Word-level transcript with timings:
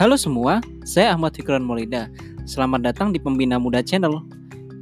Halo 0.00 0.16
semua, 0.16 0.64
saya 0.80 1.12
Ahmad 1.12 1.36
Fikran 1.36 1.60
Molida. 1.60 2.08
Selamat 2.48 2.88
datang 2.88 3.12
di 3.12 3.20
Pembina 3.20 3.60
Muda 3.60 3.84
Channel. 3.84 4.24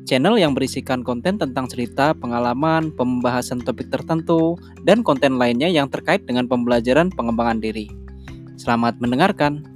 Channel 0.06 0.38
yang 0.38 0.54
berisikan 0.54 1.02
konten 1.02 1.34
tentang 1.34 1.66
cerita, 1.66 2.14
pengalaman, 2.14 2.94
pembahasan 2.94 3.58
topik 3.58 3.90
tertentu, 3.90 4.54
dan 4.86 5.02
konten 5.02 5.34
lainnya 5.34 5.66
yang 5.66 5.90
terkait 5.90 6.22
dengan 6.22 6.46
pembelajaran 6.46 7.10
pengembangan 7.10 7.58
diri. 7.58 7.90
Selamat 8.54 8.94
mendengarkan. 9.02 9.66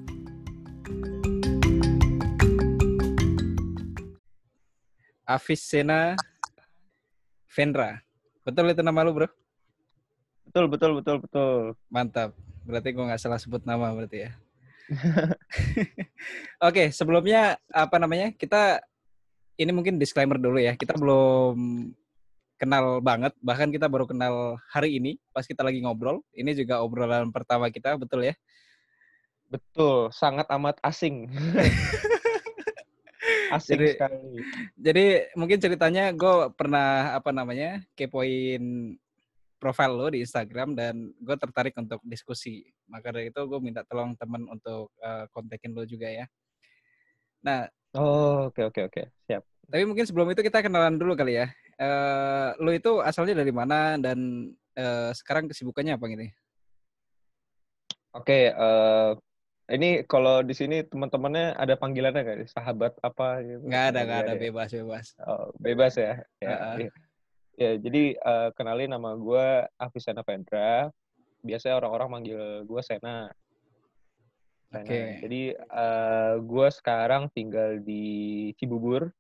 Sena 5.59 6.15
Vendra. 7.51 7.99
Betul 8.47 8.71
itu 8.71 8.87
nama 8.87 9.03
lu, 9.03 9.11
bro? 9.11 9.27
Betul, 10.47 10.71
betul, 10.71 11.03
betul, 11.03 11.17
betul. 11.19 11.75
Mantap. 11.91 12.31
Berarti 12.63 12.95
gue 12.95 13.11
nggak 13.11 13.19
salah 13.19 13.43
sebut 13.43 13.67
nama 13.67 13.91
berarti 13.91 14.31
ya. 14.31 14.39
Oke, 16.69 16.93
sebelumnya 16.93 17.61
apa 17.69 17.97
namanya? 18.01 18.33
Kita 18.33 18.81
ini 19.61 19.71
mungkin 19.71 20.01
disclaimer 20.01 20.41
dulu 20.41 20.59
ya. 20.59 20.75
Kita 20.75 20.97
belum 20.97 21.57
kenal 22.63 23.03
banget, 23.03 23.35
bahkan 23.43 23.75
kita 23.75 23.91
baru 23.91 24.07
kenal 24.07 24.55
hari 24.71 25.03
ini 25.03 25.19
pas 25.35 25.43
kita 25.43 25.67
lagi 25.67 25.83
ngobrol. 25.83 26.23
Ini 26.31 26.55
juga 26.55 26.79
obrolan 26.79 27.35
pertama 27.35 27.67
kita, 27.75 27.99
betul 27.99 28.23
ya? 28.23 28.39
Betul, 29.51 30.15
sangat 30.15 30.47
amat 30.49 30.79
asing. 30.81 31.27
asing 33.59 33.77
jadi, 33.77 33.87
sekali. 33.99 34.47
Jadi 34.79 35.07
mungkin 35.35 35.59
ceritanya 35.59 36.15
gue 36.15 36.55
pernah 36.55 37.19
apa 37.19 37.35
namanya 37.35 37.83
kepoin 37.99 38.95
profile 39.63 39.95
lo 39.95 40.11
di 40.11 40.27
Instagram 40.27 40.75
dan 40.75 41.15
gue 41.23 41.37
tertarik 41.39 41.79
untuk 41.79 42.03
diskusi. 42.03 42.67
Maka 42.91 43.15
dari 43.15 43.31
itu 43.31 43.39
gue 43.39 43.61
minta 43.63 43.87
tolong 43.87 44.19
temen 44.19 44.43
untuk 44.51 44.91
uh, 44.99 45.31
kontakin 45.31 45.71
lo 45.71 45.87
juga 45.87 46.11
ya. 46.11 46.27
Nah. 47.47 47.71
Oh 47.95 48.51
oke 48.51 48.59
okay, 48.59 48.65
oke 48.67 48.75
okay, 48.75 48.83
oke 48.83 48.95
okay. 48.99 49.07
siap. 49.31 49.43
Tapi 49.71 49.87
mungkin 49.87 50.03
sebelum 50.03 50.27
itu 50.35 50.43
kita 50.43 50.67
kenalan 50.67 50.99
dulu 50.99 51.15
kali 51.15 51.39
ya. 51.39 51.47
Uh, 51.79 52.59
lo 52.59 52.75
itu 52.75 52.99
asalnya 52.99 53.39
dari 53.39 53.55
mana 53.55 53.95
dan 54.03 54.51
uh, 54.75 55.15
sekarang 55.15 55.47
kesibukannya 55.47 55.95
apa 55.95 56.05
gini? 56.11 56.29
Oke, 58.13 58.53
okay, 58.53 58.53
uh, 58.53 59.17
ini 59.73 60.05
kalau 60.05 60.45
di 60.45 60.53
sini 60.53 60.85
teman-temannya 60.85 61.57
ada 61.57 61.81
panggilannya 61.81 62.21
nggak? 62.21 62.39
Sahabat 62.53 62.93
apa? 63.01 63.41
Gitu? 63.41 63.65
Nggak 63.65 63.85
ada, 63.89 64.01
nggak 64.05 64.21
ada, 64.21 64.35
ya? 64.37 64.41
bebas, 64.41 64.69
bebas. 64.69 65.07
Oh, 65.25 65.49
bebas 65.57 65.93
ya. 65.97 66.21
ya, 66.45 66.53
uh 66.53 66.77
-uh. 66.77 66.93
Ya, 67.61 67.77
jadi 67.77 68.17
uh, 68.17 68.49
kenalin 68.57 68.97
nama 68.97 69.13
gue 69.13 69.69
Afisana 69.77 70.25
Vendra. 70.25 70.89
Biasanya 71.45 71.79
orang-orang 71.85 72.09
manggil 72.09 72.65
gue 72.65 72.81
Sena. 72.81 73.29
Oke. 74.73 74.89
Okay. 74.89 75.07
Jadi 75.21 75.43
uh, 75.69 76.41
gue 76.41 76.69
sekarang 76.73 77.29
tinggal 77.37 77.77
di 77.85 78.51
Cibubur. 78.57 79.13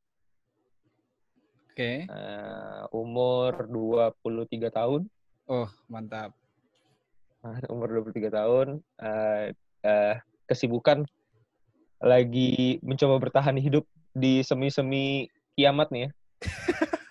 Oke. 1.69 1.77
Okay. 1.77 1.97
Uh, 2.09 2.89
umur 2.97 3.69
23 3.69 4.73
tahun. 4.73 5.05
Oh, 5.45 5.69
mantap. 5.93 6.33
umur 7.73 8.01
23 8.01 8.33
tahun. 8.33 8.67
Uh, 8.97 9.53
uh, 9.85 10.15
kesibukan 10.49 11.05
lagi 12.01 12.81
mencoba 12.81 13.21
bertahan 13.29 13.61
hidup 13.61 13.85
di 14.17 14.41
semi-semi 14.41 15.29
kiamat 15.53 15.93
nih 15.93 16.09
ya. 16.09 16.11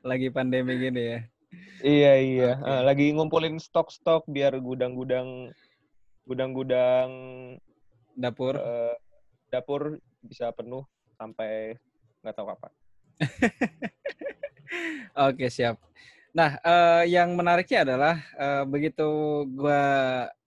lagi 0.00 0.28
pandemi 0.32 0.80
gini 0.80 1.02
ya. 1.16 1.20
Iya 1.80 2.12
iya, 2.20 2.50
okay. 2.60 2.68
uh, 2.68 2.82
lagi 2.84 3.06
ngumpulin 3.16 3.56
stok-stok 3.56 4.28
biar 4.28 4.52
gudang-gudang 4.60 5.50
gudang-gudang 6.28 7.10
dapur 8.14 8.54
uh, 8.54 8.94
dapur 9.48 9.98
bisa 10.20 10.52
penuh 10.52 10.84
sampai 11.16 11.74
nggak 12.20 12.34
tahu 12.36 12.46
kapan. 12.52 12.72
Oke, 15.26 15.48
okay, 15.48 15.48
siap. 15.50 15.80
Nah, 16.30 16.60
uh, 16.62 17.02
yang 17.08 17.34
menariknya 17.34 17.82
adalah 17.82 18.14
uh, 18.38 18.62
begitu 18.68 19.08
gua 19.56 19.82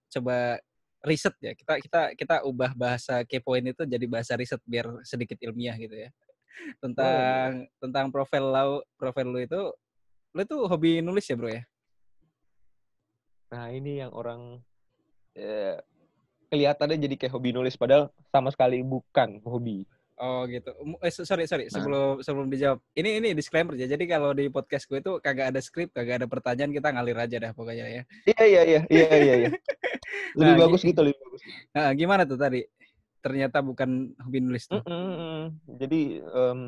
coba 0.08 0.56
riset 1.04 1.34
ya. 1.42 1.52
Kita 1.52 1.82
kita 1.82 2.00
kita 2.16 2.36
ubah 2.46 2.72
bahasa 2.72 3.26
kepoin 3.26 3.74
itu 3.74 3.82
jadi 3.84 4.06
bahasa 4.08 4.38
riset 4.38 4.62
biar 4.64 5.02
sedikit 5.04 5.36
ilmiah 5.42 5.76
gitu 5.76 5.98
ya 5.98 6.14
tentang 6.82 7.66
oh, 7.66 7.80
tentang 7.82 8.06
profil 8.10 8.44
lo 8.50 8.82
profil 8.96 9.26
lo 9.30 9.38
itu 9.40 9.60
lo 10.34 10.40
itu 10.40 10.56
hobi 10.66 11.00
nulis 11.04 11.26
ya 11.26 11.36
bro 11.36 11.50
ya 11.50 11.62
nah 13.50 13.70
ini 13.70 14.02
yang 14.02 14.10
orang 14.10 14.58
eh, 15.38 15.78
kelihatannya 16.50 16.98
jadi 16.98 17.14
kayak 17.18 17.34
hobi 17.34 17.50
nulis 17.54 17.78
padahal 17.78 18.10
sama 18.30 18.50
sekali 18.50 18.82
bukan 18.82 19.42
hobi 19.46 19.86
Oh 20.14 20.46
gitu. 20.46 20.70
Eh, 21.02 21.10
sorry 21.10 21.50
sorry 21.50 21.66
nah. 21.66 21.74
sebelum 21.74 22.22
sebelum 22.22 22.46
dijawab. 22.46 22.78
Ini 22.94 23.18
ini 23.18 23.28
disclaimer 23.34 23.74
ya. 23.74 23.90
Jadi 23.90 24.06
kalau 24.06 24.30
di 24.30 24.46
podcast 24.46 24.86
gue 24.86 25.02
itu 25.02 25.18
kagak 25.18 25.50
ada 25.50 25.58
skrip, 25.58 25.90
kagak 25.90 26.22
ada 26.22 26.30
pertanyaan, 26.30 26.70
kita 26.70 26.94
ngalir 26.94 27.18
aja 27.18 27.36
dah 27.42 27.50
pokoknya 27.50 27.86
ya. 27.90 28.02
Iya 28.22 28.42
iya 28.46 28.62
iya 28.62 28.80
iya 28.86 29.08
iya. 29.10 29.34
iya. 29.42 29.48
Lebih 30.38 30.54
nah, 30.54 30.60
bagus 30.66 30.80
gitu 30.86 31.00
lebih 31.02 31.18
bagus. 31.18 31.42
Nah, 31.74 31.90
gimana 31.94 32.22
tuh 32.22 32.38
tadi? 32.38 32.62
Ternyata 33.24 33.64
bukan 33.64 34.12
hobi 34.20 34.38
nulis 34.44 34.68
tuh. 34.68 34.84
Mm 34.84 34.92
-mm. 35.16 35.40
Jadi 35.80 36.20
um, 36.20 36.60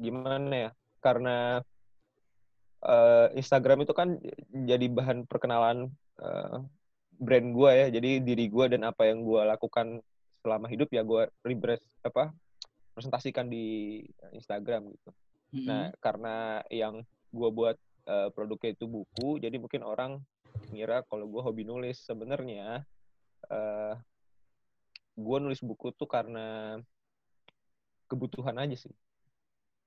gimana 0.00 0.54
ya? 0.56 0.70
Karena 1.04 1.60
uh, 2.80 3.28
Instagram 3.36 3.84
itu 3.84 3.92
kan 3.92 4.16
jadi 4.48 4.88
bahan 4.88 5.28
perkenalan 5.28 5.92
uh, 6.24 6.64
brand 7.20 7.48
gue 7.52 7.70
ya. 7.76 7.86
Jadi 7.92 8.24
diri 8.24 8.48
gue 8.48 8.64
dan 8.72 8.88
apa 8.88 9.04
yang 9.04 9.20
gue 9.20 9.44
lakukan 9.44 10.00
selama 10.40 10.72
hidup 10.72 10.88
ya 10.88 11.04
gue 11.04 11.28
rebrand 11.44 11.82
apa 12.00 12.32
presentasikan 12.96 13.52
di 13.52 14.00
Instagram 14.32 14.88
gitu. 14.96 15.12
Mm 15.12 15.60
-hmm. 15.60 15.66
Nah 15.68 15.84
karena 16.00 16.64
yang 16.72 17.04
gue 17.28 17.50
buat 17.52 17.76
uh, 18.08 18.32
produknya 18.32 18.72
itu 18.72 18.88
buku, 18.88 19.36
jadi 19.44 19.60
mungkin 19.60 19.84
orang 19.84 20.24
ngira 20.72 21.04
kalau 21.04 21.28
gue 21.28 21.42
hobi 21.44 21.68
nulis 21.68 22.00
sebenarnya 22.00 22.80
uh, 23.52 23.94
gue 25.16 25.38
nulis 25.40 25.60
buku 25.64 25.90
tuh 25.96 26.06
karena 26.06 26.78
kebutuhan 28.06 28.56
aja 28.60 28.76
sih. 28.76 28.94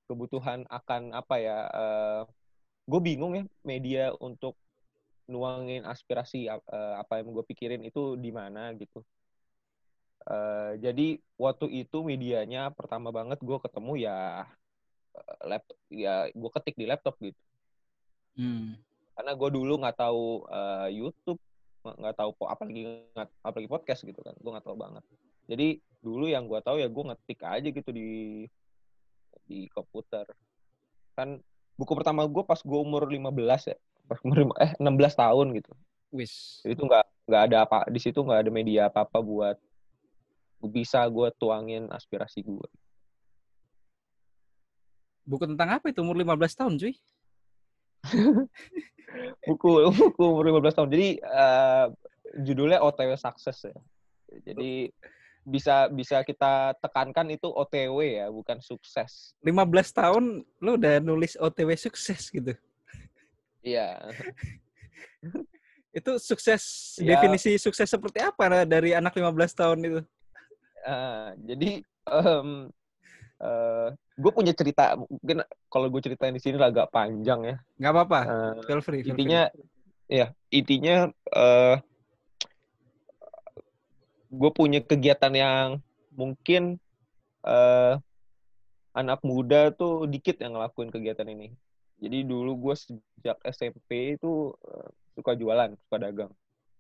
Kebutuhan 0.10 0.66
akan 0.66 1.14
apa 1.14 1.36
ya 1.38 1.58
uh, 1.70 1.80
eh, 1.80 2.22
gue 2.90 3.00
bingung 3.06 3.38
ya 3.38 3.46
media 3.62 4.10
untuk 4.18 4.58
nuangin 5.30 5.86
aspirasi 5.86 6.50
uh, 6.50 6.98
apa 6.98 7.22
yang 7.22 7.30
gue 7.30 7.46
pikirin 7.46 7.86
itu 7.86 8.18
di 8.18 8.34
mana 8.34 8.74
gitu. 8.74 9.06
Uh, 10.26 10.76
jadi 10.82 11.22
waktu 11.40 11.86
itu 11.86 12.04
medianya 12.04 12.74
pertama 12.76 13.14
banget 13.14 13.40
gue 13.40 13.58
ketemu 13.62 14.10
ya 14.10 14.50
laptop 15.46 15.78
ya 15.90 16.28
gue 16.34 16.50
ketik 16.58 16.76
di 16.76 16.86
laptop 16.90 17.16
gitu. 17.22 17.40
Hmm. 18.40 18.80
karena 19.20 19.36
gue 19.36 19.50
dulu 19.52 19.84
nggak 19.84 20.00
tahu 20.00 20.48
uh, 20.48 20.88
YouTube 20.88 21.44
nggak 21.98 22.16
tahu 22.18 22.32
apalagi 22.46 23.06
apalagi 23.42 23.70
podcast 23.70 24.02
gitu 24.06 24.22
kan 24.22 24.36
gue 24.38 24.52
nggak 24.52 24.66
tahu 24.66 24.78
banget. 24.78 25.04
Jadi 25.50 25.68
dulu 26.00 26.30
yang 26.30 26.46
gue 26.46 26.60
tahu 26.62 26.78
ya 26.78 26.88
gue 26.88 27.04
ngetik 27.10 27.40
aja 27.42 27.70
gitu 27.70 27.90
di 27.90 28.10
di 29.50 29.66
komputer. 29.74 30.30
Kan 31.18 31.42
buku 31.80 31.94
pertama 31.98 32.28
gue 32.28 32.44
pas 32.46 32.60
gue 32.62 32.80
umur 32.80 33.10
15 33.10 33.72
ya 33.72 33.78
pas 34.10 34.20
umur 34.26 34.54
eh 34.62 34.74
16 34.78 35.22
tahun 35.22 35.48
gitu. 35.58 35.72
Wis. 36.14 36.62
Itu 36.66 36.86
nggak 36.86 37.06
nggak 37.30 37.42
ada 37.50 37.58
apa 37.66 37.78
di 37.90 38.00
situ 38.02 38.22
nggak 38.22 38.46
ada 38.46 38.52
media 38.52 38.82
apa 38.90 39.06
apa 39.06 39.22
buat 39.22 39.58
bisa 40.60 41.06
gue 41.08 41.32
tuangin 41.40 41.88
aspirasi 41.88 42.44
gue 42.44 42.68
buku 45.30 45.46
tentang 45.46 45.78
apa 45.78 45.94
itu? 45.94 46.02
Umur 46.02 46.18
15 46.18 46.58
tahun 46.58 46.74
cuy 46.82 46.94
buku 49.48 49.70
buku 49.92 50.24
umur 50.24 50.46
15 50.62 50.78
tahun. 50.78 50.90
Jadi 50.94 51.10
uh, 51.24 51.86
judulnya 52.46 52.80
OTW 52.84 53.18
Success 53.18 53.68
ya. 53.68 53.78
Jadi 54.46 54.94
bisa 55.50 55.90
bisa 55.90 56.22
kita 56.22 56.78
tekankan 56.78 57.26
itu 57.34 57.50
OTW 57.50 57.98
ya, 58.06 58.28
bukan 58.30 58.62
sukses. 58.62 59.34
15 59.42 59.66
tahun 59.98 60.24
lu 60.62 60.72
udah 60.78 61.02
nulis 61.02 61.34
OTW 61.40 61.74
sukses 61.74 62.30
gitu. 62.30 62.54
Iya. 63.66 63.98
itu 65.90 66.12
sukses 66.22 66.96
ya. 67.02 67.18
definisi 67.18 67.58
sukses 67.58 67.90
seperti 67.90 68.22
apa 68.22 68.64
dari 68.64 68.94
anak 68.94 69.18
15 69.18 69.34
tahun 69.58 69.80
itu? 69.82 70.02
Uh, 70.86 71.34
jadi 71.44 71.72
um, 72.22 72.70
uh, 73.42 73.90
gue 74.20 74.32
punya 74.36 74.52
cerita 74.52 75.00
mungkin 75.00 75.48
kalau 75.72 75.88
gue 75.88 76.02
ceritain 76.04 76.36
di 76.36 76.44
sini 76.44 76.60
agak 76.60 76.92
panjang 76.92 77.40
ya 77.48 77.56
nggak 77.80 77.94
apa-apa 77.96 78.20
uh, 78.28 78.54
feel 78.68 78.84
free 78.84 79.02
feel 79.02 79.16
intinya 79.16 79.48
free. 79.48 80.20
ya 80.20 80.28
intinya 80.52 80.96
uh, 81.32 81.76
gue 84.30 84.52
punya 84.52 84.84
kegiatan 84.84 85.32
yang 85.32 85.68
mungkin 86.14 86.78
uh, 87.48 87.96
anak 88.92 89.24
muda 89.24 89.72
tuh 89.72 90.06
dikit 90.06 90.38
yang 90.44 90.60
ngelakuin 90.60 90.92
kegiatan 90.92 91.26
ini 91.26 91.56
jadi 92.04 92.28
dulu 92.28 92.70
gue 92.70 92.76
sejak 92.76 93.40
SMP 93.48 94.20
itu 94.20 94.52
uh, 94.52 94.90
suka 95.16 95.40
jualan 95.40 95.72
suka 95.88 95.98
dagang 95.98 96.32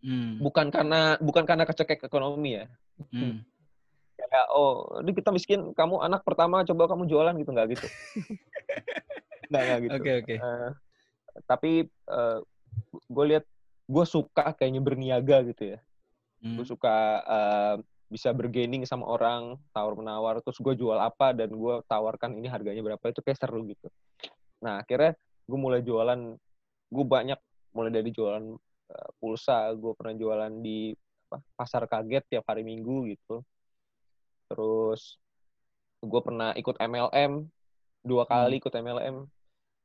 hmm. 0.04 0.44
bukan 0.44 0.68
karena 0.70 1.16
bukan 1.24 1.48
karena 1.48 1.64
kecekek 1.64 2.04
ekonomi 2.04 2.60
ya 2.60 2.68
Hmm. 3.12 3.48
Kayak 4.28 4.48
oh, 4.52 5.00
ini 5.00 5.12
kita 5.16 5.30
miskin, 5.32 5.72
kamu 5.72 6.04
anak 6.04 6.28
pertama 6.28 6.66
coba 6.68 6.92
kamu 6.92 7.08
jualan 7.08 7.36
gitu 7.40 7.50
nggak 7.56 7.68
gitu. 7.78 7.88
nggak 9.50 9.64
nggak 9.64 9.80
gitu. 9.86 9.96
Oke 9.96 10.12
oke. 10.26 10.36
Eh, 10.36 10.72
tapi 11.48 11.72
uh, 12.12 12.44
gue 13.08 13.26
lihat 13.32 13.46
gue 13.90 14.06
suka 14.06 14.52
kayaknya 14.58 14.82
berniaga 14.84 15.42
gitu 15.48 15.76
ya. 15.76 15.80
Hmm. 16.44 16.60
Gue 16.60 16.66
suka 16.68 16.96
uh, 17.24 17.76
bisa 18.10 18.34
bergaining 18.34 18.84
sama 18.90 19.06
orang 19.06 19.56
tawar 19.70 19.94
menawar 19.94 20.42
terus 20.42 20.58
gue 20.58 20.74
jual 20.74 20.98
apa 20.98 21.30
dan 21.32 21.54
gue 21.54 21.76
tawarkan 21.86 22.34
ini 22.42 22.50
harganya 22.50 22.82
berapa 22.82 23.14
itu 23.14 23.22
kayak 23.22 23.38
seru 23.38 23.62
gitu 23.70 23.86
nah 24.60 24.82
akhirnya 24.82 25.14
gue 25.46 25.60
mulai 25.62 25.86
jualan 25.86 26.18
gue 26.90 27.06
banyak 27.06 27.38
mulai 27.70 27.94
dari 27.94 28.10
jualan 28.10 28.58
uh, 28.90 29.10
pulsa 29.22 29.70
gue 29.78 29.94
pernah 29.94 30.18
jualan 30.18 30.54
di 30.58 30.90
apa, 31.30 31.38
pasar 31.54 31.86
kaget 31.86 32.26
tiap 32.34 32.50
hari 32.50 32.66
minggu 32.66 33.14
gitu 33.14 33.46
terus 34.50 35.22
gue 36.02 36.22
pernah 36.26 36.52
ikut 36.58 36.76
MLM 36.82 37.46
dua 38.02 38.24
kali 38.26 38.58
Hmm. 38.58 38.62
ikut 38.66 38.74
MLM 38.74 39.16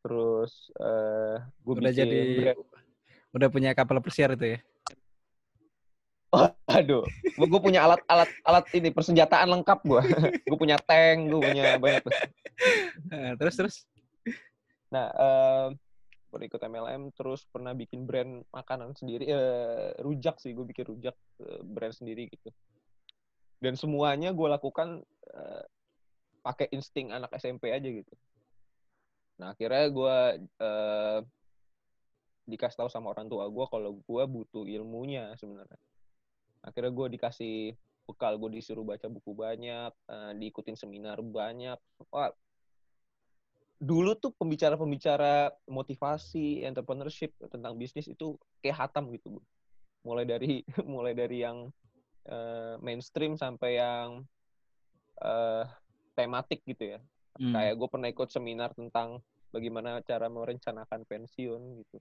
terus 0.05 0.73
uh, 0.81 1.41
gue 1.65 1.73
Udah 1.77 1.93
bikin 1.93 2.01
jadi 2.01 2.19
brand 2.41 2.61
udah 3.35 3.49
punya 3.51 3.71
kapal 3.75 3.99
pesiar 3.99 4.39
itu 4.39 4.57
ya. 4.57 4.59
Aduh, 6.67 7.07
gue 7.23 7.61
punya 7.63 7.87
alat 7.87 8.03
alat 8.11 8.31
alat 8.43 8.67
ini 8.75 8.91
persenjataan 8.91 9.47
lengkap 9.55 9.79
gue. 9.87 10.03
gue 10.51 10.59
punya 10.59 10.75
tank, 10.83 11.31
gue 11.31 11.41
punya 11.41 11.79
banyak. 11.79 12.03
Eh, 13.15 13.33
terus 13.39 13.55
terus. 13.55 13.77
Nah, 14.91 15.11
eh 15.15 15.69
pernah 16.35 16.47
ikut 16.51 16.63
MLM, 16.67 17.03
terus 17.15 17.47
pernah 17.47 17.71
bikin 17.79 18.11
brand 18.11 18.43
makanan 18.51 18.99
sendiri, 18.99 19.31
eh, 19.31 19.95
rujak 20.03 20.43
sih, 20.43 20.51
gue 20.51 20.67
bikin 20.67 20.91
rujak 20.91 21.15
eh, 21.39 21.63
brand 21.63 21.95
sendiri 21.95 22.27
gitu. 22.27 22.51
Dan 23.65 23.81
semuanya 23.81 24.37
gue 24.37 24.49
lakukan 24.53 25.01
eh, 25.33 25.65
pakai 26.45 26.69
insting 26.77 27.09
anak 27.09 27.33
SMP 27.41 27.73
aja 27.73 27.89
gitu. 27.89 28.13
Nah, 29.41 29.57
akhirnya 29.57 29.89
gue 29.89 30.17
eh, 30.45 31.19
dikasih 32.45 32.85
tahu 32.85 32.91
sama 32.93 33.17
orang 33.17 33.33
tua 33.33 33.49
gue 33.49 33.67
kalau 33.73 33.97
gue 34.05 34.25
butuh 34.29 34.69
ilmunya 34.69 35.33
sebenarnya. 35.41 35.81
Akhirnya 36.61 36.93
gue 36.93 37.07
dikasih 37.17 37.73
bekal, 38.05 38.37
gue 38.37 38.61
disuruh 38.61 38.85
baca 38.85 39.09
buku 39.09 39.33
banyak, 39.33 39.93
eh, 40.13 40.33
diikutin 40.37 40.77
seminar 40.77 41.25
banyak. 41.25 41.81
Wah, 42.13 42.29
dulu 43.81 44.17
tuh 44.21 44.33
pembicara-pembicara 44.37 45.51
motivasi, 45.69 46.63
entrepreneurship 46.63 47.33
tentang 47.49 47.75
bisnis 47.81 48.07
itu 48.07 48.37
kayak 48.61 48.89
hatam 48.89 49.11
gitu. 49.17 49.41
Mulai 50.05 50.25
dari 50.29 50.61
mulai 50.93 51.17
dari 51.17 51.41
yang 51.43 51.73
eh, 52.25 52.75
mainstream 52.81 53.37
sampai 53.37 53.79
yang 53.79 54.25
eh, 55.21 55.65
tematik 56.15 56.63
gitu 56.65 56.97
ya. 56.97 57.01
Hmm. 57.35 57.51
Kayak 57.51 57.75
gue 57.77 57.89
pernah 57.91 58.09
ikut 58.09 58.29
seminar 58.31 58.71
tentang 58.73 59.19
bagaimana 59.51 59.99
cara 60.03 60.27
merencanakan 60.27 61.03
pensiun 61.07 61.63
gitu. 61.83 61.99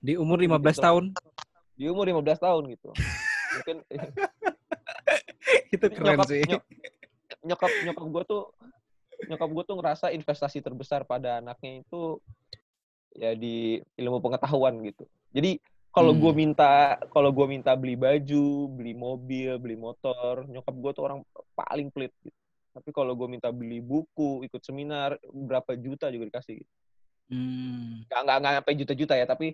Di 0.00 0.16
umur 0.16 0.40
Gitu, 0.40 0.52
15 0.52 0.60
gitu. 0.72 0.82
tahun 0.84 1.04
Di 1.74 1.84
umur 1.90 2.04
15 2.08 2.38
tahun 2.40 2.62
gitu. 2.72 2.90
Mungkin 3.54 3.76
itu 5.74 5.84
keren 5.90 6.16
nyokap, 6.16 6.26
sih. 6.28 6.42
nyok- 6.46 6.68
nyokap 7.44 7.70
nyokap 7.84 8.06
gue 8.08 8.22
tuh 8.24 8.42
nyokap 9.24 9.48
gue 9.48 9.64
tuh 9.64 9.76
ngerasa 9.78 10.06
investasi 10.12 10.58
terbesar 10.60 11.04
pada 11.04 11.40
anaknya 11.40 11.80
itu 11.80 12.18
ya 13.14 13.32
di 13.36 13.78
ilmu 13.96 14.18
pengetahuan 14.20 14.74
gitu. 14.82 15.04
Jadi 15.30 15.58
kalau 15.94 16.10
Hmm. 16.10 16.20
gue 16.20 16.32
minta 16.34 16.70
kalau 17.14 17.30
gue 17.30 17.46
minta 17.46 17.70
beli 17.78 17.94
baju, 17.94 18.46
beli 18.68 18.92
mobil, 18.92 19.54
beli 19.62 19.78
motor, 19.78 20.42
nyokap 20.44 20.74
gue 20.74 20.90
tuh 20.90 21.04
orang 21.06 21.18
paling 21.54 21.88
pelit 21.94 22.10
gitu. 22.20 22.34
Tapi 22.74 22.90
kalau 22.90 23.14
gue 23.14 23.30
minta 23.30 23.54
beli 23.54 23.78
buku, 23.78 24.42
ikut 24.42 24.58
seminar, 24.58 25.14
berapa 25.30 25.78
juta 25.78 26.10
juga 26.10 26.26
dikasih. 26.26 26.66
Gitu. 26.66 26.72
Hmm. 27.30 28.02
Nggak, 28.10 28.20
nggak, 28.26 28.36
nggak 28.42 28.54
sampai 28.58 28.74
juta-juta 28.74 29.14
ya, 29.14 29.26
tapi 29.30 29.46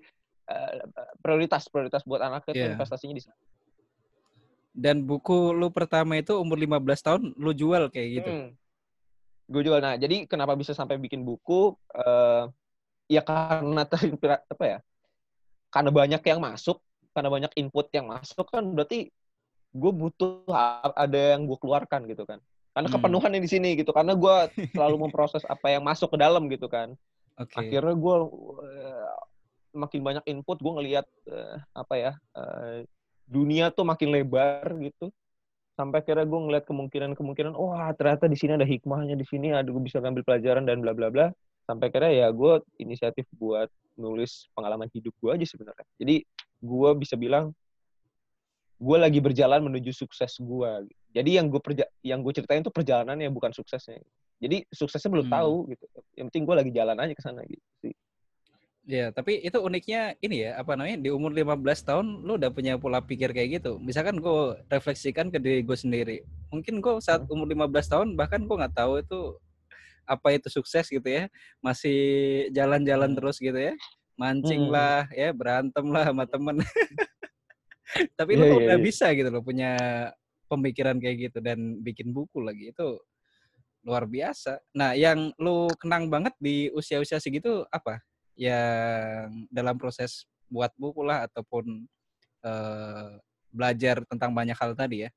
eh, 0.50 0.72
prioritas 1.20 1.69
prioritas 1.69 2.02
buat 2.02 2.19
anaknya 2.19 2.52
tuh 2.56 2.64
Iya. 2.64 2.75
investasinya 2.75 3.14
di 3.14 3.22
sana. 3.22 3.38
Dan 4.70 5.04
buku 5.04 5.52
lu 5.52 5.69
pertama 5.69 6.16
itu 6.16 6.32
umur 6.34 6.56
15 6.56 7.04
tahun 7.04 7.37
lu 7.37 7.52
jual 7.52 7.92
kayak 7.92 8.08
gitu. 8.16 8.31
Gue 9.50 9.62
jual. 9.62 9.82
Nah, 9.82 9.98
jadi 9.98 10.25
kenapa 10.25 10.54
bisa 10.54 10.72
sampai 10.72 10.96
bikin 10.96 11.20
buku? 11.22 11.75
eh 11.92 12.44
ya 13.10 13.20
karena 13.26 13.82
terinspira- 13.84 14.46
apa 14.46 14.64
ya? 14.64 14.78
Karena 15.70 15.90
banyak 15.94 16.22
yang 16.26 16.40
masuk, 16.43 16.82
karena 17.14 17.31
banyak 17.31 17.52
input 17.58 17.87
yang 17.94 18.11
masuk 18.11 18.46
kan 18.50 18.62
berarti 18.75 19.11
gue 19.70 19.93
butuh 19.94 20.43
ada 20.99 21.38
yang 21.38 21.46
gue 21.46 21.58
keluarkan 21.58 22.06
gitu 22.11 22.26
kan. 22.26 22.43
Karena 22.75 22.88
Hmm. 22.90 22.94
kepenuhan 22.99 23.31
di 23.38 23.50
sini 23.50 23.78
gitu. 23.78 23.90
Karena 23.94 24.14
gue 24.14 24.37
selalu 24.75 24.96
memproses 25.11 25.43
apa 25.46 25.70
yang 25.70 25.82
masuk 25.87 26.11
ke 26.14 26.19
dalam 26.19 26.46
gitu 26.50 26.67
kan. 26.67 26.94
Oke. 27.38 27.55
Akhirnya 27.56 27.94
gue 27.94 28.17
eh, 28.67 29.11
makin 29.75 30.00
banyak 30.02 30.25
input, 30.26 30.58
gue 30.58 30.72
ngelihat 30.78 31.06
eh, 31.31 31.56
apa 31.75 31.94
ya? 31.99 32.12
eh, 32.37 32.87
dunia 33.31 33.70
tuh 33.70 33.87
makin 33.87 34.11
lebar 34.11 34.75
gitu 34.82 35.14
sampai 35.78 36.02
akhirnya 36.02 36.26
gue 36.28 36.40
ngeliat 36.44 36.64
kemungkinan-kemungkinan 36.66 37.55
wah 37.56 37.88
ternyata 37.96 38.26
di 38.28 38.37
sini 38.37 38.58
ada 38.58 38.66
hikmahnya 38.66 39.16
di 39.16 39.25
sini 39.25 39.55
ada 39.55 39.64
gue 39.70 39.81
bisa 39.81 40.02
ngambil 40.02 40.26
pelajaran 40.26 40.66
dan 40.69 40.82
bla 40.84 40.93
bla 40.93 41.08
bla 41.08 41.26
sampai 41.70 41.87
akhirnya 41.87 42.12
ya 42.12 42.26
gue 42.34 42.52
inisiatif 42.82 43.31
buat 43.38 43.70
nulis 43.94 44.50
pengalaman 44.58 44.90
hidup 44.90 45.14
gue 45.22 45.31
aja 45.31 45.46
sebenarnya 45.46 45.87
jadi 45.94 46.26
gue 46.61 46.90
bisa 46.99 47.14
bilang 47.14 47.55
gue 48.81 48.96
lagi 48.99 49.22
berjalan 49.22 49.62
menuju 49.62 49.94
sukses 49.94 50.34
gue 50.40 50.70
jadi 51.14 51.38
yang 51.38 51.46
gue 51.46 51.61
perja 51.62 51.87
yang 52.02 52.25
gue 52.26 52.32
ceritain 52.34 52.64
tuh 52.64 52.75
perjalanannya 52.75 53.31
bukan 53.31 53.55
suksesnya 53.55 54.02
jadi 54.40 54.67
suksesnya 54.72 55.12
belum 55.12 55.31
Hmm. 55.31 55.37
tahu 55.37 55.55
gitu 55.70 55.84
yang 56.19 56.26
penting 56.32 56.44
gue 56.49 56.56
lagi 56.58 56.70
jalan 56.75 56.96
aja 56.99 57.12
ke 57.14 57.22
sana 57.22 57.46
gitu 57.46 57.62
sih 57.87 57.94
Ya, 58.88 59.12
tapi 59.12 59.38
itu 59.44 59.55
uniknya 59.61 60.16
ini 60.19 60.49
ya, 60.49 60.56
apa 60.58 60.75
namanya? 60.75 60.99
Di 61.05 61.12
umur 61.12 61.31
15 61.31 61.84
tahun 61.84 62.25
lu 62.26 62.40
udah 62.40 62.50
punya 62.50 62.75
pola 62.81 62.99
pikir 62.99 63.31
kayak 63.31 63.61
gitu. 63.61 63.76
Misalkan 63.78 64.19
gue 64.19 64.56
refleksikan 64.66 65.28
ke 65.28 65.37
diri 65.38 65.61
gue 65.62 65.76
sendiri. 65.78 66.25
Mungkin 66.50 66.81
gue 66.81 66.99
saat 66.99 67.23
umur 67.28 67.46
15 67.46 67.87
tahun 67.87 68.08
bahkan 68.19 68.43
gue 68.49 68.56
nggak 68.56 68.75
tahu 68.75 68.99
itu 68.99 69.20
apa 70.06 70.29
itu 70.37 70.49
sukses 70.52 70.87
gitu 70.88 71.05
ya. 71.08 71.26
Masih 71.64 71.99
jalan-jalan 72.52 73.12
Hmm. 73.12 73.19
terus 73.19 73.37
gitu 73.41 73.56
ya. 73.56 73.75
Mancing 74.20 74.69
Hmm. 74.69 74.75
lah, 74.75 75.08
ya 75.17 75.32
berantem 75.32 75.87
lah 75.88 76.12
sama 76.12 76.25
temen. 76.28 76.57
tapi 78.19 78.38
lu 78.38 78.45
Iya, 78.47 78.50
kok 78.54 78.59
iya, 78.61 78.66
udah 78.71 78.78
iya. 78.78 78.87
bisa 78.87 79.07
gitu 79.16 79.28
loh 79.35 79.42
punya 79.42 79.73
pemikiran 80.47 80.97
kayak 80.99 81.16
gitu 81.30 81.38
dan 81.42 81.78
bikin 81.83 82.11
buku 82.14 82.38
lagi 82.42 82.71
itu 82.71 82.88
luar 83.83 84.04
biasa. 84.04 84.61
Nah, 84.76 84.92
yang 84.92 85.33
lu 85.40 85.66
kenang 85.80 86.12
banget 86.12 86.37
di 86.37 86.69
usia-usia 86.76 87.16
segitu 87.16 87.64
apa? 87.73 87.99
Yang 88.37 89.49
dalam 89.49 89.76
proses 89.80 90.28
buat 90.52 90.71
buku 90.76 91.00
lah 91.07 91.25
ataupun 91.30 91.87
eh, 92.45 93.11
belajar 93.50 94.04
tentang 94.07 94.30
banyak 94.37 94.57
hal 94.57 94.73
tadi 94.76 95.07
ya. 95.09 95.11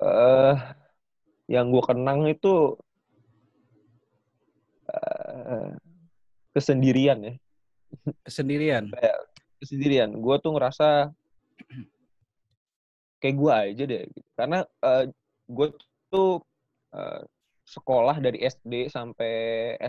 Eh, 0.00 0.56
yang 1.50 1.74
gue 1.74 1.82
kenang 1.82 2.30
itu 2.30 2.78
eh, 4.86 5.74
kesendirian 6.54 7.18
ya. 7.26 7.34
Kesendirian. 8.22 8.86
kesendirian. 9.58 10.14
Gue 10.22 10.38
tuh 10.38 10.54
ngerasa 10.54 11.10
kayak 13.18 13.34
gue 13.34 13.52
aja 13.52 13.82
deh. 13.82 14.02
Karena 14.38 14.62
gue 15.50 15.66
tuh 16.06 16.38
eh, 16.94 17.22
sekolah 17.66 18.18
dari 18.18 18.42
SD 18.46 18.90
sampai 18.90 19.34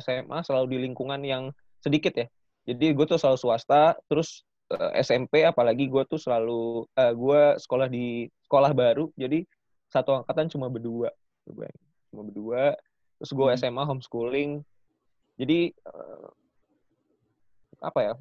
SMA 0.01 0.41
selalu 0.45 0.77
di 0.77 0.77
lingkungan 0.89 1.21
yang 1.21 1.53
sedikit 1.81 2.13
ya. 2.17 2.27
Jadi 2.65 2.93
gue 2.93 3.05
tuh 3.05 3.17
selalu 3.17 3.37
swasta 3.37 3.97
terus 4.09 4.45
eh, 4.73 5.01
SMP 5.01 5.45
apalagi 5.45 5.89
gue 5.89 6.03
tuh 6.09 6.17
selalu 6.17 6.85
eh, 6.97 7.13
gue 7.13 7.41
sekolah 7.57 7.87
di 7.89 8.25
sekolah 8.49 8.71
baru. 8.73 9.09
Jadi 9.13 9.45
satu 9.93 10.21
angkatan 10.21 10.49
cuma 10.49 10.69
berdua 10.69 11.13
Bayangin. 11.49 11.85
cuma 12.11 12.21
berdua 12.27 12.63
terus 13.17 13.31
gue 13.31 13.47
Hmm. 13.47 13.57
SMA 13.57 13.83
homeschooling 13.87 14.51
jadi 15.39 15.71
eh, 15.71 16.27
apa 17.81 17.99
ya 18.03 18.13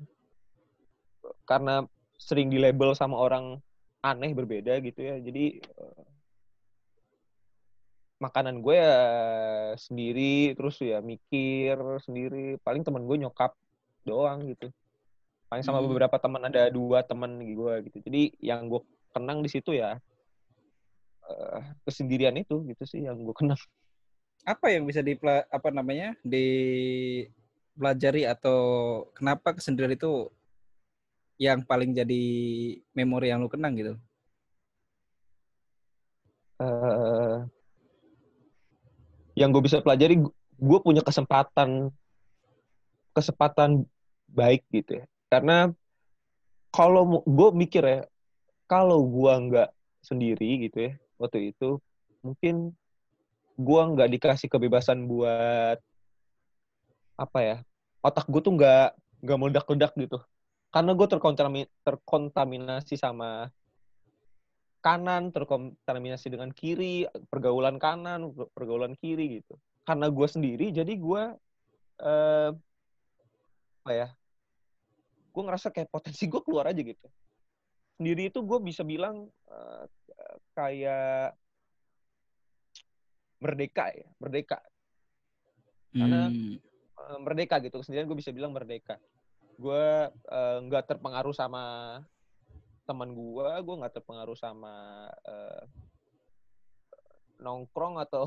karena 1.44 1.84
sering 2.16 2.48
di 2.48 2.56
label 2.56 2.94
sama 2.94 3.18
orang 3.18 3.58
aneh 4.00 4.32
berbeda 4.32 4.78
gitu 4.80 5.00
ya 5.04 5.18
jadi 5.20 5.58
eh, 5.60 6.04
makanan 8.20 8.60
gue 8.60 8.76
ya 8.76 8.96
sendiri 9.80 10.52
terus 10.52 10.76
ya 10.80 11.00
mikir 11.00 11.76
sendiri 12.04 12.60
paling 12.60 12.84
temen 12.84 13.08
gue 13.08 13.16
nyokap 13.26 13.56
doang 14.04 14.44
gitu 14.48 14.68
paling 15.48 15.64
sama 15.64 15.80
Hmm. 15.80 15.88
beberapa 15.88 16.16
teman 16.20 16.44
ada 16.44 16.68
dua 16.68 17.00
teman 17.02 17.40
gue 17.40 17.74
gitu 17.88 17.96
jadi 18.04 18.22
yang 18.38 18.68
gue 18.68 18.80
kenang 19.10 19.40
di 19.40 19.48
situ 19.50 19.72
ya 19.72 19.96
eh, 21.30 21.62
kesendirian 21.86 22.34
itu 22.36 22.62
gitu 22.66 22.84
sih 22.86 23.02
yang 23.06 23.22
gue 23.22 23.34
kenang 23.36 23.58
Apa 24.42 24.72
yang 24.72 24.88
bisa 24.88 25.04
di 25.04 25.20
apa 25.52 25.68
namanya? 25.68 26.16
dipelajari 26.24 28.24
atau 28.24 28.58
kenapa 29.12 29.52
kesendirian 29.52 29.92
itu 29.94 30.32
yang 31.40 31.64
paling 31.64 31.92
jadi 31.92 32.22
memori 32.96 33.28
yang 33.32 33.40
lu 33.44 33.52
kenang 33.52 33.76
gitu? 33.76 34.00
uh, 36.60 37.48
yang 39.34 39.48
gue 39.50 39.62
bisa 39.64 39.80
pelajari 39.80 40.20
gue 40.60 40.78
punya 40.84 41.00
kesempatan 41.00 41.88
kesempatan 43.16 43.88
baik 44.28 44.62
gitu 44.70 45.02
ya 45.02 45.04
karena 45.32 45.72
kalau 46.70 47.24
gue 47.24 47.48
mikir 47.56 47.82
ya 47.82 48.00
kalau 48.68 49.02
gue 49.02 49.32
nggak 49.50 49.70
sendiri 50.04 50.68
gitu 50.68 50.92
ya 50.92 50.94
waktu 51.20 51.52
itu 51.52 51.76
mungkin 52.24 52.72
gue 53.60 53.82
nggak 53.92 54.08
dikasih 54.16 54.48
kebebasan 54.48 55.04
buat 55.04 55.76
apa 57.20 57.38
ya 57.44 57.56
otak 58.00 58.24
gue 58.32 58.40
tuh 58.40 58.56
nggak 58.56 58.96
nggak 59.20 59.38
meledak-ledak 59.38 59.92
gitu. 60.00 60.18
Karena 60.72 60.96
gue 60.96 61.06
terkontaminasi 61.84 62.94
sama 62.96 63.52
kanan 64.80 65.28
terkontaminasi 65.28 66.32
dengan 66.32 66.48
kiri 66.56 67.04
pergaulan 67.28 67.76
kanan 67.76 68.32
pergaulan 68.56 68.96
kiri 68.96 69.44
gitu. 69.44 69.60
Karena 69.84 70.08
gue 70.08 70.26
sendiri 70.28 70.72
jadi 70.72 70.92
gue 70.96 71.22
uh, 72.00 72.50
apa 73.80 73.92
ya 73.92 74.08
gue 75.30 75.42
ngerasa 75.44 75.68
kayak 75.68 75.92
potensi 75.92 76.24
gue 76.24 76.40
keluar 76.40 76.72
aja 76.72 76.80
gitu. 76.80 77.06
Sendiri 78.00 78.32
itu 78.32 78.40
gue 78.40 78.58
bisa 78.64 78.80
bilang 78.80 79.28
uh, 79.52 79.84
kayak 80.54 81.34
merdeka 83.40 83.84
ya 83.92 84.06
merdeka 84.20 84.58
karena 85.90 86.30
hmm. 86.30 86.56
uh, 87.00 87.18
merdeka 87.24 87.56
gitu 87.64 87.82
sendirian 87.82 88.06
gue 88.06 88.18
bisa 88.18 88.30
bilang 88.30 88.54
merdeka 88.54 89.00
gue 89.60 89.84
nggak 90.68 90.84
uh, 90.84 90.88
terpengaruh 90.88 91.34
sama 91.34 91.98
teman 92.88 93.12
gue 93.12 93.48
gue 93.64 93.74
nggak 93.80 93.94
terpengaruh 94.00 94.38
sama 94.38 95.06
uh, 95.26 95.62
nongkrong 97.40 97.96
atau 98.00 98.24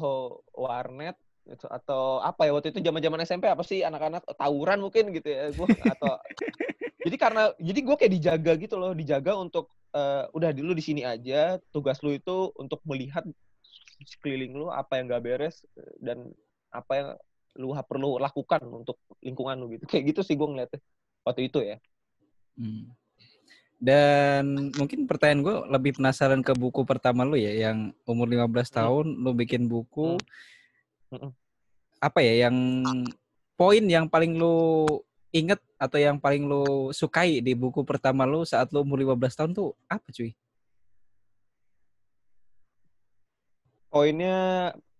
warnet 0.53 1.17
gitu 1.43 1.67
atau 1.67 2.23
apa 2.23 2.47
ya 2.47 2.55
waktu 2.55 2.71
itu 2.71 2.79
zaman 2.79 3.03
zaman 3.03 3.19
SMP 3.27 3.45
apa 3.51 3.63
sih 3.67 3.83
anak-anak 3.83 4.23
tawuran 4.39 4.79
mungkin 4.79 5.11
gitu 5.11 5.27
ya 5.27 5.51
gue 5.51 5.67
atau 5.67 6.15
jadi 7.03 7.15
karena 7.19 7.43
jadi 7.59 7.79
gue 7.83 7.95
kayak 7.99 8.13
dijaga 8.15 8.51
gitu 8.57 8.75
loh 8.79 8.91
dijaga 8.95 9.35
untuk 9.35 9.69
uh, 9.91 10.27
udah 10.31 10.55
dulu 10.55 10.71
di 10.73 10.83
sini 10.83 11.01
aja 11.03 11.59
tugas 11.75 11.99
lu 12.01 12.15
itu 12.15 12.51
untuk 12.55 12.79
melihat 12.87 13.23
sekeliling 14.03 14.55
lu 14.55 14.67
apa 14.71 14.99
yang 14.99 15.11
gak 15.11 15.23
beres 15.23 15.63
dan 15.99 16.31
apa 16.73 16.91
yang 16.95 17.09
lu 17.59 17.75
perlu 17.85 18.17
lakukan 18.17 18.65
untuk 18.65 18.97
lingkungan 19.21 19.59
lu 19.59 19.77
gitu 19.77 19.85
kayak 19.85 20.15
gitu 20.15 20.25
sih 20.25 20.33
gue 20.33 20.47
ngeliatnya 20.47 20.81
waktu 21.23 21.51
itu 21.51 21.59
ya 21.61 21.77
hmm. 22.57 22.89
Dan 23.83 24.71
mungkin 24.79 25.03
pertanyaan 25.11 25.43
gue 25.43 25.55
lebih 25.75 25.99
penasaran 25.99 26.39
ke 26.39 26.55
buku 26.55 26.87
pertama 26.87 27.27
lu 27.27 27.35
ya, 27.35 27.67
yang 27.67 27.91
umur 28.07 28.31
15 28.31 28.39
hmm. 28.39 28.63
tahun 28.71 29.05
hmm. 29.11 29.19
lu 29.19 29.31
bikin 29.35 29.67
buku. 29.67 30.15
Hmm. 31.11 31.35
Apa 31.99 32.23
ya 32.23 32.47
yang 32.47 32.55
poin 33.59 33.83
yang 33.83 34.07
paling 34.07 34.39
lu 34.39 34.87
inget 35.33 35.59
atau 35.81 35.97
yang 35.97 36.21
paling 36.21 36.45
lu 36.45 36.93
sukai 36.93 37.41
di 37.41 37.57
buku 37.57 37.81
pertama 37.81 38.23
lu 38.23 38.45
saat 38.45 38.69
lu 38.69 38.85
umur 38.85 39.01
15 39.17 39.33
tahun 39.33 39.51
tuh 39.57 39.73
apa 39.89 40.05
cuy? 40.13 40.31
Poinnya 43.89 44.37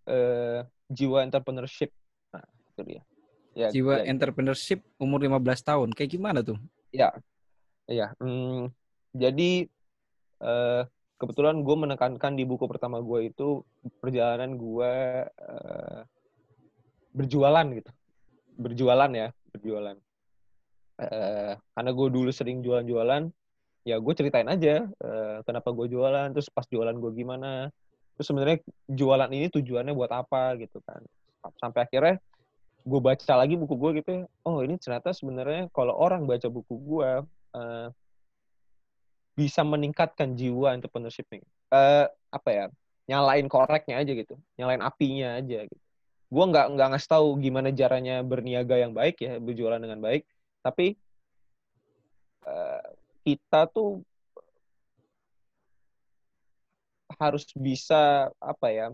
uh, 0.09 0.59
jiwa 0.89 1.25
entrepreneurship. 1.25 1.93
Nah, 2.33 2.45
itu 2.73 2.81
dia. 2.83 3.01
Ya, 3.53 3.69
jiwa 3.69 4.01
ya. 4.01 4.09
entrepreneurship 4.09 4.81
umur 4.97 5.21
15 5.21 5.37
tahun. 5.61 5.89
Kayak 5.93 6.11
gimana 6.17 6.39
tuh? 6.41 6.57
Ya, 6.93 7.13
Iya, 7.83 8.15
hmm, 8.15 8.71
jadi 9.11 9.67
uh, 10.39 10.87
kebetulan 11.19 11.59
gue 11.67 11.75
menekankan 11.75 12.39
di 12.39 12.47
buku 12.47 12.63
pertama 12.71 13.03
gue 13.03 13.27
itu 13.27 13.59
perjalanan 13.99 14.55
gue 14.55 14.93
uh, 15.27 15.99
berjualan 17.11 17.67
gitu, 17.75 17.91
berjualan 18.55 19.11
ya, 19.11 19.35
berjualan. 19.51 19.99
Uh, 21.03 21.53
karena 21.75 21.91
gue 21.91 22.07
dulu 22.07 22.31
sering 22.31 22.63
jualan-jualan, 22.63 23.27
ya 23.83 23.99
gue 23.99 24.13
ceritain 24.15 24.47
aja 24.47 24.87
uh, 25.03 25.43
kenapa 25.43 25.75
gue 25.75 25.91
jualan, 25.91 26.31
terus 26.31 26.47
pas 26.47 26.63
jualan 26.63 26.95
gue 26.95 27.11
gimana, 27.11 27.67
terus 28.15 28.31
sebenarnya 28.31 28.63
jualan 28.87 29.27
ini 29.35 29.51
tujuannya 29.51 29.91
buat 29.91 30.11
apa 30.15 30.55
gitu 30.63 30.79
kan. 30.87 31.03
Sampai 31.59 31.83
akhirnya 31.83 32.23
gue 32.83 32.99
baca 33.03 33.33
lagi 33.35 33.59
buku 33.59 33.75
gue 33.75 33.91
gitu 33.99 34.09
ya, 34.11 34.23
oh 34.47 34.63
ini 34.63 34.79
ternyata 34.79 35.11
sebenarnya 35.11 35.67
kalau 35.75 35.95
orang 35.95 36.23
baca 36.23 36.47
buku 36.47 36.75
gue 36.79 37.11
uh, 37.55 37.87
bisa 39.35 39.65
meningkatkan 39.67 40.39
jiwa 40.39 40.71
entrepreneurship 40.71 41.27
nih. 41.27 41.43
Uh, 41.73 42.07
apa 42.31 42.49
ya? 42.53 42.65
Nyalain 43.03 43.51
koreknya 43.51 43.99
aja 43.99 44.11
gitu, 44.15 44.39
nyalain 44.55 44.79
apinya 44.79 45.35
aja 45.35 45.67
gitu. 45.67 45.83
Gue 46.31 46.45
nggak 46.49 46.79
nggak 46.79 46.87
ngasih 46.95 47.09
tahu 47.11 47.27
gimana 47.43 47.67
caranya 47.75 48.23
berniaga 48.23 48.79
yang 48.79 48.95
baik 48.95 49.19
ya, 49.19 49.43
berjualan 49.43 49.77
dengan 49.77 49.99
baik, 49.99 50.23
tapi 50.63 50.95
uh, 52.47 52.87
kita 53.27 53.67
tuh 53.67 53.99
harus 57.19 57.45
bisa 57.53 58.31
apa 58.41 58.67
ya? 58.71 58.87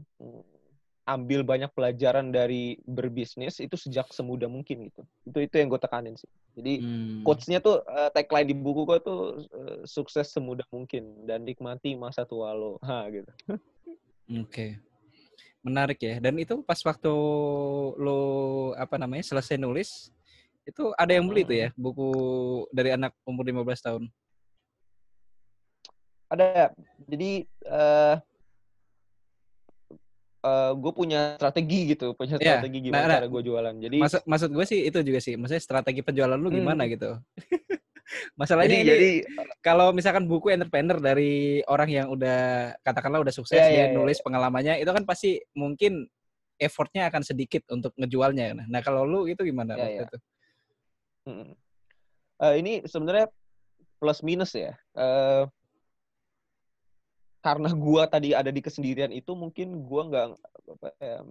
ambil 1.10 1.42
banyak 1.42 1.74
pelajaran 1.74 2.30
dari 2.30 2.78
berbisnis 2.86 3.58
itu 3.58 3.74
sejak 3.74 4.14
semuda 4.14 4.46
mungkin 4.46 4.94
gitu. 4.94 5.02
Itu 5.26 5.42
itu 5.42 5.56
yang 5.58 5.74
gue 5.74 5.82
tekanin 5.82 6.14
sih. 6.14 6.30
Jadi 6.54 6.86
hmm. 6.86 7.26
quotes-nya 7.26 7.58
tuh 7.66 7.82
uh, 7.82 8.14
tagline 8.14 8.46
di 8.46 8.54
buku 8.54 8.86
gue 8.86 9.00
tuh 9.02 9.22
uh, 9.50 9.82
sukses 9.90 10.30
semudah 10.30 10.70
mungkin 10.70 11.26
dan 11.26 11.42
nikmati 11.42 11.98
masa 11.98 12.30
tua 12.30 12.54
lo. 12.54 12.78
Ha 12.86 13.10
gitu. 13.10 13.32
Oke. 13.50 13.58
Okay. 14.46 14.72
Menarik 15.66 15.98
ya. 15.98 16.22
Dan 16.22 16.38
itu 16.38 16.62
pas 16.62 16.78
waktu 16.86 17.14
lo 17.98 18.22
apa 18.78 19.02
namanya 19.02 19.26
selesai 19.26 19.58
nulis 19.58 20.14
itu 20.70 20.94
ada 20.96 21.12
yang 21.12 21.26
beli 21.26 21.44
hmm. 21.44 21.50
tuh 21.50 21.58
ya 21.58 21.68
buku 21.76 22.10
dari 22.70 22.90
anak 22.94 23.12
umur 23.26 23.44
15 23.44 23.86
tahun. 23.86 24.04
Ada. 26.30 26.72
Jadi 27.10 27.50
uh, 27.66 28.16
uh, 30.46 30.48
eh, 30.48 30.72
gue 30.78 30.92
punya 30.94 31.36
strategi 31.36 31.80
gitu, 31.96 32.14
punya 32.16 32.38
yeah. 32.38 32.62
strategi 32.62 32.90
gimana 32.90 33.06
nah, 33.06 33.16
cara 33.20 33.28
gue 33.28 33.42
jualan. 33.44 33.76
Jadi 33.82 33.98
maksud 34.00 34.22
maksud 34.24 34.50
gue 34.54 34.66
sih 34.68 34.80
itu 34.86 35.00
juga 35.04 35.20
sih, 35.20 35.34
maksudnya 35.36 35.64
strategi 35.64 36.02
penjualan 36.06 36.38
lu 36.38 36.50
gimana 36.54 36.86
hmm. 36.86 36.92
gitu. 36.96 37.12
Masalahnya 38.42 38.74
jadi, 38.74 38.82
ini 38.82 38.90
jadi, 38.90 39.12
kalau 39.62 39.94
misalkan 39.94 40.26
buku 40.26 40.50
entrepreneur 40.50 40.98
dari 40.98 41.62
orang 41.70 41.90
yang 41.94 42.08
udah 42.10 42.74
katakanlah 42.82 43.22
udah 43.22 43.34
sukses 43.34 43.62
yeah, 43.62 43.70
dia 43.70 43.80
yeah, 43.86 43.94
nulis 43.94 44.18
yeah. 44.18 44.26
pengalamannya 44.26 44.74
itu 44.82 44.90
kan 44.90 45.06
pasti 45.06 45.38
mungkin 45.54 46.10
effortnya 46.58 47.08
akan 47.08 47.22
sedikit 47.22 47.64
untuk 47.70 47.94
ngejualnya. 47.96 48.66
Nah 48.66 48.82
kalau 48.82 49.06
lu 49.06 49.30
itu 49.30 49.46
gimana 49.46 49.78
yeah, 49.78 49.82
waktu 49.86 50.02
yeah. 50.02 50.10
itu? 50.10 50.18
Hmm. 51.28 51.56
Uh, 52.40 52.56
ini 52.56 52.84
sebenarnya 52.88 53.28
plus 54.00 54.24
minus 54.24 54.56
ya. 54.56 54.76
Uh, 54.96 55.50
karena 57.40 57.72
gue 57.72 58.04
tadi 58.12 58.30
ada 58.36 58.52
di 58.52 58.60
kesendirian 58.60 59.12
itu 59.16 59.32
mungkin 59.32 59.88
gue 59.88 60.02
nggak 60.12 60.26
um, 61.00 61.28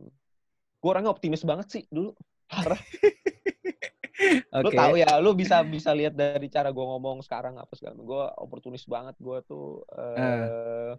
gue 0.78 0.88
orangnya 0.88 1.12
optimis 1.12 1.44
banget 1.44 1.66
sih 1.68 1.82
dulu 1.92 2.16
parah 2.48 2.80
okay. 2.80 4.62
lu 4.64 4.70
tahu 4.72 4.94
ya 4.96 5.20
lu 5.20 5.36
bisa 5.36 5.60
bisa 5.68 5.92
lihat 5.92 6.16
dari 6.16 6.48
cara 6.48 6.72
gue 6.72 6.80
ngomong 6.80 7.20
sekarang 7.20 7.60
apa 7.60 7.72
segala 7.76 8.00
gue 8.00 8.24
oportunis 8.40 8.88
banget 8.88 9.20
gue 9.20 9.38
tuh 9.44 9.84
uh, 9.92 10.16
uh. 10.16 10.92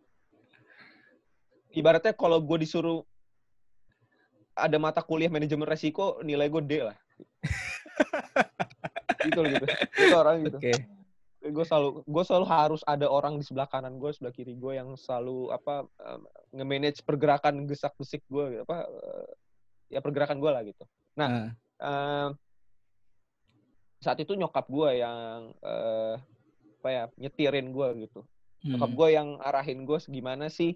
ibaratnya 1.74 2.14
kalau 2.14 2.38
gue 2.38 2.58
disuruh 2.62 3.02
ada 4.60 4.78
mata 4.78 5.02
kuliah 5.02 5.32
manajemen 5.32 5.68
resiko 5.68 6.20
nilai 6.22 6.52
gue 6.52 6.62
D 6.68 6.74
lah. 6.84 6.98
Gitu 9.20 9.36
gitu. 9.52 9.66
Itu 10.00 10.16
orang 10.16 10.48
gitu. 10.48 10.58
Okay 10.64 11.00
gue 11.40 11.66
selalu 11.66 12.04
gue 12.04 12.24
selalu 12.28 12.46
harus 12.52 12.82
ada 12.84 13.08
orang 13.08 13.40
di 13.40 13.44
sebelah 13.48 13.64
kanan 13.72 13.96
gue 13.96 14.12
sebelah 14.12 14.36
kiri 14.36 14.60
gue 14.60 14.76
yang 14.76 15.00
selalu 15.00 15.56
apa 15.56 15.88
um, 16.04 16.22
nge-manage 16.52 17.00
pergerakan 17.08 17.64
gesak 17.64 17.96
gesik 17.96 18.28
gue 18.28 18.60
gitu, 18.60 18.62
apa 18.68 18.84
uh, 18.84 19.28
ya 19.88 20.04
pergerakan 20.04 20.38
gue 20.44 20.52
lah 20.52 20.64
gitu. 20.68 20.84
Nah 21.16 21.30
uh. 21.32 21.50
Uh, 21.80 22.30
saat 24.04 24.20
itu 24.20 24.36
nyokap 24.36 24.68
gue 24.68 25.00
yang 25.00 25.56
uh, 25.64 26.16
apa 26.80 26.90
ya 26.92 27.04
nyetirin 27.16 27.72
gue 27.72 27.88
gitu. 28.08 28.22
Hmm. 28.60 28.76
nyokap 28.76 28.92
gue 28.92 29.08
yang 29.16 29.30
arahin 29.40 29.88
gue 29.88 29.98
gimana 30.12 30.52
sih 30.52 30.76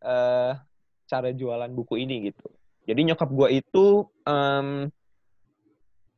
uh, 0.00 0.56
cara 1.04 1.28
jualan 1.36 1.68
buku 1.76 2.00
ini 2.00 2.32
gitu 2.32 2.48
jadi 2.84 3.00
nyokap 3.12 3.28
gue 3.32 3.48
itu 3.60 3.86
um, 4.24 4.88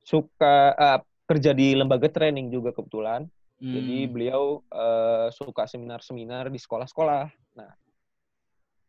suka 0.02 0.56
uh, 0.76 1.00
kerja 1.26 1.54
di 1.54 1.78
lembaga 1.78 2.10
training 2.10 2.50
juga 2.50 2.74
kebetulan 2.74 3.30
Hmm. 3.62 3.78
Jadi 3.78 4.10
beliau 4.10 4.58
uh, 4.74 5.30
suka 5.30 5.70
seminar-seminar 5.70 6.50
di 6.50 6.58
sekolah-sekolah. 6.58 7.30
Nah, 7.54 7.70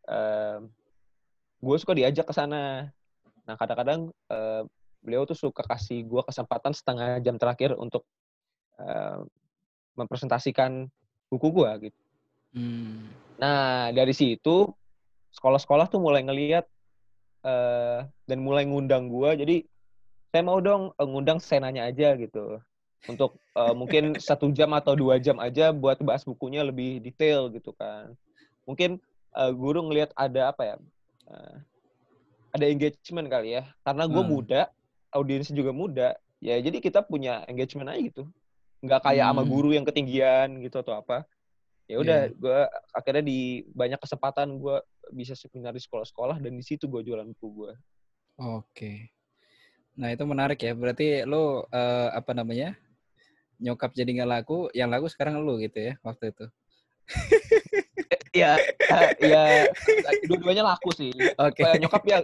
uh, 0.09 0.59
gue 1.61 1.75
suka 1.77 1.93
diajak 1.93 2.25
ke 2.25 2.33
sana. 2.33 2.89
Nah, 3.45 3.53
kadang-kadang 3.53 4.09
uh, 4.33 4.65
beliau 5.05 5.29
tuh 5.29 5.37
suka 5.37 5.61
kasih 5.61 6.01
gue 6.09 6.25
kesempatan 6.25 6.73
setengah 6.73 7.21
jam 7.21 7.37
terakhir 7.37 7.77
untuk 7.77 8.01
uh, 8.81 9.21
mempresentasikan 9.93 10.89
buku 11.29 11.53
gue 11.53 11.93
gitu. 11.93 12.01
Hmm. 12.57 13.13
Nah, 13.37 13.93
dari 13.93 14.17
situ 14.17 14.73
sekolah-sekolah 15.37 15.85
tuh 15.85 16.01
mulai 16.01 16.25
ngeliat 16.25 16.65
uh, 17.43 18.07
dan 18.27 18.37
mulai 18.41 18.65
ngundang 18.67 19.11
gue 19.11 19.29
jadi 19.45 19.55
saya 20.33 20.43
mau 20.43 20.57
dong 20.57 20.89
uh, 20.97 21.07
ngundang 21.07 21.37
senanya 21.37 21.85
aja 21.85 22.17
gitu 22.17 22.57
untuk 23.05 23.37
uh, 23.53 23.75
mungkin 23.75 24.15
satu 24.27 24.49
jam 24.55 24.71
atau 24.73 24.95
dua 24.95 25.19
jam 25.19 25.37
aja 25.37 25.69
buat 25.75 25.99
bahas 26.01 26.23
bukunya 26.25 26.63
lebih 26.63 27.03
detail 27.03 27.51
gitu 27.51 27.75
kan 27.75 28.15
mungkin 28.63 28.97
uh, 29.35 29.51
guru 29.51 29.85
ngelihat 29.91 30.15
ada 30.15 30.49
apa 30.49 30.63
ya 30.63 30.75
uh, 31.29 31.55
ada 32.53 32.65
engagement 32.69 33.27
kali 33.27 33.59
ya 33.59 33.63
karena 33.83 34.03
gue 34.07 34.23
hmm. 34.23 34.31
muda 34.31 34.61
audiensnya 35.13 35.55
juga 35.57 35.71
muda 35.75 36.09
ya 36.39 36.57
jadi 36.59 36.77
kita 36.79 37.05
punya 37.05 37.43
engagement 37.45 37.91
aja 37.91 38.01
gitu 38.01 38.23
nggak 38.83 39.01
kayak 39.03 39.25
hmm. 39.25 39.31
sama 39.35 39.43
guru 39.47 39.69
yang 39.71 39.85
ketinggian 39.87 40.59
gitu 40.59 40.79
atau 40.81 40.99
apa 40.99 41.23
ya 41.87 41.99
udah 41.99 42.19
yeah. 42.29 42.35
gue 42.35 42.59
akhirnya 42.95 43.23
di 43.23 43.39
banyak 43.75 43.99
kesempatan 43.99 44.59
gue 44.59 44.77
bisa 45.11 45.35
seminar 45.35 45.75
di 45.75 45.81
sekolah-sekolah 45.83 46.39
dan 46.39 46.53
di 46.55 46.63
situ 46.63 46.87
gue 46.87 47.03
jualan 47.03 47.27
buku 47.35 47.47
gue 47.51 47.71
oke 48.39 48.63
okay. 48.71 49.11
nah 49.99 50.13
itu 50.13 50.23
menarik 50.23 50.61
ya 50.63 50.71
berarti 50.71 51.27
lo 51.27 51.67
uh, 51.67 52.09
apa 52.15 52.31
namanya 52.31 52.77
nyokap 53.59 53.91
jadi 53.91 54.23
nggak 54.23 54.29
laku 54.29 54.71
yang 54.71 54.87
laku 54.87 55.11
sekarang 55.11 55.43
lo 55.43 55.59
gitu 55.59 55.91
ya 55.91 55.93
waktu 56.05 56.31
itu 56.31 56.45
ya 58.43 58.57
ya 59.21 59.69
dua-duanya 60.25 60.63
laku 60.65 60.89
sih 60.95 61.11
oke 61.37 61.53
okay. 61.53 61.77
nyokap 61.77 62.01
ya 62.07 62.17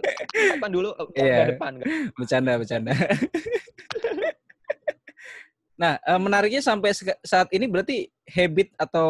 kan 0.57 0.71
dulu 0.71 0.95
yeah. 1.13 1.53
depan 1.53 1.77
kan 1.77 1.87
bercanda 2.17 2.57
bercanda 2.57 2.95
Nah, 5.79 5.95
uh, 6.03 6.19
menariknya 6.19 6.59
sampai 6.59 6.91
saat 7.23 7.47
ini 7.55 7.63
berarti 7.71 8.11
habit 8.27 8.75
atau 8.75 9.09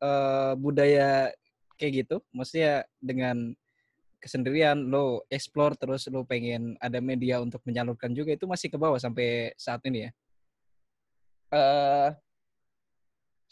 uh, 0.00 0.56
budaya 0.56 1.28
kayak 1.76 2.06
gitu, 2.06 2.16
maksudnya 2.30 2.86
dengan 3.02 3.54
kesendirian 4.24 4.88
lo 4.88 5.28
explore 5.28 5.76
terus 5.76 6.08
lo 6.08 6.24
pengen 6.24 6.80
ada 6.80 6.96
media 7.04 7.44
untuk 7.44 7.60
menyalurkan 7.68 8.16
juga 8.16 8.32
itu 8.32 8.48
masih 8.48 8.72
ke 8.72 8.80
bawah 8.80 8.96
sampai 8.96 9.52
saat 9.60 9.84
ini 9.84 10.08
ya? 10.08 10.10
Uh, 11.52 12.08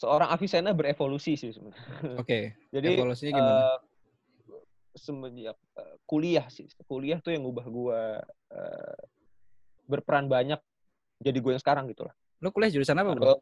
seorang 0.01 0.33
Avicenna 0.33 0.73
berevolusi 0.73 1.37
sih 1.37 1.53
sebenarnya. 1.53 1.77
Oke. 2.17 2.25
Okay. 2.25 2.43
Jadi 2.75 2.87
evolusinya 2.97 3.31
gimana? 3.37 3.61
Uh, 3.61 3.77
semenjak 4.97 5.57
uh, 5.77 5.95
kuliah 6.09 6.45
sih, 6.49 6.65
kuliah 6.89 7.21
tuh 7.21 7.37
yang 7.37 7.45
ngubah 7.45 7.65
gue 7.69 8.01
uh, 8.53 8.97
berperan 9.89 10.29
banyak 10.29 10.61
jadi 11.21 11.37
gue 11.37 11.51
yang 11.55 11.61
sekarang 11.61 11.85
gitu 11.89 12.05
lah. 12.05 12.13
Lo 12.41 12.49
kuliah 12.49 12.73
jurusan 12.73 12.97
apa, 12.99 13.15
Bro? 13.15 13.39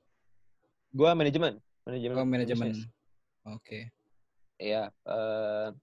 Gue 0.91 1.09
manajemen. 1.15 1.57
Manajemen. 1.87 2.15
Oh, 2.19 2.27
manajemen. 2.27 2.71
Oke. 2.75 3.57
Okay. 3.63 3.83
Iya, 4.61 4.93
uh, 5.09 5.73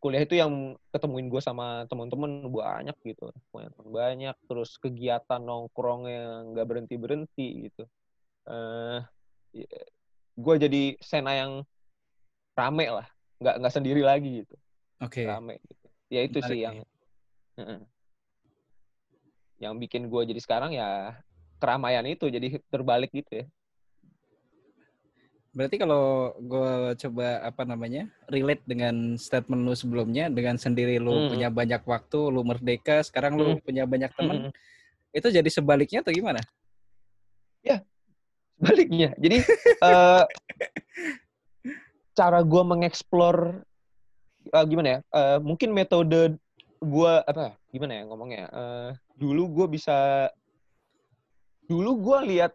kuliah 0.00 0.24
itu 0.24 0.40
yang 0.40 0.76
ketemuin 0.88 1.28
gue 1.28 1.40
sama 1.44 1.84
teman-teman 1.84 2.48
banyak 2.48 2.96
gitu. 3.04 3.28
Teman 3.52 3.68
banyak, 3.92 4.36
terus 4.48 4.80
kegiatan 4.80 5.40
nongkrong 5.40 6.08
yang 6.08 6.56
nggak 6.56 6.64
berhenti-berhenti 6.64 7.68
gitu. 7.68 7.84
Uh, 8.48 9.04
gue 10.34 10.54
jadi 10.56 10.82
sena 11.04 11.36
yang 11.36 11.52
rame 12.56 12.88
lah, 12.88 13.06
nggak 13.44 13.54
nggak 13.60 13.74
sendiri 13.76 14.00
lagi 14.00 14.44
gitu. 14.48 14.56
Oke. 15.04 15.20
Okay. 15.20 15.26
Rame 15.28 15.60
gitu. 15.60 15.86
Ya 16.08 16.20
itu 16.24 16.40
Menarik 16.40 16.50
sih 16.52 16.60
yang 16.64 16.76
uh, 17.60 17.80
yang 19.60 19.74
bikin 19.76 20.08
gue 20.08 20.22
jadi 20.24 20.40
sekarang 20.40 20.72
ya 20.72 21.20
keramaian 21.60 22.04
itu 22.08 22.32
jadi 22.32 22.60
terbalik 22.72 23.12
gitu 23.12 23.44
ya. 23.44 23.46
Berarti 25.54 25.78
kalau 25.78 26.34
gue 26.42 26.98
coba 26.98 27.46
apa 27.46 27.62
namanya 27.62 28.10
relate 28.26 28.66
dengan 28.66 29.14
statement 29.14 29.62
lu 29.62 29.74
sebelumnya 29.78 30.26
dengan 30.26 30.58
sendiri 30.58 30.98
lu 30.98 31.14
hmm. 31.14 31.30
punya 31.30 31.48
banyak 31.48 31.82
waktu, 31.86 32.20
lu 32.26 32.42
merdeka, 32.42 33.06
sekarang 33.06 33.38
lu 33.38 33.54
hmm. 33.54 33.62
punya 33.62 33.86
banyak 33.86 34.10
teman, 34.18 34.50
hmm. 34.50 34.52
itu 35.14 35.30
jadi 35.30 35.46
sebaliknya 35.46 36.02
atau 36.02 36.10
gimana? 36.10 36.42
Ya, 37.62 37.86
sebaliknya. 38.58 39.14
Jadi 39.14 39.46
uh, 39.78 40.26
cara 42.18 42.42
gue 42.42 42.62
mengeksplor 42.66 43.62
uh, 44.50 44.64
gimana 44.66 44.88
ya? 44.90 44.98
Uh, 45.14 45.38
mungkin 45.38 45.70
metode 45.70 46.34
gue 46.82 47.12
apa? 47.30 47.54
Gimana 47.70 47.92
ya 47.94 48.02
ngomongnya? 48.10 48.44
Uh, 48.50 48.90
dulu 49.14 49.62
gue 49.62 49.78
bisa 49.78 50.26
dulu 51.70 51.94
gue 52.10 52.18
lihat 52.34 52.52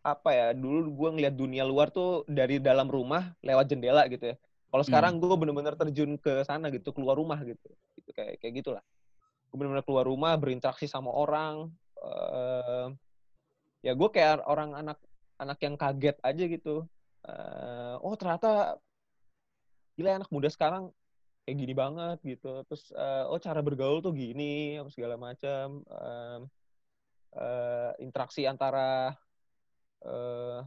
apa 0.00 0.30
ya 0.32 0.46
dulu 0.56 0.88
gue 0.96 1.08
ngeliat 1.20 1.34
dunia 1.36 1.64
luar 1.68 1.92
tuh 1.92 2.24
dari 2.24 2.56
dalam 2.56 2.88
rumah 2.88 3.36
lewat 3.44 3.68
jendela 3.68 4.08
gitu 4.08 4.32
ya. 4.32 4.36
Kalau 4.70 4.84
sekarang 4.86 5.18
hmm. 5.18 5.20
gue 5.20 5.36
bener-bener 5.36 5.74
terjun 5.74 6.14
ke 6.16 6.46
sana 6.46 6.70
gitu 6.72 6.94
keluar 6.94 7.18
rumah 7.18 7.36
gitu. 7.42 7.68
Gitu 7.98 8.10
kayak 8.16 8.40
kayak 8.40 8.52
gitulah. 8.64 8.84
Gue 9.50 9.56
bener-bener 9.60 9.84
keluar 9.84 10.06
rumah 10.08 10.32
berinteraksi 10.40 10.88
sama 10.88 11.12
orang 11.12 11.68
uh, 12.00 12.88
ya 13.84 13.92
gue 13.92 14.08
kayak 14.08 14.44
orang 14.48 14.72
anak 14.76 14.98
anak 15.36 15.58
yang 15.60 15.76
kaget 15.76 16.16
aja 16.24 16.44
gitu. 16.48 16.88
Uh, 17.20 18.00
oh 18.00 18.16
ternyata 18.16 18.80
gila 20.00 20.16
anak 20.16 20.30
muda 20.32 20.48
sekarang 20.48 20.88
kayak 21.44 21.56
gini 21.60 21.74
banget 21.76 22.18
gitu. 22.24 22.64
Terus 22.64 22.88
uh, 22.96 23.28
oh 23.28 23.36
cara 23.36 23.60
bergaul 23.60 24.00
tuh 24.00 24.16
gini 24.16 24.80
apa 24.80 24.88
segala 24.88 25.20
macam 25.20 25.84
uh, 25.92 26.40
uh, 27.36 27.92
interaksi 28.00 28.46
antara 28.48 29.12
uh, 30.06 30.60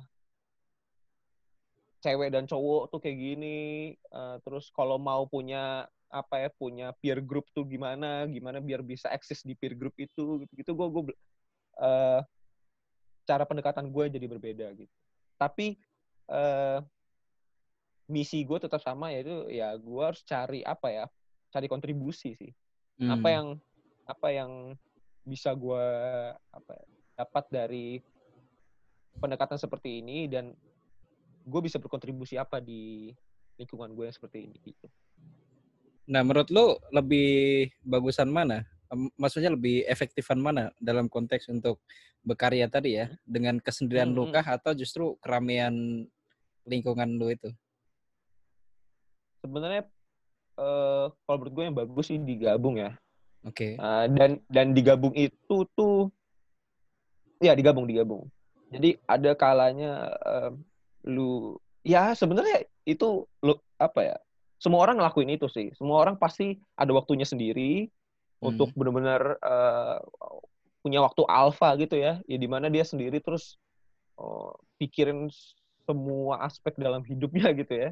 cewek 2.03 2.29
dan 2.35 2.43
cowok 2.43 2.91
tuh 2.91 2.99
kayak 2.99 3.17
gini 3.17 3.93
uh, 4.11 4.37
terus 4.43 4.67
kalau 4.75 4.99
mau 4.99 5.23
punya 5.25 5.87
apa 6.13 6.45
ya 6.45 6.49
punya 6.53 6.93
peer 7.01 7.17
group 7.23 7.49
tuh 7.57 7.65
gimana 7.65 8.29
gimana 8.29 8.61
biar 8.61 8.85
bisa 8.85 9.09
eksis 9.09 9.41
di 9.41 9.57
peer 9.57 9.73
group 9.73 9.97
itu 9.97 10.45
gitu 10.45 10.53
gitu 10.53 10.71
gue 10.77 10.87
gue 10.93 11.03
uh, 11.81 12.21
cara 13.23 13.43
pendekatan 13.47 13.89
gue 13.89 14.05
jadi 14.11 14.25
berbeda 14.27 14.67
gitu. 14.77 14.93
Tapi 15.39 15.79
uh, 16.29 16.83
misi 18.11 18.43
gue 18.43 18.59
tetap 18.59 18.83
sama 18.83 19.15
yaitu 19.15 19.47
ya 19.49 19.73
gue 19.79 20.03
harus 20.03 20.21
cari 20.27 20.61
apa 20.61 20.91
ya 20.91 21.05
cari 21.49 21.65
kontribusi 21.65 22.35
sih. 22.35 22.53
Hmm. 22.93 23.09
apa 23.09 23.27
yang 23.33 23.47
apa 24.05 24.27
yang 24.29 24.51
bisa 25.25 25.49
gue 25.57 25.85
apa 26.53 26.71
ya, 26.77 26.85
dapat 27.17 27.45
dari 27.49 27.87
pendekatan 29.17 29.57
seperti 29.59 30.01
ini 30.01 30.25
dan 30.29 30.53
gue 31.43 31.61
bisa 31.61 31.77
berkontribusi 31.77 32.39
apa 32.39 32.63
di 32.63 33.11
lingkungan 33.59 33.93
gue 33.93 34.09
yang 34.09 34.15
seperti 34.15 34.49
ini 34.49 34.57
gitu. 34.63 34.87
Nah, 36.09 36.21
menurut 36.25 36.49
lo 36.51 36.83
lebih 36.91 37.71
bagusan 37.83 38.27
mana? 38.27 38.67
Maksudnya 39.17 39.53
lebih 39.53 39.87
efektifan 39.89 40.37
mana 40.37 40.69
dalam 40.77 41.07
konteks 41.07 41.49
untuk 41.49 41.81
berkarya 42.23 42.67
tadi 42.67 42.99
ya, 42.99 43.11
dengan 43.23 43.59
kesendirian 43.59 44.11
hmm, 44.11 44.17
lo 44.17 44.23
kah 44.31 44.43
atau 44.43 44.75
justru 44.75 45.15
keramaian 45.23 46.05
lingkungan 46.67 47.19
lo 47.19 47.27
itu? 47.31 47.49
Sebenarnya 49.43 49.87
uh, 50.59 51.11
kalau 51.25 51.37
menurut 51.43 51.53
gue 51.55 51.63
yang 51.67 51.77
bagus 51.77 52.05
sih 52.11 52.19
digabung 52.19 52.79
ya. 52.79 52.95
Oke. 53.43 53.75
Okay. 53.75 53.81
Uh, 53.81 54.07
dan 54.11 54.39
dan 54.47 54.71
digabung 54.71 55.11
itu 55.15 55.67
tuh 55.75 56.07
ya 57.43 57.51
digabung 57.55 57.83
digabung. 57.83 58.27
Jadi 58.73 58.89
ada 59.05 59.31
kalanya 59.37 60.13
uh, 60.23 60.51
lu 61.05 61.57
ya 61.83 62.15
sebenarnya 62.15 62.65
itu 62.87 63.27
lu 63.43 63.53
apa 63.77 63.99
ya? 64.01 64.17
Semua 64.57 64.87
orang 64.87 64.99
ngelakuin 64.99 65.35
itu 65.35 65.47
sih. 65.51 65.69
Semua 65.75 65.99
orang 66.01 66.15
pasti 66.15 66.55
ada 66.79 66.91
waktunya 66.95 67.27
sendiri 67.27 67.87
hmm. 67.87 68.47
untuk 68.47 68.71
benar-benar 68.73 69.37
uh, 69.43 69.99
punya 70.79 71.03
waktu 71.03 71.23
alfa 71.27 71.75
gitu 71.79 71.99
ya. 71.99 72.23
Ya 72.25 72.37
di 72.39 72.47
mana 72.47 72.71
dia 72.71 72.87
sendiri 72.87 73.19
terus 73.19 73.59
uh, 74.19 74.55
pikirin 74.79 75.27
semua 75.83 76.47
aspek 76.47 76.79
dalam 76.79 77.03
hidupnya 77.03 77.51
gitu 77.61 77.73
ya. 77.75 77.89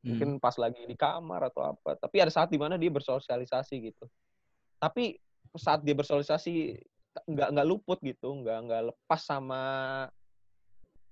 Mungkin 0.00 0.36
hmm. 0.36 0.42
pas 0.42 0.56
lagi 0.56 0.80
di 0.84 0.96
kamar 0.96 1.48
atau 1.48 1.76
apa. 1.76 1.96
Tapi 1.96 2.16
ada 2.20 2.32
saat 2.32 2.52
di 2.52 2.60
mana 2.60 2.76
dia 2.80 2.92
bersosialisasi 2.92 3.76
gitu 3.92 4.08
tapi 4.80 5.20
saat 5.54 5.84
dia 5.84 5.92
bersosialisasi 5.92 6.80
nggak 7.28 7.48
nggak 7.52 7.68
luput 7.68 8.00
gitu 8.00 8.32
nggak 8.40 8.58
nggak 8.66 8.82
lepas 8.90 9.20
sama 9.20 9.62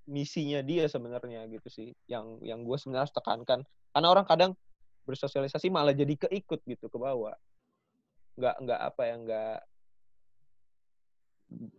misinya 0.08 0.64
dia 0.64 0.88
sebenarnya 0.88 1.44
gitu 1.52 1.68
sih 1.68 1.88
yang 2.08 2.40
yang 2.40 2.64
gue 2.64 2.76
sebenarnya 2.80 3.04
harus 3.06 3.14
tekankan. 3.14 3.60
Karena 3.92 4.08
orang 4.08 4.24
kadang 4.24 4.52
bersosialisasi 5.04 5.68
malah 5.68 5.92
jadi 5.92 6.16
keikut 6.16 6.64
gitu 6.64 6.88
ke 6.88 6.98
bawah. 6.98 7.36
Nggak 8.40 8.56
nggak 8.64 8.80
apa 8.80 9.02
ya 9.04 9.14
nggak 9.20 9.56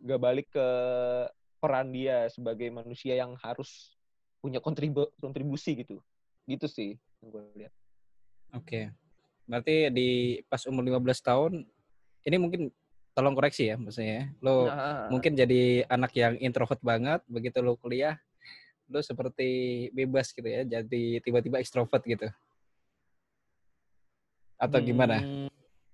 nggak 0.06 0.22
balik 0.22 0.48
ke 0.54 0.68
peran 1.60 1.89
dia 1.92 2.30
sebagai 2.30 2.70
manusia 2.70 3.18
yang 3.18 3.36
harus 3.42 3.98
punya 4.39 4.62
kontribu 4.62 5.10
kontribusi 5.18 5.82
gitu. 5.82 5.98
Gitu 6.46 6.70
sih 6.70 6.92
yang 7.26 7.28
gue 7.34 7.42
lihat. 7.65 7.74
Oke. 8.54 8.65
Okay. 8.65 8.86
berarti 9.50 9.89
di 9.89 10.10
pas 10.46 10.62
umur 10.70 10.86
15 10.86 11.26
tahun 11.26 11.65
ini 12.22 12.38
mungkin 12.38 12.70
tolong 13.19 13.36
koreksi 13.36 13.67
ya 13.67 13.75
maksudnya. 13.75 14.15
Ya. 14.15 14.23
Lo 14.39 14.71
nah. 14.71 15.12
mungkin 15.12 15.36
jadi 15.36 15.84
anak 15.91 16.15
yang 16.15 16.39
introvert 16.39 16.79
banget 16.79 17.19
begitu 17.27 17.60
lo 17.60 17.75
kuliah 17.75 18.15
lo 18.89 19.03
seperti 19.03 19.91
bebas 19.93 20.34
gitu 20.34 20.47
ya, 20.49 20.65
jadi 20.65 21.21
tiba-tiba 21.21 21.62
ekstrovert 21.62 22.01
gitu. 22.08 22.32
atau 24.60 24.79
gimana? 24.84 25.23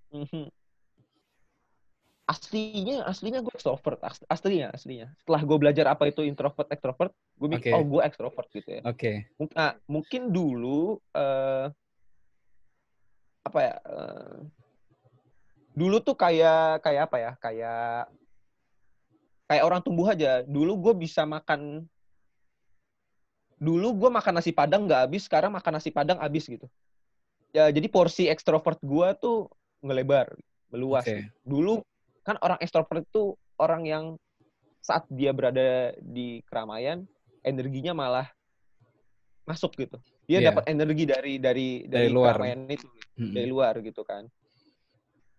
Hmm, 0.10 0.50
aslinya 2.26 3.06
aslinya 3.06 3.40
gue 3.46 3.54
extrovert 3.54 4.02
As- 4.02 4.26
aslinya 4.26 4.74
aslinya 4.74 5.14
setelah 5.22 5.42
gue 5.46 5.58
belajar 5.62 5.86
apa 5.86 6.10
itu 6.10 6.26
introvert 6.26 6.66
extrovert 6.74 7.14
gue 7.38 7.50
mikir 7.54 7.70
Oke. 7.70 7.78
oh 7.78 7.86
gue 7.86 8.02
extrovert 8.02 8.50
gitu 8.50 8.70
ya 8.70 8.82
Oke. 8.82 9.30
Mung- 9.38 9.54
ah, 9.54 9.78
mungkin 9.86 10.34
dulu 10.34 10.98
eh, 11.14 11.70
apa 13.46 13.60
ya 13.62 13.76
eh, 13.78 14.38
dulu 15.76 16.00
tuh 16.00 16.16
kayak 16.16 16.80
kayak 16.82 17.12
apa 17.12 17.18
ya 17.20 17.32
kayak 17.38 18.08
kayak 19.46 19.64
orang 19.64 19.82
tumbuh 19.84 20.08
aja 20.08 20.42
dulu 20.48 20.74
gue 20.80 20.94
bisa 21.06 21.28
makan 21.28 21.84
dulu 23.56 23.96
gue 23.96 24.10
makan 24.12 24.40
nasi 24.40 24.52
padang 24.52 24.88
nggak 24.88 25.08
habis 25.08 25.28
sekarang 25.28 25.52
makan 25.52 25.80
nasi 25.80 25.92
padang 25.92 26.20
habis 26.20 26.48
gitu 26.48 26.68
ya 27.52 27.72
jadi 27.72 27.88
porsi 27.88 28.28
ekstrovert 28.28 28.80
gue 28.80 29.08
tuh 29.20 29.48
ngelebar 29.80 30.32
meluas 30.72 31.08
Oke. 31.08 31.32
dulu 31.44 31.84
kan 32.24 32.36
orang 32.40 32.60
ekstrovert 32.60 33.04
itu 33.04 33.36
orang 33.56 33.84
yang 33.88 34.06
saat 34.80 35.08
dia 35.12 35.32
berada 35.32 35.96
di 36.00 36.44
keramaian 36.48 37.08
energinya 37.44 37.96
malah 37.96 38.28
masuk 39.46 39.78
gitu 39.78 39.98
dia 40.26 40.42
Iya. 40.42 40.52
dapat 40.52 40.64
energi 40.68 41.04
dari 41.06 41.34
dari 41.38 41.70
Dari 41.86 42.10
dari, 42.10 42.10
luar. 42.12 42.34
keramaian 42.36 42.60
itu 42.66 42.88
Mm-mm. 43.16 43.34
dari 43.34 43.48
luar 43.48 43.74
gitu 43.80 44.02
kan 44.04 44.26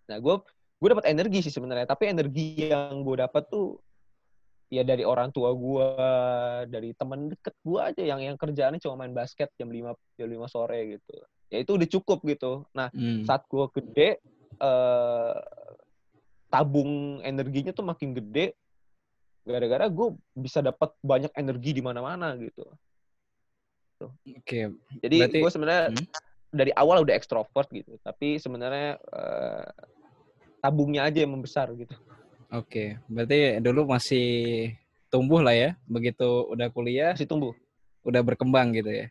nah 0.07 0.17
gue 0.17 0.35
gue 0.77 0.87
dapat 0.87 1.05
energi 1.07 1.39
sih 1.41 1.51
sebenarnya 1.51 1.85
tapi 1.85 2.07
energi 2.07 2.67
yang 2.67 3.01
gue 3.01 3.15
dapat 3.17 3.43
tuh 3.47 3.79
ya 4.67 4.83
dari 4.83 5.03
orang 5.03 5.31
tua 5.31 5.51
gue 5.51 5.87
dari 6.67 6.91
temen 6.91 7.31
deket 7.31 7.55
gue 7.61 7.79
aja 7.79 8.03
yang 8.03 8.19
yang 8.19 8.35
kerjaannya 8.35 8.79
cuma 8.79 8.99
main 8.99 9.11
basket 9.11 9.47
jam 9.55 9.67
5 9.67 9.95
jam 10.15 10.27
5 10.27 10.47
sore 10.47 10.79
gitu 10.93 11.15
ya 11.47 11.57
itu 11.57 11.71
udah 11.71 11.87
cukup 11.89 12.19
gitu 12.23 12.51
nah 12.71 12.91
Hmm. 12.91 13.23
saat 13.23 13.47
gue 13.47 13.63
gede 13.73 14.19
eh, 14.57 15.35
tabung 16.47 17.19
energinya 17.21 17.71
tuh 17.71 17.83
makin 17.83 18.11
gede 18.13 18.55
gara-gara 19.43 19.87
gue 19.87 20.07
bisa 20.33 20.59
dapat 20.59 20.91
banyak 20.99 21.31
energi 21.33 21.71
di 21.71 21.81
mana-mana 21.81 22.35
gitu 22.35 22.67
Oke. 23.97 24.71
jadi 25.01 25.15
Berarti- 25.25 25.41
gue 25.41 25.51
sebenarnya 25.51 25.83
Hmm. 25.89 26.05
Dari 26.51 26.71
awal 26.75 27.03
udah 27.03 27.15
ekstrovert 27.15 27.69
gitu 27.71 27.99
tapi 28.01 28.39
sebenarnya 28.39 28.97
eh, 28.99 29.67
tabungnya 30.63 31.05
aja 31.05 31.23
yang 31.23 31.35
membesar 31.37 31.69
gitu 31.75 31.95
Oke. 32.51 32.95
Berarti 33.11 33.59
dulu 33.59 33.91
masih 33.91 34.27
tumbuh 35.11 35.43
lah 35.43 35.55
ya. 35.55 35.69
Begitu 35.87 36.47
udah 36.47 36.71
kuliah, 36.71 37.11
masih 37.11 37.27
tumbuh 37.27 37.53
udah 38.07 38.21
berkembang 38.23 38.71
gitu 38.71 38.87
ya. 38.87 39.07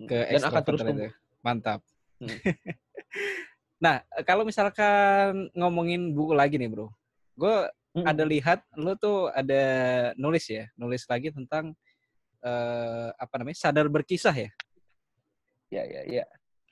Ke 0.00 0.36
dan 0.36 0.44
akan 0.48 0.62
terus 0.64 0.80
tumbuh 0.80 1.08
itu. 1.08 1.16
Mantap. 1.44 1.80
Hmm. 2.16 2.32
nah, 3.84 4.00
kalau 4.24 4.48
misalkan 4.48 5.52
ngomongin 5.52 6.16
buku 6.16 6.32
lagi 6.32 6.56
nih, 6.56 6.70
Bro. 6.72 6.88
Gue 7.36 7.68
Mm. 7.96 8.04
ada 8.04 8.28
lihat 8.28 8.60
lu 8.76 8.92
tuh 9.00 9.32
ada 9.32 9.56
nulis 10.20 10.44
ya, 10.52 10.68
nulis 10.76 11.08
lagi 11.08 11.32
tentang 11.32 11.72
eh, 12.44 13.08
apa 13.16 13.34
namanya? 13.40 13.56
sadar 13.56 13.88
berkisah 13.88 14.36
ya. 14.36 14.52
ya 15.72 15.80
ya 15.88 16.00
ya 16.04 16.24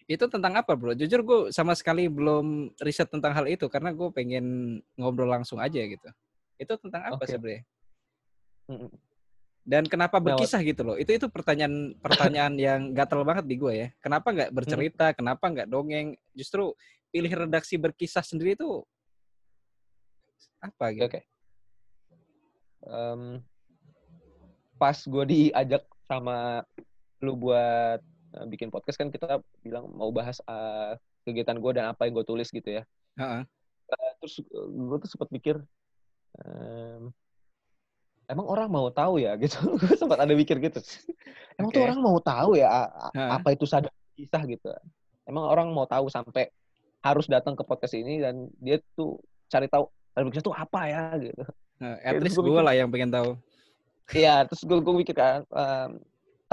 Itu 0.05 0.29
tentang 0.29 0.53
apa, 0.61 0.77
Bro? 0.77 0.93
Jujur 1.01 1.21
gue 1.25 1.39
sama 1.49 1.73
sekali 1.73 2.13
belum 2.13 2.77
riset 2.85 3.09
tentang 3.09 3.33
hal 3.33 3.49
itu 3.49 3.65
karena 3.73 3.89
gue 3.97 4.09
pengen 4.13 4.79
ngobrol 5.01 5.33
langsung 5.33 5.57
aja 5.57 5.81
gitu. 5.81 6.09
Itu 6.61 6.77
tentang 6.77 7.09
apa 7.09 7.25
Oke. 7.25 7.33
sebenarnya? 7.33 7.63
Dan 9.65 9.89
kenapa 9.89 10.21
berkisah 10.21 10.61
gitu 10.61 10.85
loh? 10.85 10.97
Itu 11.01 11.17
itu 11.17 11.25
pertanyaan 11.33 11.97
pertanyaan 12.05 12.53
yang 12.61 12.93
gatel 12.93 13.25
banget 13.25 13.49
di 13.49 13.57
gue 13.57 13.73
ya. 13.73 13.89
Kenapa 14.05 14.29
nggak 14.29 14.53
bercerita? 14.53 15.17
Kenapa 15.17 15.49
nggak 15.49 15.73
dongeng? 15.73 16.13
Justru 16.37 16.77
pilih 17.09 17.33
redaksi 17.33 17.81
berkisah 17.81 18.21
sendiri 18.21 18.61
itu 18.61 18.85
apa 20.61 20.93
gitu? 20.93 21.09
oke. 21.09 21.21
Em, 22.85 23.41
pas 24.77 24.97
gue 25.01 25.25
diajak 25.25 25.89
sama 26.05 26.61
lu 27.25 27.33
buat 27.41 28.05
eh, 28.35 28.47
bikin 28.47 28.69
podcast 28.69 28.99
kan 28.99 29.09
kita 29.09 29.39
bilang 29.63 29.89
mau 29.91 30.11
bahas 30.11 30.43
eh, 30.45 30.93
kegiatan 31.23 31.57
gue 31.57 31.71
dan 31.73 31.91
apa 31.91 32.05
yang 32.05 32.19
gue 32.19 32.27
tulis 32.27 32.49
gitu 32.49 32.67
ya. 32.69 32.83
Heeh. 33.17 33.43
Eh, 33.89 34.13
terus 34.19 34.43
gue 34.51 34.97
tuh 34.99 35.09
sempat 35.09 35.29
mikir, 35.31 35.57
em, 36.43 37.13
emang 38.27 38.47
orang 38.49 38.69
mau 38.69 38.89
tahu 38.91 39.21
ya 39.21 39.37
gitu. 39.43 39.79
gue 39.79 39.97
sempat 39.97 40.19
ada 40.21 40.35
mikir 40.35 40.59
gitu. 40.59 40.81
Emang 41.55 41.71
tuh 41.71 41.81
Oke. 41.81 41.87
orang 41.87 42.01
mau 42.03 42.19
tahu 42.19 42.59
ya 42.59 42.69
a- 42.69 42.93
Heeh. 43.15 43.31
apa 43.41 43.49
itu 43.55 43.65
sadar 43.65 43.93
kisah 44.17 44.43
gitu. 44.45 44.69
Emang 45.25 45.45
orang 45.47 45.73
mau 45.73 45.87
tahu 45.87 46.11
sampai 46.11 46.51
harus 47.05 47.29
datang 47.29 47.53
ke 47.53 47.63
podcast 47.65 47.93
ini 47.95 48.21
dan 48.21 48.49
dia 48.61 48.81
tuh 48.97 49.21
cari 49.49 49.69
tahu 49.69 49.87
sadar 50.13 50.29
kisah 50.33 50.45
tuh 50.45 50.57
apa 50.57 50.81
ya 50.89 51.03
gitu. 51.21 51.45
Nah, 51.81 51.99
at 52.01 52.17
least 52.23 52.39
gue 52.39 52.61
lah 52.63 52.73
yang 52.73 52.89
pengen 52.89 53.11
tahu. 53.13 53.37
Iya, 54.13 54.45
terus 54.45 54.63
gue 54.63 54.79
gue 54.79 54.95
mikir 54.95 55.17
kan, 55.17 55.49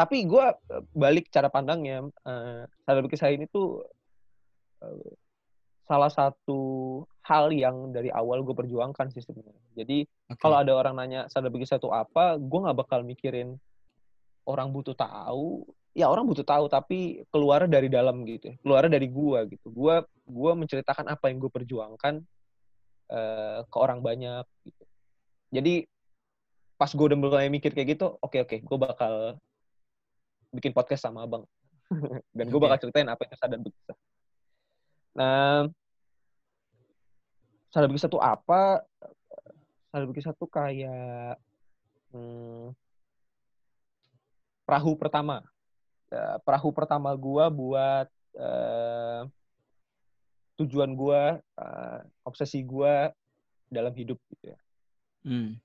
tapi 0.02 0.26
gue 0.26 0.46
balik 0.98 1.30
cara 1.30 1.46
pandangnya, 1.54 2.02
eh, 2.26 2.66
sadar 2.90 3.06
berkisah 3.06 3.30
ini 3.30 3.46
tuh 3.46 3.86
eh, 4.82 5.14
salah 5.86 6.10
satu 6.10 6.60
hal 7.22 7.54
yang 7.54 7.94
dari 7.94 8.10
awal 8.10 8.42
gue 8.42 8.58
perjuangkan 8.58 9.14
sih 9.14 9.22
sebenarnya. 9.22 9.62
Jadi 9.78 10.10
Oke. 10.10 10.42
kalau 10.42 10.58
ada 10.58 10.74
orang 10.74 10.98
nanya 10.98 11.30
sadar 11.30 11.54
berkisah 11.54 11.78
itu 11.78 11.94
apa, 11.94 12.42
gue 12.42 12.60
nggak 12.66 12.78
bakal 12.82 13.06
mikirin 13.06 13.62
orang 14.50 14.74
butuh 14.74 14.98
tahu. 14.98 15.70
Ya 15.94 16.10
orang 16.10 16.26
butuh 16.26 16.48
tahu, 16.48 16.66
tapi 16.72 17.22
keluar 17.30 17.68
dari 17.70 17.92
dalam 17.92 18.26
gitu, 18.26 18.58
keluar 18.66 18.90
dari 18.90 19.06
gue 19.06 19.40
gitu. 19.54 19.70
Gue 19.70 20.02
gue 20.26 20.52
menceritakan 20.58 21.14
apa 21.14 21.30
yang 21.30 21.38
gue 21.38 21.52
perjuangkan 21.54 22.26
eh, 23.14 23.60
ke 23.70 23.78
orang 23.78 24.02
banyak 24.02 24.50
gitu. 24.66 24.84
Jadi 25.54 25.86
pas 26.80 26.90
gue 26.90 27.06
udah 27.06 27.20
mulai 27.22 27.54
mikir 27.54 27.78
kayak 27.78 28.00
gitu, 28.00 28.18
oke 28.18 28.42
oke, 28.42 28.58
gue 28.66 28.78
bakal 28.82 29.38
bikin 30.52 30.76
podcast 30.76 31.08
sama 31.08 31.24
abang. 31.24 31.48
Dan 32.38 32.52
gue 32.52 32.60
bakal 32.60 32.78
ceritain 32.88 33.08
apa 33.08 33.24
itu 33.28 33.36
sadar 33.40 33.60
berkisah. 33.60 33.98
Nah, 35.16 35.68
sadar 37.72 37.88
berkisah 37.92 38.12
tuh 38.12 38.24
apa? 38.24 38.84
Sadar 39.92 40.06
berkisah 40.08 40.34
tuh 40.36 40.48
kayak 40.52 41.40
hmm, 42.16 42.76
perahu 44.68 44.96
pertama. 44.96 45.44
Ya, 46.12 46.40
perahu 46.44 46.76
pertama 46.76 47.16
gue 47.16 47.46
buat 47.56 48.08
eh, 48.36 49.22
tujuan 50.60 50.92
gue, 50.92 51.24
eh, 51.40 52.00
obsesi 52.28 52.60
gue 52.64 52.96
dalam 53.72 53.96
hidup 53.96 54.20
gitu 54.36 54.52
ya. 54.52 54.60
Hmm. 55.24 55.56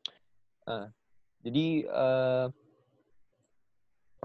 Jadi 1.42 1.86
eh, 1.86 2.46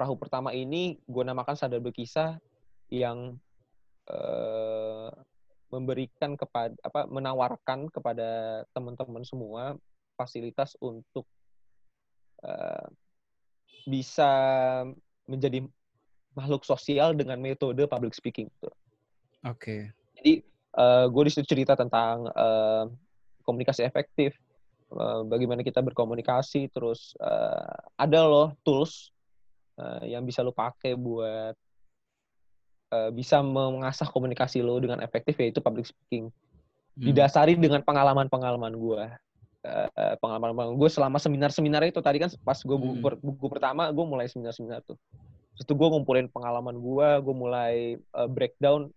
perahu 0.02 0.18
pertama 0.18 0.50
ini 0.50 0.98
gue 1.06 1.22
namakan 1.22 1.54
sadar 1.54 1.78
berkisah 1.78 2.42
yang 2.90 3.38
eh, 4.10 5.14
memberikan 5.70 6.34
kepada 6.34 6.74
apa 6.82 7.06
menawarkan 7.06 7.86
kepada 7.94 8.66
teman-teman 8.74 9.22
semua 9.22 9.78
fasilitas 10.18 10.74
untuk 10.82 11.30
eh, 12.42 12.90
bisa 13.86 14.34
menjadi 15.30 15.70
makhluk 16.34 16.66
sosial 16.66 17.14
dengan 17.14 17.38
metode 17.38 17.86
public 17.86 18.18
speaking. 18.18 18.50
Gitu. 18.58 18.74
Oke. 19.46 19.94
Jadi 20.18 20.42
gue 21.14 21.24
di 21.28 21.30
situ 21.30 21.46
cerita 21.46 21.78
tentang 21.78 22.26
eh, 22.26 22.90
komunikasi 23.46 23.86
efektif, 23.86 24.34
eh, 24.98 25.22
bagaimana 25.30 25.62
kita 25.62 25.86
berkomunikasi, 25.86 26.74
terus 26.74 27.14
eh, 27.22 27.78
ada 28.02 28.26
loh 28.26 28.58
tools 28.66 29.14
eh, 29.82 30.14
yang 30.14 30.22
bisa 30.22 30.46
lo 30.46 30.54
pakai 30.54 30.94
buat 30.94 31.58
eh, 32.94 33.10
bisa 33.10 33.42
mengasah 33.42 34.06
komunikasi 34.06 34.62
lo 34.62 34.78
dengan 34.78 35.02
efektif 35.02 35.34
yaitu 35.42 35.58
public 35.58 35.90
speaking. 35.90 36.30
Hmm. 36.30 37.04
Didasari 37.08 37.58
dengan 37.58 37.82
pengalaman-pengalaman 37.82 38.78
gue. 38.78 39.04
Eh, 39.62 40.16
pengalaman 40.22 40.74
gue 40.74 40.90
selama 40.90 41.22
seminar-seminar 41.22 41.86
itu 41.86 42.02
tadi 42.02 42.18
kan 42.18 42.30
pas 42.42 42.58
gue 42.58 42.78
buku, 42.78 42.96
Hmm. 42.98 43.06
per- 43.06 43.22
buku 43.22 43.46
pertama 43.50 43.90
gue 43.90 44.06
mulai 44.06 44.26
seminar-seminar 44.30 44.82
tuh. 44.86 44.98
Terus 45.58 45.64
itu 45.68 45.74
gue 45.78 45.88
ngumpulin 45.88 46.28
pengalaman 46.30 46.78
gue, 46.82 47.10
gue 47.22 47.36
mulai 47.36 47.76
eh, 47.98 48.30
breakdown 48.30 48.90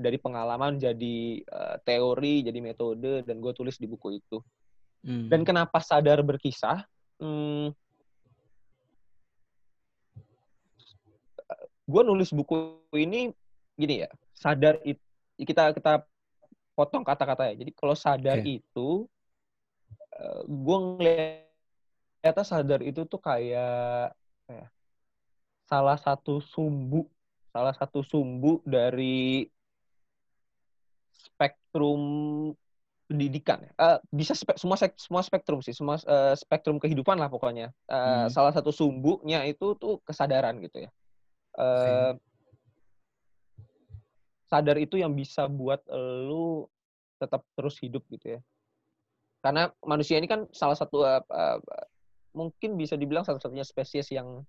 dari 0.00 0.16
pengalaman 0.16 0.80
jadi 0.80 1.42
eh, 1.44 1.76
teori, 1.84 2.44
jadi 2.44 2.58
metode, 2.60 3.24
dan 3.24 3.36
gue 3.40 3.52
tulis 3.52 3.76
di 3.76 3.88
buku 3.88 4.20
itu. 4.20 4.38
Hmm. 5.00 5.32
Dan 5.32 5.48
kenapa 5.48 5.80
sadar 5.80 6.20
berkisah? 6.20 6.84
Hmm, 7.20 7.72
gue 11.90 12.02
nulis 12.06 12.30
buku 12.30 12.78
ini 12.94 13.34
gini 13.74 14.06
ya, 14.06 14.10
sadar 14.30 14.78
itu 14.86 15.02
kita 15.40 15.74
kita 15.74 16.06
potong 16.78 17.02
kata-kata 17.02 17.50
ya. 17.50 17.54
Jadi 17.58 17.70
kalau 17.74 17.98
sadar 17.98 18.38
Oke. 18.38 18.62
itu, 18.62 18.88
gue 20.46 20.78
ngeliatnya 20.78 22.44
sadar 22.46 22.80
itu 22.86 23.02
tuh 23.04 23.20
kayak 23.20 24.14
ya, 24.46 24.66
salah 25.66 25.98
satu 25.98 26.38
sumbu, 26.38 27.10
salah 27.50 27.74
satu 27.74 28.06
sumbu 28.06 28.62
dari 28.62 29.48
spektrum 31.10 32.02
pendidikan. 33.10 33.66
Uh, 33.74 33.98
bisa 34.14 34.38
spe 34.38 34.54
semua 34.54 34.78
semua 34.78 35.22
spektrum 35.26 35.58
sih, 35.64 35.74
semua 35.74 35.98
uh, 36.06 36.36
spektrum 36.38 36.78
kehidupan 36.78 37.18
lah 37.18 37.26
pokoknya. 37.26 37.74
Uh, 37.90 38.24
hmm. 38.24 38.26
Salah 38.30 38.54
satu 38.54 38.70
sumbunya 38.70 39.42
itu 39.48 39.74
tuh 39.74 39.98
kesadaran 40.06 40.62
gitu 40.62 40.86
ya. 40.86 40.90
Uh. 41.56 42.14
Sadar 44.50 44.82
itu 44.82 44.98
yang 44.98 45.14
bisa 45.14 45.46
buat 45.46 45.78
lu 46.26 46.66
tetap 47.22 47.46
terus 47.54 47.78
hidup 47.78 48.02
gitu 48.10 48.34
ya. 48.34 48.40
Karena 49.40 49.70
manusia 49.86 50.18
ini 50.18 50.26
kan 50.26 50.50
salah 50.50 50.74
satu 50.74 51.06
uh, 51.06 51.22
uh, 51.22 51.58
mungkin 52.34 52.74
bisa 52.74 52.98
dibilang 52.98 53.22
satu-satunya 53.22 53.62
spesies 53.62 54.10
yang 54.10 54.42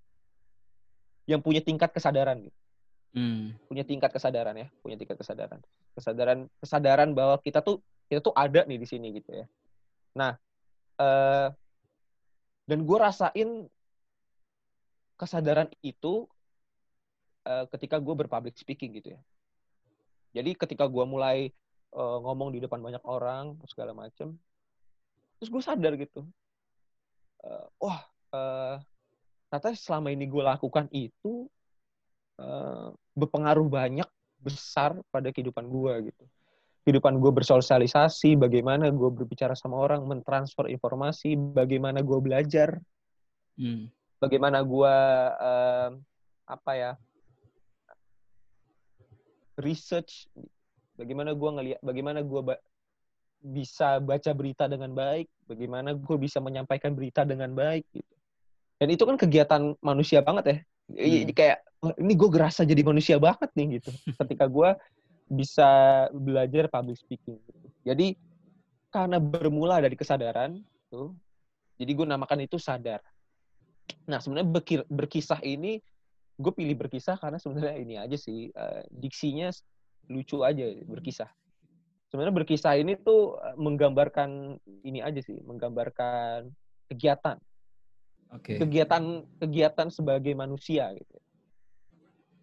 yang 1.30 1.40
punya 1.40 1.62
tingkat 1.62 1.94
kesadaran 1.94 2.50
gitu. 2.50 2.60
Hmm. 3.12 3.54
Punya 3.68 3.84
tingkat 3.84 4.10
kesadaran 4.10 4.56
ya, 4.56 4.68
punya 4.82 4.98
tingkat 4.98 5.20
kesadaran. 5.20 5.60
Kesadaran 5.94 6.48
kesadaran 6.60 7.10
bahwa 7.12 7.38
kita 7.44 7.60
tuh 7.62 7.84
kita 8.08 8.24
tuh 8.24 8.34
ada 8.36 8.64
nih 8.66 8.80
di 8.80 8.88
sini 8.88 9.16
gitu 9.16 9.32
ya. 9.32 9.46
Nah, 10.16 10.36
uh, 11.00 11.48
dan 12.68 12.80
gue 12.84 12.98
rasain 12.98 13.50
kesadaran 15.20 15.70
itu 15.84 16.26
uh, 17.46 17.66
ketika 17.72 17.98
gue 17.98 18.14
berpublic 18.14 18.56
speaking 18.58 18.98
gitu 18.98 19.16
ya. 19.16 19.22
Jadi 20.32 20.56
ketika 20.56 20.88
gue 20.88 21.04
mulai 21.04 21.52
uh, 21.94 22.18
ngomong 22.24 22.56
di 22.56 22.60
depan 22.64 22.80
banyak 22.80 23.04
orang 23.04 23.60
segala 23.68 23.92
macem, 23.92 24.40
terus 25.38 25.50
gue 25.52 25.62
sadar 25.62 25.94
gitu, 26.00 26.24
uh, 27.44 27.68
wah 27.82 28.00
uh, 28.32 28.76
ternyata 29.52 29.76
selama 29.76 30.16
ini 30.16 30.26
gue 30.32 30.44
lakukan 30.44 30.88
itu 30.96 31.50
uh, 32.40 32.96
berpengaruh 33.18 33.68
banyak 33.68 34.08
besar 34.42 34.98
pada 35.12 35.30
kehidupan 35.30 35.68
gue 35.68 36.10
gitu 36.10 36.26
kehidupan 36.82 37.22
gue 37.22 37.30
bersosialisasi 37.30 38.42
bagaimana 38.42 38.90
gue 38.90 39.10
berbicara 39.14 39.54
sama 39.54 39.78
orang 39.78 40.02
mentransfer 40.02 40.66
informasi 40.66 41.38
bagaimana 41.38 42.02
gue 42.02 42.18
belajar 42.18 42.82
hmm. 43.54 43.86
bagaimana 44.18 44.66
gue 44.66 44.96
uh, 45.38 45.90
apa 46.50 46.72
ya 46.74 46.92
research 49.62 50.28
bagaimana 50.98 51.32
gue 51.34 51.50
ngelihat 51.50 51.80
bagaimana 51.82 52.20
gue 52.22 52.42
ba 52.42 52.56
bisa 53.42 53.98
baca 53.98 54.32
berita 54.38 54.70
dengan 54.70 54.94
baik 54.94 55.26
bagaimana 55.50 55.98
gue 55.98 56.18
bisa 56.22 56.38
menyampaikan 56.38 56.94
berita 56.94 57.26
dengan 57.26 57.50
baik 57.58 57.90
gitu 57.90 58.14
dan 58.78 58.88
itu 58.90 59.04
kan 59.06 59.18
kegiatan 59.18 59.74
manusia 59.82 60.22
banget 60.22 60.46
ya 60.46 60.58
hmm. 60.94 61.34
kayak 61.34 61.58
ini 61.98 62.14
gue 62.14 62.30
gerasa 62.30 62.62
jadi 62.62 62.82
manusia 62.86 63.18
banget 63.18 63.50
nih 63.58 63.82
gitu 63.82 63.90
ketika 64.22 64.46
gue 64.46 64.70
bisa 65.32 65.70
belajar 66.12 66.70
public 66.70 67.02
speaking 67.02 67.42
gitu. 67.42 67.68
jadi 67.82 68.08
karena 68.94 69.18
bermula 69.18 69.82
dari 69.82 69.98
kesadaran 69.98 70.62
tuh 70.94 71.18
jadi 71.82 71.92
gue 71.98 72.06
namakan 72.06 72.46
itu 72.46 72.62
sadar 72.62 73.02
nah 74.06 74.22
sebenarnya 74.22 74.50
berkisah 74.86 75.42
ini 75.42 75.82
gue 76.38 76.54
pilih 76.56 76.76
berkisah 76.78 77.20
karena 77.20 77.38
sebenarnya 77.42 77.76
ini 77.80 77.96
aja 78.00 78.18
sih 78.18 78.52
uh, 78.54 78.84
diksinya 78.92 79.52
lucu 80.10 80.42
aja 80.44 80.66
berkisah. 80.88 81.30
Sebenarnya 82.12 82.44
berkisah 82.44 82.76
ini 82.76 83.00
tuh 83.00 83.40
eh, 83.40 83.56
menggambarkan 83.56 84.60
ini 84.84 85.00
aja 85.00 85.24
sih 85.24 85.40
menggambarkan 85.44 86.52
kegiatan. 86.92 87.40
Okay. 88.32 88.64
kegiatan 88.64 89.28
kegiatan 89.44 89.88
sebagai 89.92 90.32
manusia 90.32 90.96
gitu. 90.96 91.20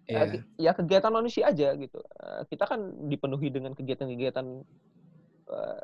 Yeah. 0.08 0.44
ya 0.56 0.72
kegiatan 0.72 1.12
manusia 1.12 1.48
aja 1.48 1.72
gitu. 1.76 2.00
Eh, 2.00 2.42
kita 2.48 2.64
kan 2.64 3.08
dipenuhi 3.08 3.52
dengan 3.52 3.76
kegiatan-kegiatan 3.76 4.46
uh, 5.52 5.80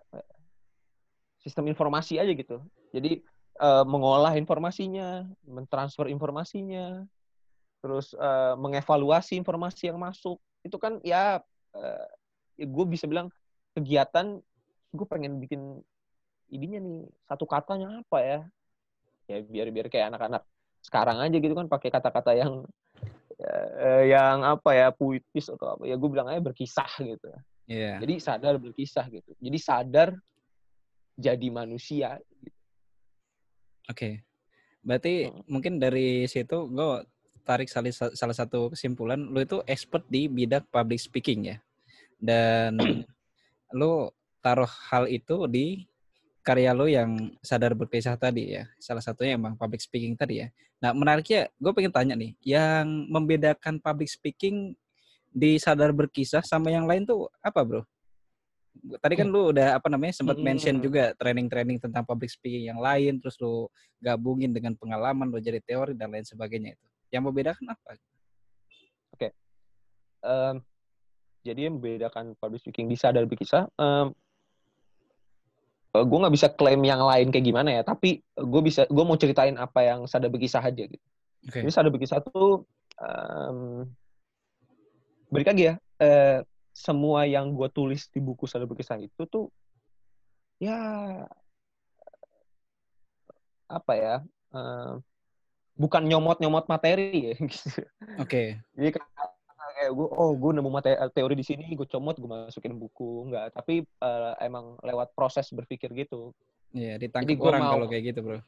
sistem 1.44 1.68
informasi 1.68 2.16
aja 2.16 2.32
gitu. 2.32 2.64
Jadi 2.92 3.20
uh, 3.60 3.84
mengolah 3.84 4.32
informasinya 4.40 5.28
mentransfer 5.44 6.08
informasinya 6.08 7.04
terus 7.84 8.16
uh, 8.16 8.56
mengevaluasi 8.56 9.36
informasi 9.36 9.92
yang 9.92 10.00
masuk 10.00 10.40
itu 10.64 10.80
kan 10.80 10.96
ya, 11.04 11.44
uh, 11.76 12.08
ya 12.56 12.64
gue 12.64 12.84
bisa 12.88 13.04
bilang 13.04 13.28
kegiatan 13.76 14.40
gue 14.96 15.04
pengen 15.04 15.36
bikin 15.36 15.84
ininya 16.48 16.80
nih 16.80 17.04
satu 17.28 17.44
katanya 17.44 18.00
apa 18.00 18.18
ya 18.24 18.40
ya 19.28 19.36
biar 19.44 19.68
biar 19.68 19.92
kayak 19.92 20.16
anak-anak 20.16 20.48
sekarang 20.80 21.20
aja 21.20 21.36
gitu 21.36 21.52
kan 21.52 21.68
pakai 21.68 21.92
kata-kata 21.92 22.32
yang 22.32 22.64
uh, 23.44 24.02
yang 24.04 24.40
apa 24.48 24.70
ya 24.72 24.88
puitis 24.88 25.52
atau 25.52 25.76
apa 25.76 25.84
ya 25.84 26.00
gue 26.00 26.08
bilang 26.08 26.32
aja 26.32 26.40
berkisah 26.40 26.88
gitu 27.04 27.28
yeah. 27.68 28.00
jadi 28.00 28.16
sadar 28.16 28.56
berkisah 28.56 29.04
gitu 29.12 29.28
jadi 29.44 29.58
sadar 29.60 30.08
jadi 31.20 31.48
manusia 31.52 32.16
gitu. 32.40 32.58
oke 33.92 33.96
okay. 33.96 34.14
berarti 34.80 35.28
hmm. 35.28 35.44
mungkin 35.52 35.76
dari 35.76 36.24
situ 36.28 36.64
gue 36.68 37.04
tarik 37.44 37.68
salah, 37.68 37.92
salah 37.92 38.36
satu 38.36 38.72
kesimpulan 38.72 39.20
lu 39.20 39.44
itu 39.44 39.60
expert 39.68 40.04
di 40.08 40.26
bidang 40.26 40.64
public 40.72 40.98
speaking 40.98 41.54
ya 41.54 41.56
dan 42.18 42.80
lu 43.78 44.08
taruh 44.40 44.68
hal 44.92 45.08
itu 45.08 45.48
di 45.48 45.84
karya 46.44 46.76
lo 46.76 46.84
yang 46.84 47.32
sadar 47.40 47.72
berkisah 47.72 48.20
tadi 48.20 48.60
ya. 48.60 48.68
Salah 48.76 49.00
satunya 49.00 49.40
emang 49.40 49.56
public 49.56 49.80
speaking 49.80 50.12
tadi 50.12 50.44
ya. 50.44 50.48
Nah 50.84 50.92
menariknya 50.92 51.48
gue 51.56 51.72
pengen 51.72 51.92
tanya 51.92 52.14
nih, 52.14 52.36
yang 52.44 53.08
membedakan 53.08 53.80
public 53.80 54.12
speaking 54.12 54.76
di 55.32 55.56
sadar 55.56 55.90
berkisah 55.96 56.44
sama 56.44 56.68
yang 56.68 56.84
lain 56.84 57.08
tuh 57.08 57.32
apa 57.40 57.64
bro? 57.64 57.82
Tadi 59.00 59.14
kan 59.16 59.32
lu 59.32 59.56
udah 59.56 59.80
apa 59.80 59.88
namanya 59.88 60.20
sempat 60.20 60.36
mention 60.36 60.76
juga 60.82 61.16
training-training 61.16 61.80
tentang 61.80 62.04
public 62.04 62.28
speaking 62.28 62.68
yang 62.68 62.82
lain, 62.82 63.16
terus 63.16 63.40
lu 63.40 63.70
gabungin 64.02 64.52
dengan 64.52 64.76
pengalaman 64.76 65.32
lu 65.32 65.40
jadi 65.40 65.62
teori 65.64 65.96
dan 65.96 66.12
lain 66.12 66.26
sebagainya 66.26 66.76
itu. 66.76 66.86
Yang 67.14 67.22
membedakan 67.30 67.64
apa? 67.70 67.94
Oke. 67.94 68.00
Okay. 69.14 69.30
Um, 70.26 70.66
jadi 71.46 71.70
yang 71.70 71.78
membedakan 71.78 72.34
public 72.42 72.66
speaking 72.66 72.90
di 72.90 72.98
sadar 72.98 73.22
berkisah, 73.30 73.70
um, 73.78 74.10
eh, 75.94 76.02
gue 76.02 76.18
nggak 76.18 76.34
bisa 76.34 76.50
klaim 76.50 76.82
yang 76.82 76.98
lain 76.98 77.30
kayak 77.30 77.46
gimana 77.46 77.70
ya 77.70 77.82
tapi 77.86 78.18
gue 78.34 78.62
bisa 78.66 78.82
gue 78.90 79.04
mau 79.06 79.14
ceritain 79.14 79.54
apa 79.54 79.86
yang 79.86 80.10
sadar 80.10 80.32
berkisah 80.32 80.64
aja 80.64 80.90
gitu 80.90 81.06
okay. 81.46 81.62
jadi 81.62 81.70
sadar 81.70 81.94
berkisah 81.94 82.18
tuh 82.24 82.66
um, 82.98 83.86
balik 85.30 85.54
lagi 85.54 85.62
ya 85.70 85.74
uh, 86.02 86.42
semua 86.74 87.30
yang 87.30 87.54
gue 87.54 87.68
tulis 87.70 88.10
di 88.10 88.18
buku 88.18 88.50
sadar 88.50 88.66
berkisah 88.66 88.98
itu 88.98 89.22
tuh 89.30 89.46
ya 90.58 90.74
apa 93.70 93.92
ya 93.94 94.16
uh, 94.50 94.98
bukan 95.74 96.06
nyomot 96.06 96.38
nyomot 96.38 96.64
materi 96.70 97.32
ya 97.32 97.34
gitu. 97.50 97.82
Oke. 98.20 98.24
Okay. 98.24 98.46
Jadi 98.78 98.90
kayak 99.74 99.90
gue 99.90 100.08
oh 100.08 100.32
gue 100.38 100.50
nemu 100.54 100.70
materi 100.70 100.94
teori 101.12 101.34
di 101.34 101.44
sini 101.44 101.66
gue 101.74 101.84
comot 101.90 102.14
gue 102.16 102.30
masukin 102.30 102.78
buku 102.78 103.28
nggak 103.28 103.58
tapi 103.58 103.82
uh, 104.00 104.38
emang 104.38 104.78
lewat 104.80 105.12
proses 105.12 105.50
berpikir 105.50 105.90
gitu 105.92 106.30
iya 106.70 106.96
ditangkap 106.96 107.36
orang 107.42 107.62
mau, 107.66 107.72
kalau 107.76 107.86
kayak 107.90 108.14
gitu 108.14 108.20
bro 108.22 108.38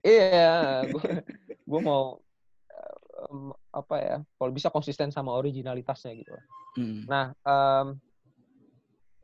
iya 0.00 0.82
gue 0.92 1.04
gue 1.44 1.80
mau 1.84 2.18
um, 3.28 3.52
apa 3.70 3.96
ya 4.00 4.16
kalau 4.40 4.50
bisa 4.50 4.72
konsisten 4.72 5.12
sama 5.12 5.36
originalitasnya 5.36 6.16
gitu 6.16 6.34
hmm. 6.80 7.04
nah 7.06 7.36
um, 7.44 8.00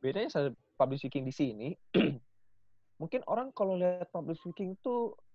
bedanya 0.04 0.30
saya 0.30 0.52
public 0.76 1.00
speaking 1.00 1.24
di 1.24 1.34
sini 1.34 1.68
mungkin 3.00 3.24
orang 3.26 3.50
kalau 3.56 3.74
lihat 3.74 4.06
public 4.12 4.38
speaking 4.38 4.76
itu 4.76 5.10
uh, 5.10 5.25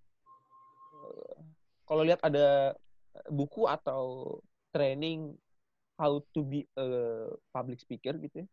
kalau 1.86 2.02
lihat 2.06 2.20
ada 2.24 2.76
buku 3.28 3.68
atau 3.68 4.38
training 4.72 5.36
how 6.00 6.18
to 6.32 6.40
be 6.42 6.64
a 6.74 6.86
public 7.52 7.78
speaker 7.78 8.16
gitu 8.16 8.42
ya. 8.42 8.48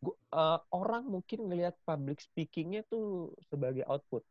Gua, 0.00 0.16
uh, 0.32 0.58
orang 0.72 1.06
mungkin 1.06 1.46
ngelihat 1.46 1.76
public 1.84 2.24
speakingnya 2.24 2.82
tuh 2.88 3.36
sebagai 3.52 3.84
output. 3.84 4.24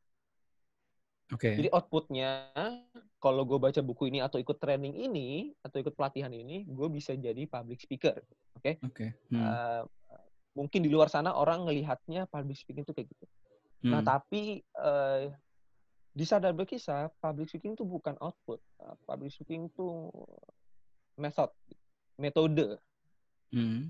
Oke. 1.30 1.46
Okay. 1.46 1.54
Jadi 1.62 1.70
outputnya 1.70 2.50
kalau 3.22 3.46
gue 3.46 3.62
baca 3.62 3.78
buku 3.86 4.10
ini 4.10 4.18
atau 4.18 4.42
ikut 4.42 4.58
training 4.58 4.98
ini 4.98 5.54
atau 5.62 5.78
ikut 5.78 5.94
pelatihan 5.94 6.34
ini, 6.34 6.66
gue 6.66 6.88
bisa 6.90 7.14
jadi 7.14 7.46
public 7.46 7.86
speaker. 7.86 8.18
Oke. 8.58 8.62
Okay? 8.62 8.74
Oke. 8.82 8.94
Okay. 8.98 9.10
Hmm. 9.30 9.46
Uh, 9.46 9.82
mungkin 10.58 10.82
di 10.82 10.90
luar 10.90 11.08
sana 11.14 11.38
orang 11.38 11.70
ngelihatnya 11.70 12.26
public 12.26 12.58
speaking 12.58 12.82
itu 12.82 12.94
kayak 12.98 13.08
gitu. 13.14 13.26
Nah, 13.26 13.30
hmm. 13.30 13.92
Nah 13.94 14.02
tapi 14.02 14.42
uh, 14.76 15.30
di 16.10 16.26
sadar 16.26 16.52
berkisah, 16.58 17.14
public 17.22 17.48
speaking 17.48 17.78
itu 17.78 17.86
bukan 17.86 18.18
output. 18.20 18.60
Uh, 18.82 18.98
public 19.06 19.30
speaking 19.32 19.70
itu 19.70 20.10
method, 21.20 21.52
metode. 22.18 22.80
Hmm. 23.54 23.90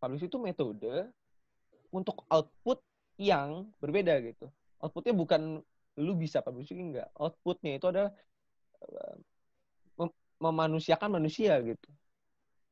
Publish 0.00 0.26
itu 0.26 0.40
metode 0.40 1.12
untuk 1.92 2.24
output 2.32 2.80
yang 3.20 3.68
berbeda 3.78 4.16
gitu. 4.24 4.48
Outputnya 4.80 5.12
bukan 5.12 5.60
lu 6.00 6.12
bisa 6.16 6.40
publishing 6.40 6.92
enggak. 6.92 7.12
Outputnya 7.20 7.76
itu 7.76 7.86
adalah 7.92 8.10
uh, 8.80 9.14
memanusiakan 10.40 11.20
manusia 11.20 11.60
gitu. 11.60 11.88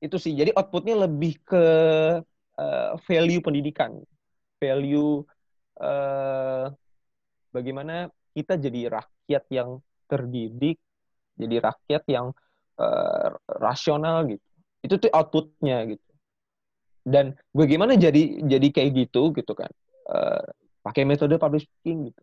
Itu 0.00 0.16
sih. 0.16 0.32
Jadi 0.32 0.56
outputnya 0.56 1.04
lebih 1.04 1.36
ke 1.44 1.64
uh, 2.56 2.92
value 3.04 3.44
pendidikan, 3.44 4.00
value 4.56 5.20
uh, 5.76 6.72
bagaimana 7.52 8.08
kita 8.32 8.56
jadi 8.60 9.00
rakyat 9.00 9.44
yang 9.52 9.80
terdidik, 10.08 10.80
jadi 11.36 11.56
rakyat 11.60 12.02
yang 12.08 12.32
uh, 12.80 13.28
rasional 13.60 14.24
gitu. 14.28 14.44
Itu 14.84 14.94
tuh 14.96 15.10
outputnya 15.12 15.84
gitu. 15.92 16.08
Dan 17.04 17.36
bagaimana 17.52 17.96
jadi 17.96 18.44
jadi 18.44 18.68
kayak 18.68 18.90
gitu 19.06 19.32
gitu 19.32 19.52
kan? 19.52 19.70
Uh, 20.08 20.44
pakai 20.84 21.04
metode 21.04 21.36
public 21.36 21.64
speaking 21.68 22.12
gitu. 22.12 22.22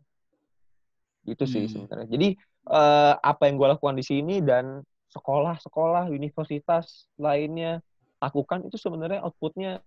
Itu 1.26 1.44
sih 1.50 1.66
hmm. 1.66 1.72
sebenarnya. 1.72 2.08
Jadi 2.10 2.28
uh, 2.70 3.14
apa 3.18 3.50
yang 3.50 3.58
gue 3.62 3.68
lakukan 3.70 3.98
di 3.98 4.06
sini 4.06 4.42
dan 4.42 4.82
sekolah-sekolah, 5.14 6.12
universitas 6.12 7.08
lainnya 7.16 7.80
lakukan 8.20 8.68
itu 8.68 8.76
sebenarnya 8.76 9.24
outputnya 9.24 9.80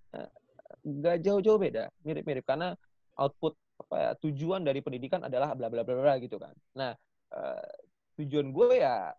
nggak 0.85 1.17
jauh-jauh 1.21 1.59
beda, 1.59 1.91
mirip-mirip 2.07 2.45
karena 2.47 2.73
output 3.19 3.59
apa 3.79 3.95
ya, 3.97 4.11
tujuan 4.19 4.67
dari 4.67 4.83
pendidikan 4.83 5.23
adalah 5.23 5.55
bla 5.55 5.71
bla 5.71 5.87
bla 5.87 5.95
bla 5.95 6.15
gitu 6.19 6.37
kan. 6.37 6.53
Nah, 6.75 6.93
uh, 7.35 7.71
tujuan 8.19 8.51
gue 8.51 8.83
ya 8.83 9.15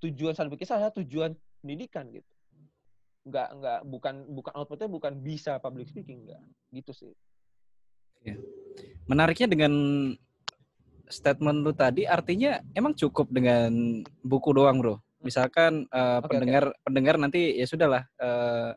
tujuan 0.00 0.34
saya 0.34 0.50
berkisah 0.50 0.80
adalah 0.80 0.94
tujuan 0.98 1.30
pendidikan 1.62 2.08
gitu. 2.10 2.26
Nggak 3.28 3.48
nggak 3.60 3.80
bukan 3.86 4.14
bukan 4.32 4.52
outputnya 4.56 4.88
bukan 4.90 5.12
bisa 5.20 5.60
public 5.60 5.86
speaking 5.86 6.26
nggak 6.26 6.40
gitu 6.74 6.90
sih. 6.90 7.12
Ya. 8.24 8.36
Menariknya 9.06 9.46
dengan 9.46 9.72
statement 11.10 11.62
lu 11.66 11.72
tadi 11.76 12.08
artinya 12.08 12.58
emang 12.72 12.96
cukup 12.96 13.28
dengan 13.30 14.02
buku 14.24 14.50
doang, 14.56 14.80
Bro. 14.80 14.98
Misalkan 15.20 15.84
uh, 15.92 16.24
okay, 16.24 16.28
pendengar 16.32 16.64
okay. 16.72 16.80
pendengar 16.88 17.14
nanti 17.20 17.40
ya 17.60 17.66
sudahlah 17.68 18.08
uh, 18.18 18.72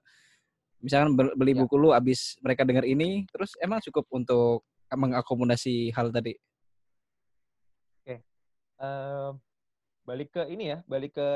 misalkan 0.83 1.15
beli 1.15 1.55
ya. 1.55 1.63
buku 1.63 1.79
lu 1.79 1.95
abis 1.95 2.35
mereka 2.43 2.67
dengar 2.67 2.83
ini 2.83 3.23
terus 3.31 3.55
emang 3.63 3.79
cukup 3.79 4.03
untuk 4.11 4.67
mengakomodasi 4.95 5.91
hal 5.93 6.09
tadi. 6.09 6.33
Oke. 8.01 8.05
Okay. 8.05 8.17
Uh, 8.79 9.37
balik 10.03 10.35
ke 10.35 10.43
ini 10.51 10.75
ya, 10.75 10.79
balik 10.85 11.15
ke 11.15 11.29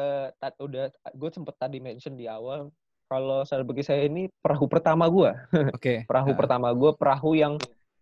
udah 0.59 0.91
gue 0.91 1.29
sempet 1.31 1.55
tadi 1.55 1.79
mention 1.79 2.19
di 2.19 2.27
awal 2.27 2.69
kalau 3.07 3.47
saya 3.47 3.63
bagi 3.63 3.83
saya 3.87 4.03
ini 4.05 4.27
perahu 4.43 4.67
pertama 4.67 5.07
gue. 5.07 5.31
Oke. 5.75 5.79
Okay. 5.79 5.97
perahu 6.03 6.35
uh. 6.35 6.37
pertama 6.37 6.69
gue, 6.75 6.91
perahu 6.93 7.33
yang 7.33 7.55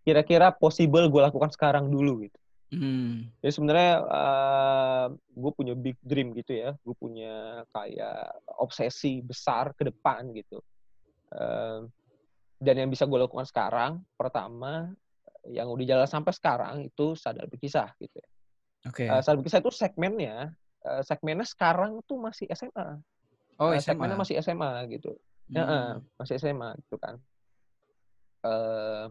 kira-kira 0.06 0.54
possible 0.54 1.06
gue 1.10 1.22
lakukan 1.22 1.54
sekarang 1.54 1.90
dulu 1.90 2.26
gitu. 2.26 2.38
Hmm. 2.74 3.30
Jadi 3.40 3.52
sebenarnya 3.54 3.94
uh, 4.10 5.06
gue 5.14 5.52
punya 5.54 5.74
big 5.78 5.98
dream 6.02 6.34
gitu 6.34 6.58
ya, 6.58 6.74
gue 6.74 6.96
punya 6.98 7.62
kayak 7.72 8.34
obsesi 8.58 9.22
besar 9.22 9.72
ke 9.78 9.86
depan 9.86 10.34
gitu. 10.34 10.60
Uh, 11.30 11.86
dan 12.58 12.82
yang 12.82 12.90
bisa 12.90 13.06
gue 13.06 13.20
lakukan 13.22 13.46
sekarang, 13.46 14.02
pertama 14.18 14.90
yang 15.50 15.70
udah 15.70 15.86
jalan 15.86 16.08
sampai 16.10 16.34
sekarang 16.34 16.76
itu 16.86 17.14
sadar 17.14 17.46
berkisah 17.46 17.94
gitu 18.02 18.16
ya. 18.18 18.30
Oke. 18.90 19.06
Okay. 19.06 19.08
Uh, 19.10 19.22
sadar 19.22 19.38
berkisah 19.42 19.62
itu 19.62 19.72
segmennya, 19.74 20.54
uh, 20.86 21.02
segmennya 21.06 21.46
sekarang 21.46 22.02
tuh 22.06 22.18
masih 22.18 22.50
SMA. 22.54 23.02
Oh, 23.62 23.72
uh, 23.72 23.78
SMA. 23.78 23.94
Segmennya 23.94 24.18
masih 24.18 24.36
SMA 24.42 24.72
gitu. 24.92 25.14
Hmm. 25.52 25.56
Ya, 25.56 25.64
uh, 25.64 25.94
masih 26.18 26.34
SMA 26.42 26.70
gitu 26.86 26.98
kan. 26.98 27.16
Uh, 28.46 29.10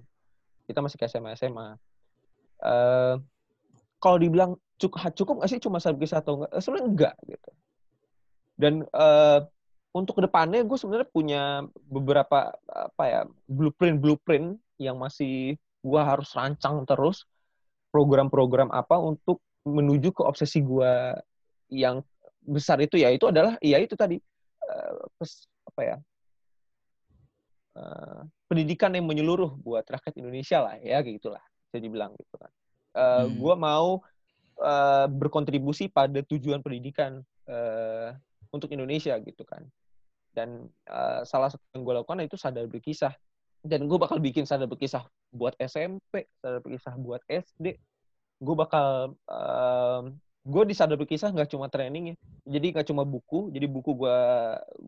kita 0.66 0.78
masih 0.80 0.96
ke 0.98 1.04
SMA 1.06 1.36
SMA. 1.38 1.76
Uh, 2.62 3.20
kalau 4.00 4.16
dibilang 4.20 4.56
cukup 4.78 5.12
cukup 5.16 5.34
nggak 5.40 5.50
sih 5.50 5.60
cuma 5.62 5.78
kisah 5.80 6.20
atau 6.20 6.42
enggak? 6.42 6.50
Sebenarnya 6.60 6.86
enggak 6.88 7.14
gitu. 7.26 7.50
Dan 8.54 8.74
uh, 8.94 9.42
untuk 9.94 10.18
ke 10.18 10.22
depannya 10.26 10.66
gue 10.66 10.78
sebenarnya 10.78 11.08
punya 11.08 11.42
beberapa 11.86 12.50
apa 12.66 13.04
ya 13.06 13.20
blueprint 13.46 14.02
blueprint 14.02 14.58
yang 14.76 14.98
masih 14.98 15.54
gue 15.84 16.00
harus 16.00 16.32
rancang 16.32 16.88
terus 16.88 17.28
program-program 17.92 18.72
apa 18.72 18.96
untuk 18.96 19.44
menuju 19.68 20.16
ke 20.16 20.22
obsesi 20.24 20.64
gue 20.64 21.14
yang 21.68 22.00
besar 22.44 22.80
itu 22.80 23.00
ya 23.00 23.12
itu 23.12 23.28
adalah 23.28 23.56
ya 23.60 23.80
itu 23.80 23.96
tadi 23.96 24.20
uh, 24.64 24.92
apa 25.68 25.80
ya 25.80 25.96
uh, 27.76 28.20
pendidikan 28.48 28.92
yang 28.96 29.08
menyeluruh 29.08 29.56
buat 29.60 29.84
rakyat 29.84 30.16
Indonesia 30.20 30.64
lah 30.64 30.76
ya 30.80 31.00
kayak 31.00 31.20
gitulah 31.20 31.44
bisa 31.68 31.82
dibilang 31.82 32.14
gitu 32.14 32.38
kan. 32.38 32.52
Uh, 32.94 33.26
hmm. 33.26 33.42
gue 33.42 33.54
mau 33.58 33.88
uh, 34.62 35.06
berkontribusi 35.10 35.90
pada 35.90 36.22
tujuan 36.22 36.62
pendidikan 36.62 37.18
uh, 37.50 38.14
untuk 38.54 38.70
Indonesia 38.70 39.18
gitu 39.18 39.42
kan. 39.42 39.66
Dan 40.30 40.70
uh, 40.86 41.26
salah 41.26 41.50
satu 41.50 41.62
yang 41.74 41.82
gue 41.82 41.94
lakukan 41.98 42.22
itu 42.22 42.38
sadar 42.38 42.70
berkisah 42.70 43.10
dan 43.64 43.88
gue 43.88 43.98
bakal 43.98 44.20
bikin 44.20 44.44
sadar 44.44 44.68
berkisah 44.68 45.08
buat 45.32 45.56
SMP 45.56 46.28
sadar 46.38 46.60
berkisah 46.60 46.94
buat 47.00 47.24
SD 47.26 47.80
gue 48.44 48.54
bakal 48.56 49.16
uh, 49.32 50.02
gue 50.44 50.62
di 50.68 50.74
sadar 50.76 51.00
berkisah 51.00 51.32
nggak 51.32 51.48
cuma 51.48 51.72
training 51.72 52.12
ya 52.12 52.16
jadi 52.44 52.76
nggak 52.76 52.86
cuma 52.92 53.08
buku 53.08 53.48
jadi 53.48 53.64
buku 53.64 53.96
gue 53.96 54.18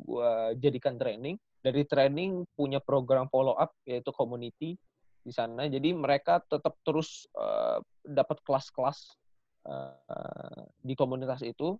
gua 0.04 0.52
jadikan 0.60 1.00
training 1.00 1.40
dari 1.64 1.82
training 1.88 2.44
punya 2.52 2.78
program 2.78 3.26
follow 3.32 3.56
up 3.56 3.72
yaitu 3.88 4.14
community 4.14 4.78
di 5.26 5.34
sana. 5.34 5.66
Jadi 5.66 5.90
mereka 5.90 6.38
tetap 6.46 6.78
terus 6.86 7.26
uh, 7.34 7.82
dapat 8.06 8.38
kelas-kelas 8.46 9.18
uh, 9.66 10.62
di 10.78 10.94
komunitas 10.94 11.42
itu. 11.42 11.74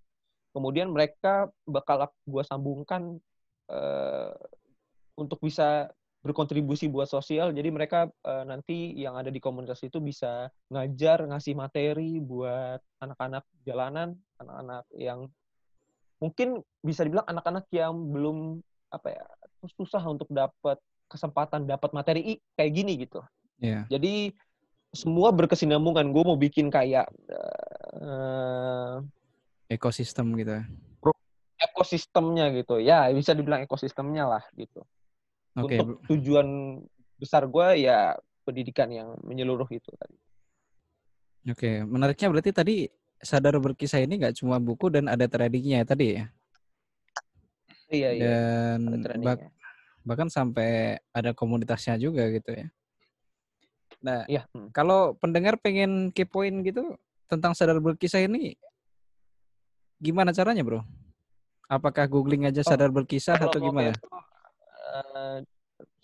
Kemudian 0.51 0.91
mereka 0.91 1.47
bakal 1.63 2.11
gue 2.27 2.43
sambungkan 2.43 3.23
uh, 3.71 4.35
untuk 5.15 5.39
bisa 5.39 5.87
berkontribusi 6.27 6.91
buat 6.91 7.07
sosial. 7.07 7.55
Jadi 7.55 7.71
mereka 7.71 8.11
uh, 8.27 8.43
nanti 8.43 8.93
yang 8.99 9.15
ada 9.15 9.31
di 9.31 9.39
komunitas 9.39 9.81
itu 9.87 10.03
bisa 10.03 10.51
ngajar, 10.75 11.23
ngasih 11.31 11.55
materi 11.55 12.19
buat 12.19 12.83
anak-anak 12.99 13.47
jalanan, 13.63 14.19
anak-anak 14.43 14.85
yang 14.99 15.31
mungkin 16.19 16.61
bisa 16.83 17.07
dibilang 17.07 17.29
anak-anak 17.29 17.71
yang 17.71 17.95
belum 17.95 18.59
apa 18.91 19.09
ya 19.13 19.25
susah 19.77 20.03
untuk 20.07 20.31
dapat 20.31 20.79
kesempatan 21.07 21.67
dapat 21.67 21.91
materi 21.95 22.43
kayak 22.59 22.73
gini 22.75 22.93
gitu. 23.07 23.23
Yeah. 23.63 23.87
Jadi 23.89 24.35
semua 24.97 25.31
berkesinambungan. 25.31 26.11
Gue 26.11 26.25
mau 26.25 26.39
bikin 26.39 26.73
kayak 26.73 27.07
uh, 28.01 29.05
ekosistem 29.71 30.35
gitu. 30.41 30.63
Ya. 30.63 30.65
Ekosistemnya 31.57 32.47
gitu. 32.57 32.77
Ya 32.81 33.09
bisa 33.13 33.33
dibilang 33.37 33.63
ekosistemnya 33.65 34.25
lah 34.27 34.45
gitu. 34.57 34.83
Okay. 35.57 35.81
Untuk 35.81 36.05
tujuan 36.13 36.49
besar 37.17 37.49
gue 37.49 37.89
ya 37.89 38.13
pendidikan 38.45 38.93
yang 38.93 39.17
menyeluruh 39.25 39.67
itu 39.73 39.89
tadi. 39.97 40.17
Oke, 41.47 41.57
okay. 41.57 41.75
menariknya 41.87 42.29
berarti 42.29 42.51
tadi 42.53 42.77
sadar 43.23 43.57
berkisah 43.57 44.05
ini 44.05 44.21
nggak 44.21 44.37
cuma 44.37 44.61
buku 44.61 44.93
dan 44.93 45.09
ada 45.09 45.25
tradingnya 45.25 45.87
tadi 45.89 46.21
ya? 46.21 46.25
Iya 47.89 48.11
iya. 48.13 48.29
Dan 48.77 49.23
bah 49.23 49.39
bahkan 50.07 50.31
sampai 50.31 51.03
ada 51.11 51.35
komunitasnya 51.35 51.99
juga 51.99 52.31
gitu 52.31 52.55
ya? 52.55 52.67
Nah, 54.07 54.23
ya. 54.31 54.47
Hmm. 54.55 54.71
kalau 54.71 55.19
pendengar 55.19 55.59
pengen 55.59 56.15
kepoin 56.15 56.63
gitu 56.63 56.95
tentang 57.27 57.59
sadar 57.59 57.83
berkisah 57.83 58.23
ini, 58.23 58.55
gimana 59.99 60.31
caranya, 60.31 60.63
bro? 60.63 60.87
Apakah 61.67 62.07
googling 62.07 62.47
aja 62.47 62.63
oh, 62.63 62.67
sadar 62.67 62.95
berkisah 62.95 63.35
atau 63.35 63.59
gimana? 63.59 63.91
Itu, 63.91 64.07
uh, 64.07 65.43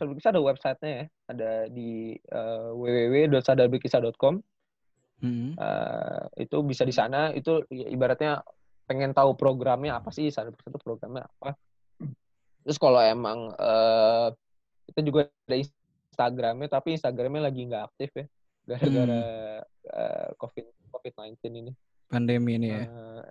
sadar 0.03 0.11
berkisah 0.11 0.31
ada 0.35 0.43
websitenya 0.43 0.91
ya, 0.91 1.07
ada 1.31 1.51
di 1.71 2.19
uh, 2.35 2.75
www.sadarberkisah.com. 2.75 4.35
Hmm. 5.23 5.55
Uh, 5.55 6.27
itu 6.35 6.59
bisa 6.67 6.83
di 6.83 6.91
sana. 6.91 7.31
Itu 7.31 7.63
ibaratnya 7.71 8.43
pengen 8.91 9.15
tahu 9.15 9.39
programnya 9.39 9.95
apa 10.03 10.11
sih 10.11 10.27
sadar 10.35 10.51
berkisah 10.51 10.75
itu 10.75 10.83
programnya 10.83 11.31
apa. 11.39 11.55
Terus 12.67 12.79
kalau 12.83 12.99
emang 12.99 13.55
uh, 13.55 14.35
kita 14.91 15.01
juga 15.07 15.31
ada 15.47 15.57
Instagramnya 16.13 16.69
tapi 16.69 16.99
Instagramnya 16.99 17.43
lagi 17.49 17.63
nggak 17.71 17.85
aktif 17.95 18.11
ya 18.19 18.27
gara-gara 18.63 19.19
hmm. 19.19 19.63
uh, 19.91 20.29
covid 20.39 20.67
covid 20.95 21.13
19 21.19 21.63
ini 21.65 21.73
pandemi 22.07 22.61
ini 22.61 22.69
ya 22.71 22.83
uh, 22.87 23.25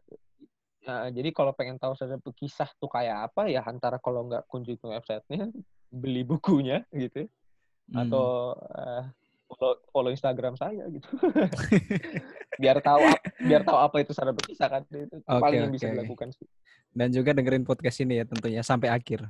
uh, 0.89 1.07
jadi 1.13 1.29
kalau 1.31 1.55
pengen 1.55 1.79
tahu 1.79 1.95
saja 1.95 2.19
kisah 2.19 2.67
tuh 2.75 2.91
kayak 2.91 3.31
apa 3.31 3.47
ya 3.47 3.63
antara 3.63 4.01
kalau 4.01 4.27
nggak 4.27 4.43
kunjungi 4.51 4.83
websitenya 4.83 5.47
beli 5.91 6.23
bukunya 6.23 6.87
gitu 6.95 7.27
hmm. 7.27 8.01
atau 8.07 8.55
uh, 8.55 9.03
follow, 9.51 9.75
follow 9.91 10.11
Instagram 10.11 10.55
saya 10.55 10.87
gitu 10.87 11.07
biar 12.61 12.79
tahu 12.79 13.03
biar 13.43 13.61
tahu 13.67 13.77
apa 13.77 13.95
itu 14.01 14.15
sadar 14.15 14.33
berkisah 14.33 14.67
kan 14.71 14.81
itu 14.87 15.19
okay, 15.21 15.41
paling 15.43 15.59
yang 15.67 15.73
bisa 15.73 15.91
dilakukan 15.91 16.31
sih 16.31 16.47
dan 16.91 17.11
juga 17.11 17.35
dengerin 17.35 17.67
podcast 17.67 17.99
ini 18.01 18.23
ya 18.23 18.25
tentunya 18.25 18.63
sampai 18.63 18.89
akhir 18.89 19.27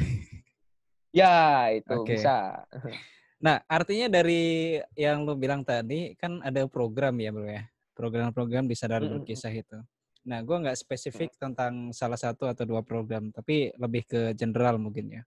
Ya, 1.10 1.66
itu 1.74 1.90
okay. 1.90 2.18
bisa. 2.18 2.62
Nah, 3.42 3.58
artinya 3.66 4.06
dari 4.06 4.78
yang 4.94 5.26
lu 5.26 5.34
bilang 5.34 5.66
tadi 5.66 6.14
kan 6.14 6.38
ada 6.46 6.66
program 6.70 7.18
ya, 7.18 7.34
Bro 7.34 7.50
ya. 7.50 7.66
Program-program 7.98 8.64
di 8.70 8.78
Sadar 8.78 9.02
Berkisah 9.02 9.50
itu. 9.50 9.78
Nah, 10.24 10.38
gue 10.46 10.56
nggak 10.56 10.78
spesifik 10.78 11.34
tentang 11.36 11.90
salah 11.90 12.16
satu 12.16 12.46
atau 12.46 12.62
dua 12.62 12.86
program, 12.86 13.34
tapi 13.34 13.74
lebih 13.74 14.06
ke 14.06 14.20
general 14.38 14.78
mungkin 14.78 15.20
ya. 15.20 15.22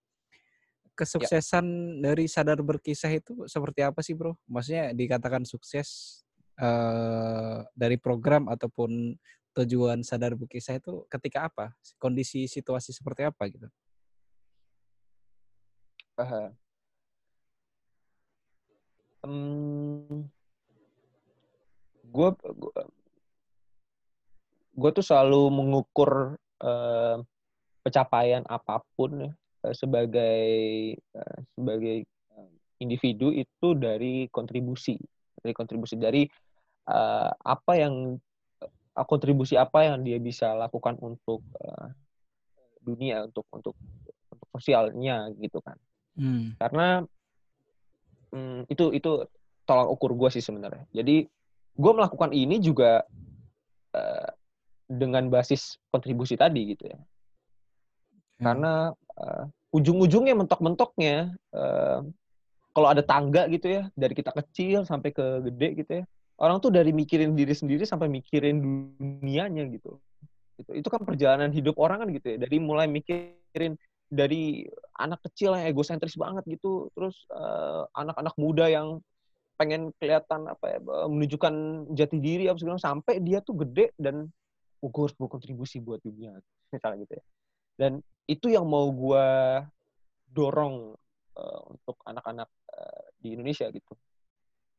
Kesuksesan 0.94 1.66
dari 2.02 2.30
sadar 2.30 2.62
berkisah 2.62 3.10
itu 3.10 3.50
seperti 3.50 3.82
apa 3.82 4.00
sih 4.06 4.14
bro? 4.14 4.38
Maksudnya 4.46 4.94
dikatakan 4.94 5.42
sukses 5.44 6.22
uh, 6.62 7.66
dari 7.74 7.98
program 7.98 8.46
ataupun 8.50 9.18
tujuan 9.54 10.02
sadar 10.06 10.38
berkisah 10.38 10.78
itu 10.78 11.06
ketika 11.10 11.50
apa? 11.50 11.74
Kondisi 11.98 12.46
situasi 12.46 12.94
seperti 12.94 13.26
apa 13.26 13.44
gitu? 13.50 13.68
Uh, 16.14 16.54
um, 19.26 20.30
gue 22.06 22.30
gue 24.74 24.92
tuh 24.94 25.06
selalu 25.06 25.50
mengukur 25.50 26.38
uh, 26.62 27.18
pencapaian 27.82 28.46
apa 28.46 28.86
pun 28.94 29.30
ya 29.30 29.34
sebagai 29.72 30.44
uh, 31.16 31.38
sebagai 31.56 32.04
individu 32.84 33.32
itu 33.32 33.68
dari 33.80 34.28
kontribusi 34.28 35.00
dari 35.40 35.54
kontribusi 35.56 35.96
dari 35.96 36.28
uh, 36.92 37.32
apa 37.32 37.74
yang 37.80 38.20
uh, 38.60 39.06
kontribusi 39.08 39.56
apa 39.56 39.88
yang 39.88 40.04
dia 40.04 40.20
bisa 40.20 40.52
lakukan 40.52 41.00
untuk 41.00 41.40
uh, 41.64 41.88
dunia 42.84 43.24
untuk 43.24 43.48
untuk 43.56 43.76
untuk 44.28 44.48
sosialnya 44.60 45.32
gitu 45.40 45.64
kan 45.64 45.80
hmm. 46.20 46.60
karena 46.60 47.08
um, 48.36 48.68
itu 48.68 48.92
itu 48.92 49.24
tolak 49.64 49.88
ukur 49.88 50.12
gue 50.12 50.30
sih 50.36 50.44
sebenarnya 50.44 50.84
jadi 50.92 51.24
gue 51.74 51.92
melakukan 51.96 52.36
ini 52.36 52.60
juga 52.60 53.08
uh, 53.96 54.30
dengan 54.94 55.32
basis 55.32 55.82
kontribusi 55.90 56.38
tadi 56.38 56.76
gitu 56.76 56.92
ya. 56.92 57.00
Hmm. 57.00 58.44
Karena 58.44 58.74
uh, 59.20 59.46
ujung-ujungnya 59.74 60.38
mentok-mentoknya 60.38 61.34
uh, 61.54 62.02
kalau 62.74 62.88
ada 62.90 63.06
tangga 63.06 63.46
gitu 63.50 63.82
ya 63.82 63.82
dari 63.94 64.14
kita 64.18 64.34
kecil 64.34 64.86
sampai 64.86 65.14
ke 65.14 65.46
gede 65.50 65.70
gitu 65.86 65.92
ya. 66.02 66.04
Orang 66.42 66.58
tuh 66.58 66.74
dari 66.74 66.90
mikirin 66.90 67.38
diri 67.38 67.54
sendiri 67.54 67.86
sampai 67.86 68.10
mikirin 68.10 68.58
dunianya 68.58 69.70
gitu. 69.70 70.02
Itu, 70.58 70.72
itu 70.74 70.88
kan 70.90 71.06
perjalanan 71.06 71.54
hidup 71.54 71.78
orang 71.78 72.02
kan 72.02 72.10
gitu 72.10 72.34
ya. 72.34 72.38
Dari 72.42 72.58
mulai 72.58 72.90
mikirin 72.90 73.78
dari 74.10 74.66
anak 74.98 75.22
kecil 75.30 75.54
yang 75.54 75.70
egosentris 75.70 76.18
banget 76.18 76.42
gitu, 76.50 76.90
terus 76.98 77.14
anak-anak 77.94 78.34
uh, 78.34 78.42
muda 78.42 78.66
yang 78.66 78.98
pengen 79.58 79.94
kelihatan 80.02 80.50
apa 80.50 80.66
ya 80.66 80.80
menunjukkan 81.08 81.54
jati 81.94 82.18
diri 82.18 82.50
apa 82.50 82.58
segala 82.58 82.82
sampai 82.82 83.22
dia 83.22 83.40
tuh 83.40 83.62
gede 83.62 83.94
dan 84.02 84.28
oh, 84.82 84.90
gue 84.90 85.04
harus 85.08 85.16
berkontribusi 85.16 85.80
buat 85.80 86.02
dunia 86.02 86.36
misalnya 86.74 87.06
gitu 87.06 87.14
ya 87.16 87.24
dan 87.78 87.92
itu 88.30 88.52
yang 88.52 88.66
mau 88.68 88.90
gue 88.90 89.28
dorong 90.32 90.96
uh, 91.38 91.62
untuk 91.70 91.98
anak-anak 92.08 92.50
uh, 92.74 93.04
di 93.20 93.36
Indonesia 93.36 93.68
gitu 93.70 93.94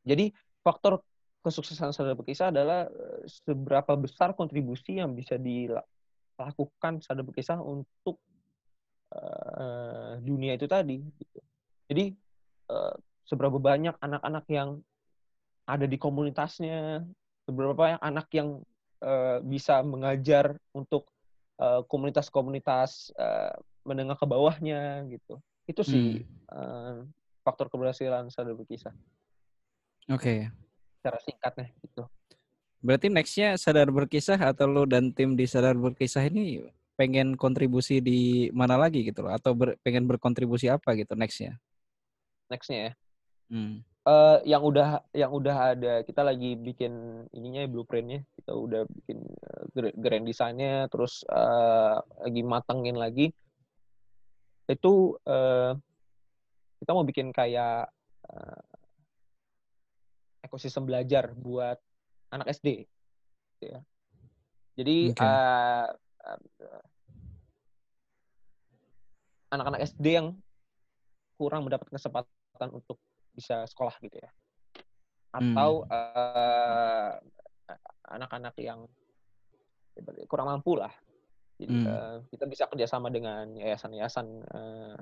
jadi 0.04 0.32
faktor 0.64 1.00
kesuksesan 1.44 1.92
sadar 1.92 2.16
berkisah 2.16 2.48
adalah 2.48 2.88
uh, 2.88 3.22
seberapa 3.28 3.94
besar 4.00 4.32
kontribusi 4.32 5.00
yang 5.00 5.12
bisa 5.12 5.36
dilakukan 5.36 7.04
sadar 7.04 7.24
berkisah 7.24 7.60
untuk 7.60 8.16
uh, 9.12 10.16
dunia 10.24 10.56
itu 10.56 10.64
tadi 10.64 11.00
gitu. 11.00 11.40
jadi 11.92 12.04
uh, 12.72 12.96
seberapa 13.24 13.56
banyak 13.56 13.96
anak-anak 14.00 14.44
yang 14.52 14.80
ada 15.64 15.88
di 15.88 15.96
komunitasnya, 15.96 17.00
seberapa 17.48 17.72
banyak 17.72 18.00
anak 18.04 18.28
yang 18.36 18.60
uh, 19.00 19.40
bisa 19.40 19.80
mengajar 19.80 20.56
untuk 20.76 21.08
komunitas-komunitas 21.86 23.14
uh, 23.14 23.54
menengah 23.86 24.18
ke 24.18 24.26
bawahnya 24.26 25.06
gitu. 25.08 25.38
Itu 25.68 25.82
sih 25.86 26.24
hmm. 26.24 26.50
uh, 26.50 26.96
faktor 27.44 27.68
keberhasilan 27.70 28.28
sadar 28.32 28.56
berkisah. 28.56 28.92
Oke. 30.10 30.20
Okay. 30.20 30.38
Secara 31.00 31.18
singkatnya 31.20 31.66
gitu. 31.84 32.02
Berarti 32.84 33.08
nextnya 33.08 33.56
sadar 33.56 33.88
berkisah 33.88 34.36
atau 34.36 34.68
lo 34.68 34.84
dan 34.84 35.12
tim 35.12 35.36
di 35.36 35.48
sadar 35.48 35.76
berkisah 35.76 36.28
ini 36.28 36.64
pengen 37.00 37.34
kontribusi 37.34 38.00
di 38.04 38.48
mana 38.52 38.76
lagi 38.76 39.04
gitu 39.08 39.24
loh? 39.24 39.32
Atau 39.32 39.56
ber, 39.56 39.80
pengen 39.80 40.04
berkontribusi 40.04 40.68
apa 40.68 40.92
gitu 40.96 41.16
nextnya? 41.16 41.56
Nextnya 42.52 42.78
ya. 42.78 42.92
Hmm. 43.48 43.80
Uh, 44.04 44.36
yang 44.44 44.60
udah 44.60 45.00
yang 45.16 45.32
udah 45.32 45.72
ada 45.72 46.04
kita 46.04 46.20
lagi 46.20 46.60
bikin 46.60 47.24
ininya 47.32 47.64
blueprintnya. 47.64 48.20
Kita 48.36 48.52
udah 48.52 48.84
bikin 48.84 49.24
uh, 49.24 49.92
grand 49.96 50.28
desainnya 50.28 50.92
terus 50.92 51.24
uh, 51.32 52.04
lagi 52.20 52.44
matengin 52.44 53.00
lagi. 53.00 53.32
Itu 54.68 55.16
uh, 55.24 55.72
kita 56.84 56.90
mau 56.92 57.08
bikin 57.08 57.32
kayak 57.32 57.88
uh, 58.28 58.62
ekosistem 60.44 60.84
belajar 60.84 61.32
buat 61.32 61.80
anak 62.28 62.52
SD 62.52 62.84
gitu 63.56 63.72
ya. 63.72 63.80
Jadi 64.76 65.16
okay. 65.16 65.24
uh, 65.24 65.88
anak-anak 69.54 69.80
SD 69.86 70.06
yang 70.18 70.36
kurang 71.38 71.64
mendapat 71.64 71.88
kesempatan 71.88 72.68
untuk 72.68 72.98
bisa 73.34 73.66
sekolah 73.66 73.94
gitu 74.00 74.16
ya 74.16 74.30
atau 75.34 75.82
hmm. 75.82 75.90
uh, 75.90 77.12
anak-anak 78.14 78.54
yang 78.62 78.86
kurang 80.30 80.46
mampu 80.46 80.78
lah 80.78 80.94
jadi 81.58 81.74
hmm. 81.74 81.86
uh, 81.86 82.16
kita 82.30 82.44
bisa 82.46 82.64
kerjasama 82.70 83.10
dengan 83.10 83.50
yayasan-yayasan 83.58 84.26
uh, 84.46 84.96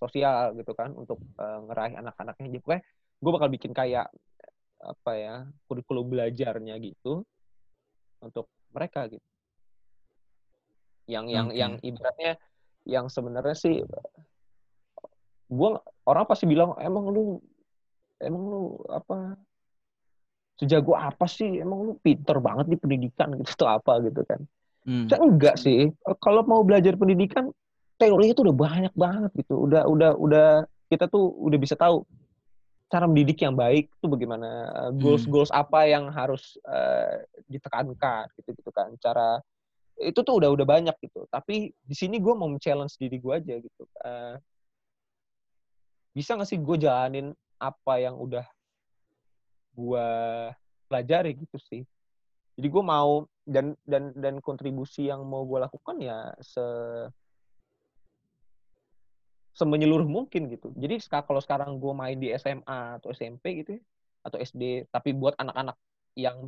sosial 0.00 0.56
gitu 0.56 0.72
kan 0.72 0.96
untuk 0.96 1.20
uh, 1.36 1.60
ngeraih 1.68 2.00
anak-anaknya 2.00 2.48
jadi 2.48 2.60
pokoknya 2.64 2.82
gue 3.18 3.30
bakal 3.34 3.48
bikin 3.50 3.72
kayak 3.74 4.08
apa 4.78 5.12
ya 5.18 5.34
kurikulum 5.66 6.06
belajarnya 6.06 6.78
gitu 6.78 7.26
untuk 8.22 8.46
mereka 8.70 9.10
gitu 9.10 9.26
yang 11.10 11.26
yang 11.26 11.50
okay. 11.50 11.58
yang 11.58 11.72
ibaratnya 11.82 12.32
yang 12.86 13.06
sebenarnya 13.10 13.56
sih 13.58 13.82
gue 15.48 15.70
orang 16.04 16.24
pasti 16.28 16.44
bilang 16.44 16.76
emang 16.78 17.08
lu 17.10 17.40
emang 18.22 18.42
lu 18.48 18.62
apa 18.90 19.38
sejago 20.58 20.98
apa 20.98 21.24
sih? 21.30 21.62
Emang 21.62 21.86
lu 21.86 21.92
pinter 22.02 22.38
banget 22.42 22.66
di 22.66 22.76
pendidikan 22.76 23.32
gitu 23.38 23.50
atau 23.58 23.68
apa 23.70 24.02
gitu 24.04 24.22
kan? 24.26 24.42
Hmm. 24.88 25.04
saya 25.04 25.20
enggak 25.20 25.56
sih. 25.60 25.92
Kalau 26.24 26.42
mau 26.48 26.64
belajar 26.64 26.96
pendidikan 26.96 27.52
teorinya 28.00 28.32
tuh 28.32 28.48
udah 28.48 28.56
banyak 28.56 28.94
banget 28.96 29.30
gitu. 29.44 29.68
Udah 29.68 29.84
udah 29.84 30.16
udah 30.16 30.48
kita 30.88 31.10
tuh 31.12 31.28
udah 31.44 31.58
bisa 31.60 31.76
tahu 31.76 32.08
cara 32.88 33.04
mendidik 33.04 33.44
yang 33.44 33.52
baik 33.52 33.92
itu 33.92 34.06
bagaimana 34.08 34.48
uh, 34.72 34.90
goals 34.96 35.28
goals 35.28 35.52
apa 35.52 35.84
yang 35.84 36.08
harus 36.08 36.56
uh, 36.64 37.20
ditekankan 37.52 38.32
gitu 38.40 38.56
gitu 38.56 38.70
kan. 38.72 38.88
Cara 38.96 39.44
itu 40.00 40.16
tuh 40.24 40.40
udah 40.40 40.48
udah 40.56 40.64
banyak 40.64 40.96
gitu. 41.04 41.28
Tapi 41.28 41.74
di 41.74 41.94
sini 41.94 42.16
gue 42.16 42.32
mau 42.32 42.48
challenge 42.56 42.96
diri 42.96 43.20
gue 43.20 43.34
aja 43.34 43.54
gitu. 43.60 43.84
Uh, 44.00 44.40
bisa 46.16 46.32
nggak 46.32 46.48
sih 46.48 46.58
gue 46.58 46.76
jalanin 46.80 47.36
apa 47.58 47.98
yang 47.98 48.14
udah 48.18 48.46
gue 49.74 50.08
pelajari 50.90 51.38
gitu 51.38 51.58
sih. 51.58 51.82
Jadi 52.58 52.66
gue 52.66 52.82
mau 52.82 53.22
dan 53.46 53.78
dan 53.86 54.10
dan 54.18 54.42
kontribusi 54.42 55.06
yang 55.06 55.22
mau 55.22 55.46
gue 55.46 55.62
lakukan 55.62 56.02
ya 56.02 56.34
se 56.42 56.64
semenyeluruh 59.58 60.06
mungkin 60.06 60.46
gitu. 60.50 60.70
Jadi 60.78 61.02
kalau 61.10 61.42
sekarang 61.42 61.82
gue 61.82 61.90
main 61.90 62.14
di 62.14 62.30
SMA 62.38 63.02
atau 63.02 63.10
SMP 63.10 63.66
gitu 63.66 63.74
ya, 63.74 63.82
atau 64.22 64.38
SD, 64.38 64.86
tapi 64.94 65.10
buat 65.10 65.34
anak-anak 65.34 65.74
yang 66.14 66.46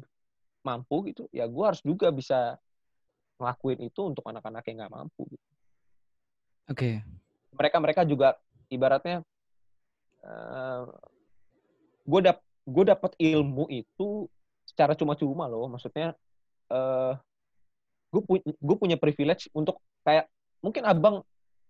mampu 0.63 1.11
gitu, 1.11 1.27
ya 1.35 1.51
gue 1.51 1.65
harus 1.67 1.83
juga 1.83 2.15
bisa 2.15 2.55
ngelakuin 3.43 3.83
itu 3.83 4.01
untuk 4.07 4.23
anak-anak 4.31 4.63
yang 4.71 4.87
nggak 4.87 4.95
mampu. 4.95 5.27
Gitu. 5.27 5.47
Oke. 6.71 6.79
Okay. 6.79 6.95
Mereka 7.59 7.77
mereka 7.83 8.03
juga 8.07 8.39
ibaratnya 8.71 9.27
uh, 10.25 10.85
gue 12.07 12.21
dap 12.25 12.39
gue 12.67 12.85
dapat 12.87 13.13
ilmu 13.19 13.67
itu 13.71 14.29
secara 14.67 14.95
cuma-cuma 14.95 15.51
loh. 15.51 15.67
Maksudnya 15.67 16.15
uh, 16.71 17.15
gue 18.11 18.23
pu 18.23 18.33
gue 18.43 18.77
punya 18.77 18.97
privilege 18.99 19.51
untuk 19.55 19.79
kayak 20.07 20.27
mungkin 20.63 20.85
abang 20.87 21.17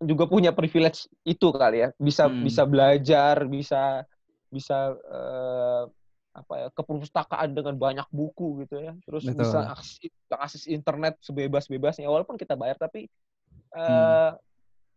juga 0.01 0.25
punya 0.25 0.53
privilege 0.53 1.09
itu 1.25 1.49
kali 1.53 1.87
ya. 1.87 1.89
Bisa 1.97 2.29
hmm. 2.29 2.45
bisa 2.45 2.63
belajar 2.65 3.45
bisa 3.49 4.05
bisa 4.51 4.97
uh, 4.97 5.85
apa 6.31 6.55
ya 6.57 6.69
ke 6.71 6.83
perpustakaan 6.87 7.51
dengan 7.53 7.75
banyak 7.77 8.07
buku 8.13 8.65
gitu 8.67 8.81
ya. 8.81 8.93
Terus 9.07 9.27
Betul. 9.27 9.41
bisa 9.45 9.59
akses, 9.73 10.13
akses 10.31 10.65
internet 10.71 11.19
sebebas-bebasnya. 11.23 12.07
Walaupun 12.07 12.39
kita 12.39 12.55
bayar 12.55 12.79
tapi 12.79 13.07
uh, 13.75 14.35
hmm 14.35 14.50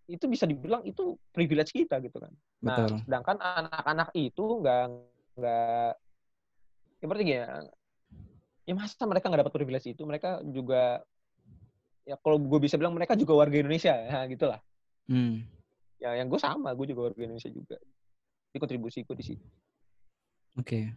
itu 0.08 0.26
bisa 0.28 0.44
dibilang 0.44 0.84
itu 0.84 1.16
privilege 1.32 1.72
kita 1.72 2.00
gitu 2.04 2.20
kan. 2.20 2.34
Nah, 2.64 2.76
Betul. 2.84 3.00
sedangkan 3.08 3.38
anak-anak 3.40 4.10
itu 4.16 4.46
nggak 4.60 4.82
nggak 5.40 5.92
ya 7.00 7.06
berarti 7.08 7.26
ya 7.26 7.46
ya 8.64 8.74
masa 8.76 9.04
mereka 9.04 9.28
nggak 9.28 9.42
dapat 9.48 9.56
privilege 9.56 9.88
itu 9.92 10.04
mereka 10.08 10.40
juga 10.44 11.04
ya 12.04 12.16
kalau 12.20 12.36
gue 12.40 12.60
bisa 12.60 12.76
bilang 12.76 12.96
mereka 12.96 13.16
juga 13.16 13.36
warga 13.36 13.56
Indonesia 13.60 13.96
ya 13.96 14.24
gitulah. 14.34 14.60
Hmm. 15.04 15.44
ya 16.00 16.16
yang 16.16 16.32
gue 16.32 16.40
sama 16.40 16.72
gue 16.72 16.96
juga 16.96 17.12
warga 17.12 17.28
Indonesia 17.28 17.52
juga 17.52 17.76
ini 18.52 18.58
kontribusi 18.60 19.04
gue 19.04 19.16
di 19.20 19.26
situ 19.36 19.44
Oke. 20.54 20.94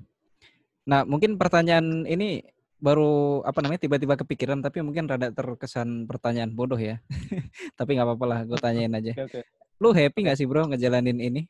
Nah, 0.87 1.03
mungkin 1.09 1.41
pertanyaan 1.41 2.05
ini 2.05 2.45
baru 2.77 3.41
apa 3.43 3.59
namanya 3.65 3.83
tiba-tiba 3.89 4.15
kepikiran 4.21 4.61
tapi 4.61 4.85
mungkin 4.85 5.09
rada 5.09 5.33
terkesan 5.33 6.05
pertanyaan 6.05 6.53
bodoh 6.53 6.77
ya. 6.79 7.01
tapi 7.79 7.97
nggak 7.97 8.07
apa-apa 8.07 8.27
lah, 8.29 8.41
gue 8.45 8.59
tanyain 8.61 8.93
aja. 8.93 9.13
oke 9.17 9.23
oke 9.27 9.41
Lu 9.81 9.93
happy 9.93 10.25
nggak 10.25 10.39
sih 10.41 10.47
bro 10.49 10.65
ngejalanin 10.69 11.21
ini? 11.21 11.43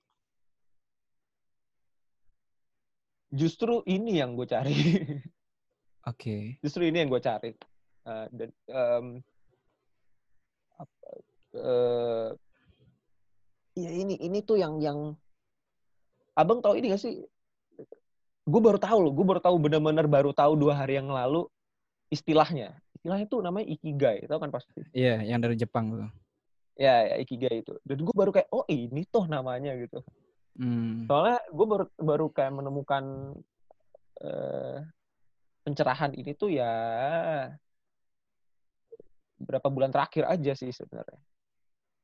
justru 3.27 3.83
ini 3.91 4.22
yang 4.22 4.39
gue 4.39 4.47
cari 4.49 4.72
Oke. 6.07 6.62
justru 6.62 6.87
ini 6.87 7.03
yang 7.03 7.11
gue 7.11 7.20
cari 7.22 7.53
Eh, 8.07 8.27
dan 8.31 8.51
em, 8.70 9.07
apa, 10.79 11.07
eh, 11.59 12.31
ya 13.74 13.91
ini 13.91 14.14
ini 14.22 14.39
tuh 14.47 14.62
yang 14.62 14.79
yang 14.79 15.18
abang 16.39 16.62
tahu 16.62 16.79
ini 16.79 16.95
gak 16.95 17.03
sih 17.03 17.18
gue 18.47 18.61
baru 18.62 18.78
tahu 18.78 18.99
loh 19.03 19.12
gue 19.12 19.26
baru 19.26 19.40
tahu 19.42 19.57
benar-benar 19.59 20.07
baru 20.07 20.30
tahu 20.30 20.55
dua 20.55 20.78
hari 20.78 20.97
yang 20.97 21.11
lalu 21.11 21.51
istilahnya 22.09 22.78
istilahnya 22.94 23.26
tuh 23.26 23.42
namanya 23.42 23.66
ikigai 23.68 24.22
tahu 24.24 24.38
kan 24.38 24.55
pasti 24.55 24.86
Iya, 24.94 25.26
yang 25.26 25.42
dari 25.42 25.59
Jepang 25.59 25.90
tuh. 25.90 26.11
ya, 26.78 27.11
ya 27.11 27.16
ikigai 27.18 27.66
itu 27.66 27.74
dan 27.82 27.99
gue 27.99 28.14
baru 28.14 28.30
kayak 28.30 28.47
oh 28.51 28.62
ini 28.66 29.03
tuh 29.07 29.26
namanya 29.26 29.74
gitu 29.74 30.01
Hmm. 30.57 31.05
soalnya 31.05 31.36
gue 31.53 31.66
baru 31.68 31.84
baru 32.01 32.26
kayak 32.32 32.49
menemukan 32.49 33.05
eh, 34.24 34.80
pencerahan 35.61 36.16
ini 36.16 36.32
tuh 36.32 36.49
ya 36.49 36.72
berapa 39.36 39.68
bulan 39.68 39.92
terakhir 39.92 40.24
aja 40.24 40.57
sih 40.57 40.72
sebenarnya 40.72 41.20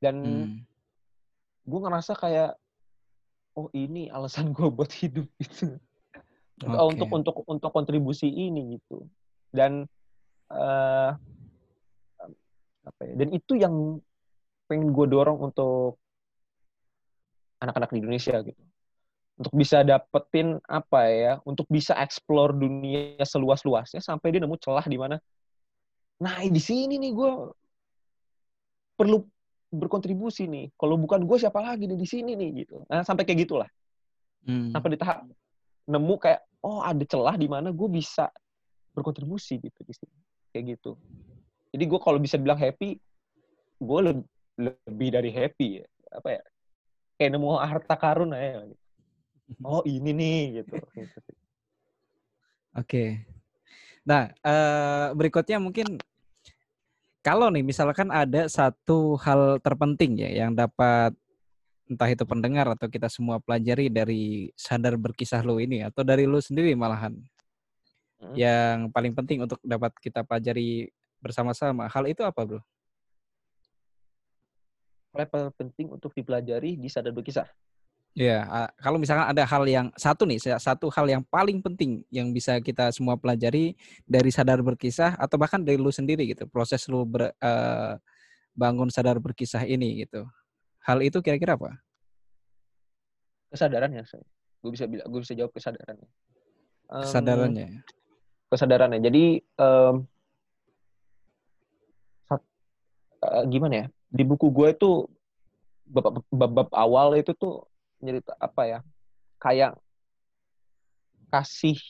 dan 0.05 0.17
Hmm. 0.21 0.61
gue 1.65 1.81
ngerasa 1.81 2.13
kayak 2.13 2.53
oh 3.57 3.73
ini 3.73 4.13
alasan 4.13 4.53
gue 4.53 4.69
buat 4.69 4.93
hidup 4.93 5.25
gitu 5.41 5.81
Oke. 6.61 6.95
untuk 6.95 7.09
untuk 7.11 7.37
untuk 7.49 7.71
kontribusi 7.73 8.29
ini 8.29 8.79
gitu. 8.79 9.09
Dan 9.51 9.89
eh 10.53 11.11
apa 12.83 13.01
ya 13.07 13.15
dan 13.15 13.29
itu 13.31 13.55
yang 13.55 14.03
pengen 14.67 14.91
gue 14.91 15.07
dorong 15.07 15.39
untuk 15.39 15.97
anak-anak 17.63 17.91
di 17.95 17.99
Indonesia 18.03 18.37
gitu. 18.43 18.63
Untuk 19.39 19.55
bisa 19.57 19.81
dapetin 19.81 20.61
apa 20.69 21.09
ya 21.09 21.33
untuk 21.49 21.65
bisa 21.73 21.97
explore 21.99 22.53
dunia 22.53 23.23
seluas-luasnya 23.25 24.05
sampai 24.05 24.35
dia 24.35 24.43
nemu 24.43 24.59
celah 24.61 24.85
di 24.87 24.99
mana 25.01 25.17
nah 26.23 26.39
di 26.39 26.63
sini 26.63 27.03
nih 27.03 27.11
gue 27.11 27.31
perlu 28.95 29.27
berkontribusi 29.73 30.47
nih. 30.47 30.69
Kalau 30.77 31.01
bukan 31.01 31.25
gue 31.25 31.37
siapa 31.41 31.59
lagi 31.59 31.89
nih 31.89 31.97
di 31.97 32.07
sini 32.07 32.37
nih? 32.37 32.63
Gitu. 32.63 32.77
Nah 32.87 33.03
sampai 33.03 33.25
kayak 33.25 33.49
gitulah. 33.49 33.71
Hmm. 34.43 34.75
sampai 34.75 34.91
di 34.91 34.99
tahap 34.99 35.23
nemu 35.89 36.15
kayak 36.19 36.41
oh 36.63 36.81
ada 36.83 37.03
celah 37.03 37.35
di 37.35 37.51
mana 37.51 37.75
gue 37.75 37.89
bisa 37.91 38.31
berkontribusi 38.95 39.59
gitu 39.59 39.81
di 39.83 39.95
sini 39.97 40.17
kayak 40.55 40.65
gitu 40.79 40.95
jadi 41.73 41.85
gue 41.89 42.01
kalau 42.01 42.19
bisa 42.21 42.37
bilang 42.37 42.61
happy 42.61 43.01
gue 43.83 43.99
le- 44.05 44.29
lebih 44.61 45.09
dari 45.11 45.31
happy 45.33 45.83
ya 45.83 45.87
apa 46.13 46.29
ya 46.39 46.43
kayak 47.17 47.31
nemu 47.39 47.49
harta 47.59 47.95
karun 47.97 48.35
aja 48.37 48.67
gitu. 48.69 48.83
oh 49.69 49.83
ini 49.85 50.11
nih 50.11 50.41
gitu, 50.63 50.75
Gitu. 50.97 51.19
Oke. 52.73 53.05
Nah, 54.09 54.33
eh, 54.33 55.07
berikutnya 55.13 55.61
mungkin 55.61 56.01
kalau 57.23 57.53
nih 57.55 57.63
misalkan 57.63 58.11
ada 58.11 58.51
satu 58.51 59.15
hal 59.23 59.63
terpenting 59.63 60.19
ya 60.19 60.43
yang 60.45 60.57
dapat 60.57 61.15
entah 61.93 62.09
itu 62.09 62.25
pendengar 62.25 62.67
atau 62.73 62.89
kita 62.89 63.13
semua 63.13 63.37
pelajari 63.39 63.93
dari 63.93 64.49
sadar 64.57 64.97
berkisah 64.97 65.45
lo 65.45 65.61
ini 65.61 65.85
atau 65.85 66.01
dari 66.01 66.25
lo 66.25 66.41
sendiri 66.41 66.73
malahan 66.73 67.13
Hmm. 68.23 68.39
yang 68.39 68.77
paling 68.95 69.13
penting 69.19 69.43
untuk 69.43 69.59
dapat 69.67 69.91
kita 69.99 70.23
pelajari 70.23 70.87
bersama-sama. 71.19 71.91
Hal 71.91 72.07
itu 72.07 72.23
apa, 72.23 72.39
Bro? 72.47 72.63
Hal 75.13 75.27
yang 75.27 75.51
penting 75.53 75.91
untuk 75.91 76.15
dipelajari 76.15 76.79
di 76.79 76.87
sadar 76.87 77.11
berkisah 77.11 77.51
Ya, 78.13 78.45
kalau 78.77 79.01
misalkan 79.01 79.25
ada 79.25 79.41
hal 79.49 79.65
yang 79.65 79.89
satu 79.97 80.29
nih, 80.29 80.37
sa- 80.37 80.61
satu 80.61 80.93
hal 80.93 81.09
yang 81.09 81.25
paling 81.25 81.65
penting 81.65 82.05
yang 82.13 82.29
bisa 82.29 82.61
kita 82.61 82.93
semua 82.93 83.17
pelajari 83.17 83.73
dari 84.05 84.29
sadar 84.29 84.61
berkisah 84.61 85.17
atau 85.17 85.41
bahkan 85.41 85.65
dari 85.65 85.81
lu 85.81 85.89
sendiri 85.89 86.29
gitu, 86.29 86.45
proses 86.45 86.85
lu 86.93 87.09
ber- 87.09 87.33
eh, 87.41 87.97
bangun 88.53 88.93
sadar 88.93 89.17
berkisah 89.17 89.65
ini 89.65 90.05
gitu. 90.05 90.29
Hal 90.83 90.99
itu 91.03 91.19
kira-kira 91.23 91.55
apa? 91.55 91.79
kesadarannya 93.53 94.01
saya 94.09 94.25
gue 94.65 94.73
bisa 94.73 94.89
bilang 94.89 95.05
gue 95.13 95.21
bisa 95.21 95.37
jawab 95.37 95.53
kesadarannya 95.53 96.09
Em, 96.89 97.05
Kesadarannya. 97.05 97.69
kesadarannya. 98.49 99.01
Jadi 99.01 99.41
sat- 102.29 102.49
eh, 103.25 103.45
gimana 103.49 103.75
ya? 103.75 103.87
Di 104.13 104.25
buku 104.29 104.53
gue 104.53 104.77
itu 104.77 105.09
bab, 105.89 106.21
bab, 106.29 106.51
bab 106.53 106.69
awal 106.77 107.17
itu 107.17 107.33
tuh 107.33 107.65
nyerita 108.01 108.37
apa 108.37 108.63
ya? 108.69 108.79
Kayak 109.41 109.77
kasih 111.29 111.81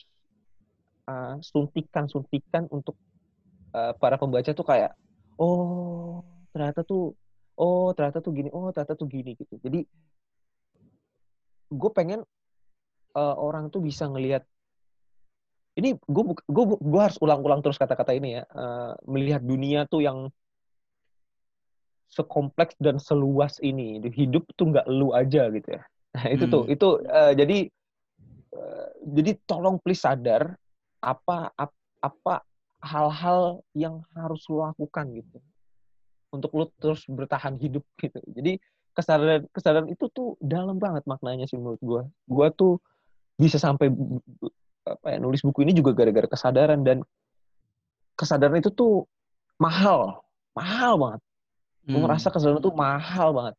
eh, 1.07 1.35
suntikan-suntikan 1.43 2.71
untuk 2.71 2.95
eh, 3.75 3.91
para 3.99 4.15
pembaca 4.15 4.51
tuh 4.55 4.63
kayak 4.63 4.95
oh 5.35 6.23
ternyata 6.55 6.83
tuh 6.87 7.11
oh 7.59 7.93
ternyata 7.93 8.19
tuh 8.19 8.31
gini 8.33 8.49
oh 8.53 8.69
ternyata 8.73 8.93
tuh 8.97 9.07
gini 9.09 9.35
gitu. 9.37 9.55
Jadi 9.61 9.85
gue 11.73 11.91
pengen 11.93 12.21
eh, 13.17 13.35
orang 13.37 13.69
tuh 13.73 13.81
bisa 13.81 14.05
ngelihat 14.09 14.45
ini 15.73 15.97
gue 15.97 16.23
gue 16.37 16.65
gue 16.77 17.01
harus 17.01 17.17
ulang-ulang 17.17 17.65
terus 17.65 17.81
kata-kata 17.81 18.13
ini 18.13 18.37
ya 18.37 18.43
Eh, 18.45 18.91
melihat 19.09 19.41
dunia 19.41 19.89
tuh 19.89 20.05
yang 20.05 20.29
sekompleks 22.13 22.77
dan 22.77 23.01
seluas 23.01 23.57
ini 23.57 23.97
hidup 24.13 24.45
tuh 24.53 24.69
nggak 24.69 24.85
lu 24.85 25.09
aja 25.17 25.49
gitu 25.49 25.65
ya 25.73 25.81
nah 26.13 26.29
itu 26.29 26.45
tuh 26.45 26.69
Hmm. 26.69 26.73
itu 26.77 26.87
eh, 27.09 27.33
jadi 27.33 27.57
eh, 28.53 28.87
jadi 29.17 29.31
tolong 29.49 29.81
please 29.81 30.05
sadar 30.05 30.53
apa 31.01 31.49
ap- 31.57 31.81
apa 32.05 32.45
hal-hal 32.85 33.65
yang 33.73 34.05
harus 34.13 34.45
lu 34.45 34.61
lakukan 34.61 35.09
gitu 35.09 35.41
untuk 36.33 36.51
lu 36.57 36.65
terus 36.81 37.05
bertahan 37.05 37.55
hidup 37.61 37.85
gitu. 38.01 38.17
Jadi 38.33 38.57
kesadaran 38.93 39.45
kesadaran 39.53 39.89
itu 39.89 40.09
tuh 40.09 40.37
dalam 40.41 40.77
banget 40.77 41.05
maknanya 41.09 41.49
sih 41.49 41.57
menurut 41.57 41.81
gue 41.81 42.01
gue 42.29 42.47
tuh 42.53 42.77
bisa 43.37 43.57
sampai 43.57 43.89
apa 44.85 45.07
ya 45.09 45.17
nulis 45.17 45.41
buku 45.41 45.65
ini 45.65 45.73
juga 45.73 45.97
gara-gara 45.97 46.29
kesadaran 46.29 46.85
dan 46.85 47.01
kesadaran 48.13 48.61
itu 48.61 48.69
tuh 48.69 49.05
mahal 49.57 50.21
mahal 50.53 50.97
banget. 50.97 51.21
Gue 51.85 51.99
Hmm. 51.99 52.05
ngerasa 52.05 52.27
kesadaran 52.29 52.61
itu 52.61 52.73
mahal 52.73 53.29
banget. 53.33 53.55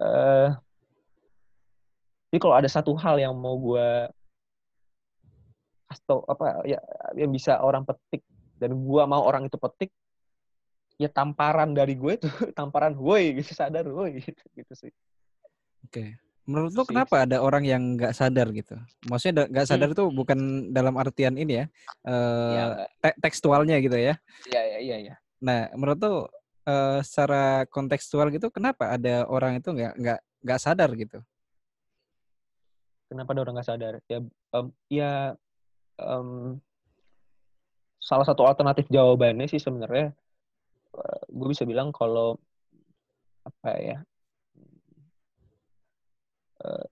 Eh 0.00 0.50
jadi 2.32 2.38
kalau 2.40 2.56
ada 2.56 2.68
satu 2.68 2.96
hal 2.96 3.20
yang 3.20 3.36
mau 3.36 3.60
gue 3.60 4.08
kasih 5.92 6.04
tau, 6.08 6.24
apa 6.24 6.64
ya 6.64 6.80
yang 7.12 7.28
bisa 7.28 7.60
orang 7.60 7.84
petik 7.84 8.24
dan 8.56 8.72
gue 8.72 9.02
mau 9.04 9.20
orang 9.20 9.44
itu 9.44 9.60
petik 9.60 9.92
ya 11.02 11.10
tamparan 11.10 11.74
dari 11.74 11.98
gue 11.98 12.14
tuh 12.22 12.30
tamparan 12.58 12.94
woi 12.94 13.42
gitu 13.42 13.50
sadar 13.58 13.82
woi 13.90 14.22
gitu, 14.22 14.42
gitu 14.54 14.72
sih 14.78 14.92
Oke. 15.82 16.14
Menurut 16.42 16.74
Sih. 16.74 16.88
kenapa 16.90 17.22
ada 17.26 17.38
orang 17.42 17.62
yang 17.66 17.82
nggak 17.94 18.14
sadar 18.14 18.50
gitu? 18.50 18.74
Maksudnya 19.06 19.46
nggak 19.46 19.66
sadar 19.66 19.90
Hmm. 19.90 19.94
itu 19.94 20.04
bukan 20.10 20.38
dalam 20.74 20.94
artian 20.98 21.34
ini 21.38 21.62
ya, 21.62 21.66
eh, 22.06 22.54
ya 22.54 22.64
te- 22.98 23.18
tekstualnya 23.22 23.78
gitu 23.78 23.94
ya. 23.94 24.14
iya 24.50 24.62
iya 24.62 24.78
iya 24.82 24.96
ya. 25.10 25.14
Nah, 25.38 25.70
menurut 25.78 25.98
tuh 26.02 26.16
eh, 26.66 26.98
secara 27.06 27.66
kontekstual 27.70 28.30
gitu, 28.34 28.50
kenapa 28.50 28.94
ada 28.94 29.26
orang 29.30 29.58
itu 29.58 29.70
nggak 29.70 29.92
nggak 29.98 30.18
nggak 30.42 30.60
sadar 30.62 30.90
gitu? 30.98 31.18
kenapa 33.12 33.36
ada 33.36 33.40
orang 33.44 33.54
nggak 33.60 33.68
sadar 33.68 33.94
ya 34.08 34.18
em, 34.56 34.66
ya 34.88 35.12
em, 36.00 36.56
salah 38.00 38.24
satu 38.24 38.48
alternatif 38.48 38.88
jawabannya 38.88 39.44
sih 39.52 39.60
sebenarnya 39.60 40.16
gue 41.32 41.48
bisa 41.48 41.64
bilang 41.64 41.88
kalau 41.90 42.36
apa 43.42 43.70
ya 43.80 43.98
eh, 46.62 46.86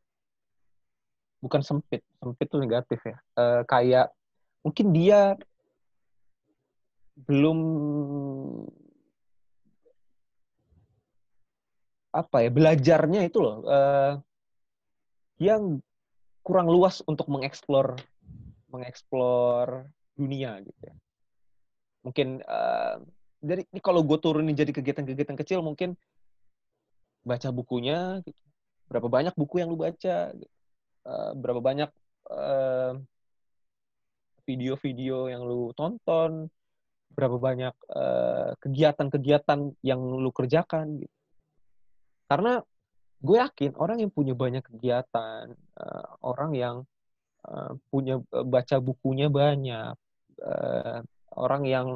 bukan 1.41 1.61
sempit 1.65 2.03
sempit 2.21 2.47
tuh 2.49 2.61
negatif 2.61 3.01
ya 3.05 3.17
Eh, 3.41 3.63
kayak 3.65 4.13
mungkin 4.61 4.87
dia 4.93 5.37
belum 7.21 7.59
apa 12.11 12.37
ya 12.43 12.51
belajarnya 12.51 13.21
itu 13.29 13.39
loh 13.39 13.57
eh, 13.65 14.13
yang 15.41 15.81
kurang 16.45 16.69
luas 16.69 17.01
untuk 17.07 17.31
mengeksplor 17.31 17.97
mengeksplor 18.71 19.91
dunia 20.15 20.63
gitu 20.63 20.81
ya. 20.85 20.97
Mungkin 22.07 22.29
eh, 22.41 22.97
dari 23.41 23.65
ini 23.73 23.81
kalau 23.81 24.05
gue 24.05 24.19
turunin 24.21 24.53
jadi 24.53 24.71
kegiatan-kegiatan 24.71 25.37
kecil 25.41 25.65
mungkin 25.65 25.97
baca 27.25 27.49
bukunya 27.53 28.21
berapa 28.89 29.09
banyak 29.09 29.35
buku 29.37 29.65
yang 29.65 29.73
lu 29.73 29.81
baca 29.81 30.33
uh, 31.09 31.33
berapa 31.37 31.61
banyak 31.61 31.91
uh, 32.29 33.01
video-video 34.45 35.33
yang 35.33 35.45
lu 35.45 35.73
tonton 35.77 36.49
berapa 37.11 37.43
banyak 37.43 37.75
kegiatan-kegiatan 38.63 39.59
uh, 39.67 39.75
yang 39.83 39.99
lu 39.99 40.31
kerjakan 40.31 41.03
gitu. 41.03 41.17
Karena 42.31 42.63
gue 43.21 43.37
yakin 43.37 43.75
orang 43.77 43.99
yang 44.01 44.13
punya 44.15 44.33
banyak 44.39 44.63
kegiatan 44.63 45.51
uh, 45.77 46.09
orang 46.23 46.55
yang 46.55 46.77
uh, 47.45 47.75
punya 47.91 48.23
baca 48.31 48.79
bukunya 48.79 49.27
banyak 49.27 49.93
uh, 50.41 50.99
orang 51.35 51.63
yang 51.67 51.87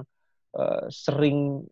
uh, 0.55 0.87
sering 0.89 1.63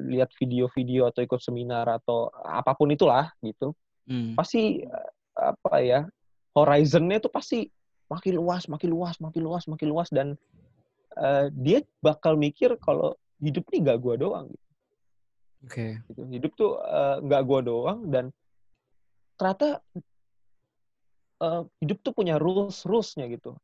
lihat 0.00 0.32
video-video 0.40 1.08
atau 1.12 1.20
ikut 1.20 1.40
seminar 1.44 1.84
atau 1.88 2.32
apa 2.40 2.72
pun 2.72 2.88
itulah 2.88 3.28
gitu 3.44 3.76
hmm. 4.08 4.32
pasti 4.32 4.80
apa 5.36 5.74
ya 5.80 6.00
horizonnya 6.56 7.20
itu 7.20 7.28
pasti 7.28 7.68
makin 8.10 8.34
luas 8.40 8.66
makin 8.66 8.90
luas 8.90 9.16
makin 9.22 9.42
luas 9.44 9.64
makin 9.70 9.88
luas 9.88 10.08
dan 10.10 10.34
uh, 11.16 11.46
dia 11.54 11.84
bakal 12.02 12.34
mikir 12.34 12.74
kalau 12.82 13.14
hidup 13.40 13.64
ini 13.72 13.86
gak 13.88 13.98
gua 14.02 14.14
doang 14.20 14.46
gitu. 14.50 14.66
Oke. 15.64 15.72
Okay. 15.72 15.90
Gitu. 16.12 16.22
Hidup 16.40 16.52
tuh 16.58 16.72
uh, 16.82 17.22
gak 17.24 17.42
gua 17.46 17.60
doang 17.64 17.98
dan 18.10 18.34
ternyata 19.38 19.80
uh, 21.40 21.62
hidup 21.80 21.98
tuh 22.04 22.12
punya 22.12 22.36
rules 22.36 22.84
rulesnya 22.84 23.30
gitu. 23.30 23.56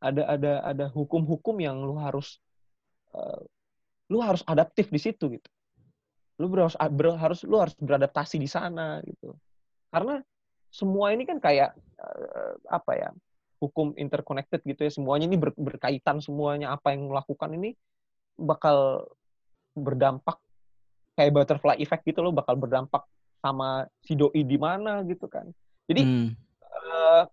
Ada 0.00 0.22
ada 0.32 0.52
ada 0.64 0.86
hukum-hukum 0.88 1.60
yang 1.60 1.84
lu 1.84 2.00
harus 2.00 2.40
uh, 3.12 3.44
lu 4.10 4.18
harus 4.18 4.42
adaptif 4.44 4.90
di 4.90 4.98
situ 4.98 5.38
gitu. 5.38 5.48
Lu 6.42 6.50
harus 6.50 6.74
harus 6.76 7.40
lu 7.46 7.56
harus 7.62 7.74
beradaptasi 7.78 8.36
di 8.42 8.50
sana 8.50 8.98
gitu. 9.06 9.38
Karena 9.88 10.18
semua 10.70 11.14
ini 11.14 11.26
kan 11.26 11.38
kayak 11.38 11.74
uh, 11.98 12.54
apa 12.70 12.92
ya 12.94 13.08
hukum 13.60 13.92
interconnected 13.94 14.62
gitu 14.64 14.86
ya 14.86 14.90
semuanya 14.90 15.28
ini 15.28 15.36
ber, 15.36 15.52
berkaitan 15.52 16.22
semuanya 16.22 16.72
apa 16.72 16.96
yang 16.96 17.12
melakukan 17.12 17.50
ini 17.54 17.76
bakal 18.40 19.04
berdampak 19.76 20.40
kayak 21.18 21.34
butterfly 21.36 21.76
effect 21.76 22.06
gitu 22.08 22.24
loh 22.24 22.32
bakal 22.32 22.56
berdampak 22.56 23.04
sama 23.44 23.84
si 24.00 24.16
doi 24.16 24.42
di 24.42 24.56
mana 24.56 25.04
gitu 25.04 25.28
kan. 25.28 25.48
Jadi 25.90 26.02
hmm. 26.06 26.28
uh, 26.64 27.24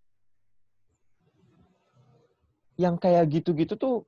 yang 2.78 2.96
kayak 3.00 3.26
gitu-gitu 3.32 3.74
tuh 3.80 4.06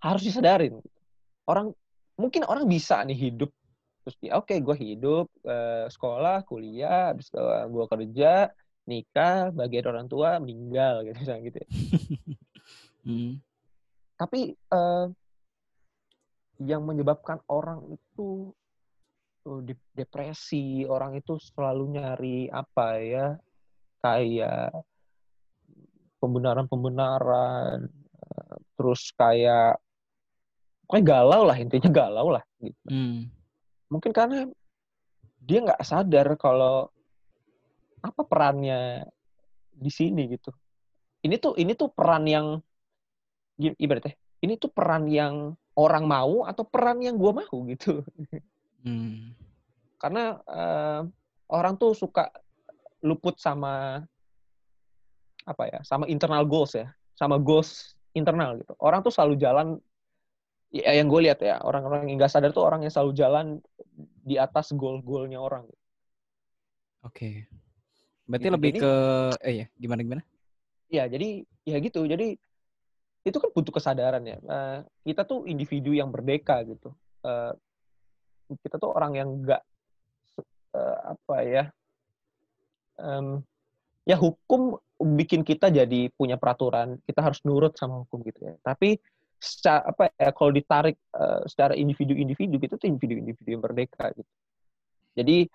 harus 0.00 0.22
disadarin 0.24 0.80
orang 1.44 1.76
mungkin 2.16 2.44
orang 2.48 2.64
bisa 2.68 3.04
nih 3.04 3.16
hidup 3.16 3.52
terus 4.04 4.16
ya 4.24 4.40
oke 4.40 4.48
okay, 4.48 4.58
gue 4.64 4.76
hidup 4.76 5.28
uh, 5.44 5.84
sekolah 5.92 6.44
kuliah 6.48 7.12
habis 7.12 7.28
itu 7.28 7.40
gue 7.44 7.84
kerja 7.84 8.48
nikah 8.88 9.52
bagian 9.52 9.86
orang 9.92 10.06
tua 10.08 10.40
meninggal 10.40 11.00
gitu 11.06 11.20
gitu 11.20 11.58
ya. 11.60 11.68
hmm. 13.06 13.32
tapi 14.16 14.56
uh, 14.72 15.12
yang 16.60 16.84
menyebabkan 16.84 17.40
orang 17.48 17.84
itu 17.92 18.52
uh, 19.44 19.60
depresi 19.92 20.88
orang 20.88 21.20
itu 21.20 21.36
selalu 21.36 22.00
nyari 22.00 22.38
apa 22.48 22.88
ya 23.00 23.26
kayak 24.00 24.72
pembenaran-pembenaran 26.20 27.88
terus 28.80 29.12
kayak 29.12 29.76
pokoknya 30.90 31.06
galau 31.06 31.46
lah 31.46 31.54
intinya 31.54 31.86
galau 31.86 32.34
lah 32.34 32.42
gitu. 32.58 32.90
Hmm. 32.90 33.30
Mungkin 33.86 34.10
karena 34.10 34.50
dia 35.38 35.62
nggak 35.62 35.86
sadar 35.86 36.34
kalau 36.34 36.90
apa 38.02 38.26
perannya 38.26 39.06
di 39.70 39.86
sini 39.86 40.26
gitu. 40.34 40.50
Ini 41.22 41.38
tuh 41.38 41.54
ini 41.62 41.78
tuh 41.78 41.94
peran 41.94 42.26
yang 42.26 42.58
ibaratnya 43.54 44.18
ini 44.42 44.58
tuh 44.58 44.72
peran 44.74 45.06
yang 45.06 45.54
orang 45.78 46.10
mau 46.10 46.42
atau 46.42 46.66
peran 46.66 46.98
yang 46.98 47.14
gue 47.14 47.32
mau 47.38 47.56
gitu. 47.70 48.02
Hmm. 48.82 49.36
Karena 50.00 50.40
uh, 50.48 51.04
orang 51.52 51.76
tuh 51.76 51.92
suka 51.92 52.32
luput 53.04 53.36
sama 53.36 54.02
apa 55.44 55.64
ya, 55.68 55.78
sama 55.84 56.08
internal 56.08 56.48
goals 56.48 56.72
ya, 56.72 56.88
sama 57.12 57.36
goals 57.36 57.94
internal 58.16 58.56
gitu. 58.58 58.72
Orang 58.80 59.04
tuh 59.04 59.12
selalu 59.12 59.36
jalan 59.36 59.76
ya 60.70 60.94
yang 60.94 61.10
gue 61.10 61.20
lihat 61.26 61.42
ya 61.42 61.58
orang-orang 61.62 62.06
yang 62.10 62.16
nggak 62.22 62.30
sadar 62.30 62.54
tuh 62.54 62.62
orang 62.62 62.86
yang 62.86 62.92
selalu 62.94 63.12
jalan 63.14 63.46
di 64.22 64.38
atas 64.38 64.70
goal-goalnya 64.74 65.42
orang. 65.42 65.66
Oke. 67.02 67.10
Okay. 67.10 67.34
Berarti 68.30 68.46
gitu. 68.46 68.54
lebih 68.54 68.70
jadi, 68.70 68.80
ke 68.80 68.92
eh 69.42 69.54
ya 69.54 69.66
gimana 69.74 70.00
gimana? 70.06 70.22
Iya 70.90 71.04
jadi 71.10 71.28
ya 71.66 71.76
gitu 71.82 72.00
jadi 72.06 72.38
itu 73.20 73.36
kan 73.36 73.50
butuh 73.52 73.74
kesadaran 73.74 74.22
ya. 74.24 74.38
Uh, 74.46 74.78
kita 75.02 75.26
tuh 75.26 75.44
individu 75.50 75.92
yang 75.92 76.08
berdeka 76.08 76.62
gitu. 76.64 76.94
Uh, 77.20 77.52
kita 78.62 78.78
tuh 78.78 78.90
orang 78.94 79.12
yang 79.18 79.28
nggak 79.42 79.62
uh, 80.74 81.14
apa 81.14 81.36
ya 81.46 81.64
um, 82.98 83.42
ya 84.06 84.16
hukum 84.18 84.78
bikin 85.00 85.46
kita 85.46 85.72
jadi 85.72 86.12
punya 86.12 86.36
peraturan 86.36 87.00
kita 87.08 87.20
harus 87.24 87.40
nurut 87.46 87.72
sama 87.78 88.04
hukum 88.04 88.20
gitu 88.26 88.52
ya 88.52 88.54
tapi 88.60 89.00
secara 89.40 89.88
apa 89.88 90.12
ya 90.20 90.30
kalau 90.36 90.52
ditarik 90.52 90.96
uh, 91.16 91.42
secara 91.48 91.72
individu-individu 91.72 92.60
gitu 92.60 92.76
tuh 92.76 92.86
individu-individu 92.92 93.48
yang 93.48 93.64
merdeka 93.64 94.12
gitu. 94.12 94.30
Jadi 95.16 95.48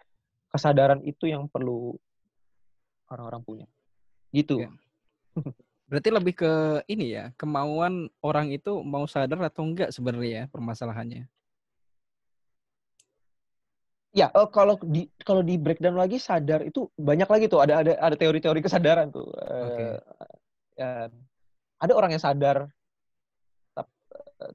kesadaran 0.49 1.05
itu 1.05 1.29
yang 1.29 1.45
perlu 1.45 1.93
orang-orang 3.13 3.41
punya. 3.45 3.67
Gitu. 4.33 4.65
Ya. 4.65 4.69
Berarti 5.85 6.09
lebih 6.09 6.33
ke 6.33 6.81
ini 6.89 7.13
ya, 7.13 7.29
kemauan 7.37 8.09
orang 8.25 8.49
itu 8.49 8.81
mau 8.81 9.05
sadar 9.05 9.37
atau 9.45 9.61
enggak 9.61 9.93
sebenarnya 9.93 10.29
ya 10.33 10.43
permasalahannya. 10.49 11.29
Ya, 14.15 14.31
uh, 14.31 14.47
kalau 14.47 14.79
di 14.81 15.11
kalau 15.21 15.43
di 15.43 15.59
breakdown 15.59 15.99
lagi 15.99 16.17
sadar 16.17 16.63
itu 16.63 16.87
banyak 16.95 17.27
lagi 17.27 17.45
tuh 17.51 17.59
ada 17.61 17.83
ada 17.83 17.93
ada 17.99 18.15
teori-teori 18.15 18.63
kesadaran 18.63 19.11
tuh. 19.11 19.27
Uh, 19.27 19.67
okay. 19.69 19.87
uh, 20.81 21.07
ada 21.83 21.93
orang 21.93 22.15
yang 22.15 22.23
sadar 22.23 22.71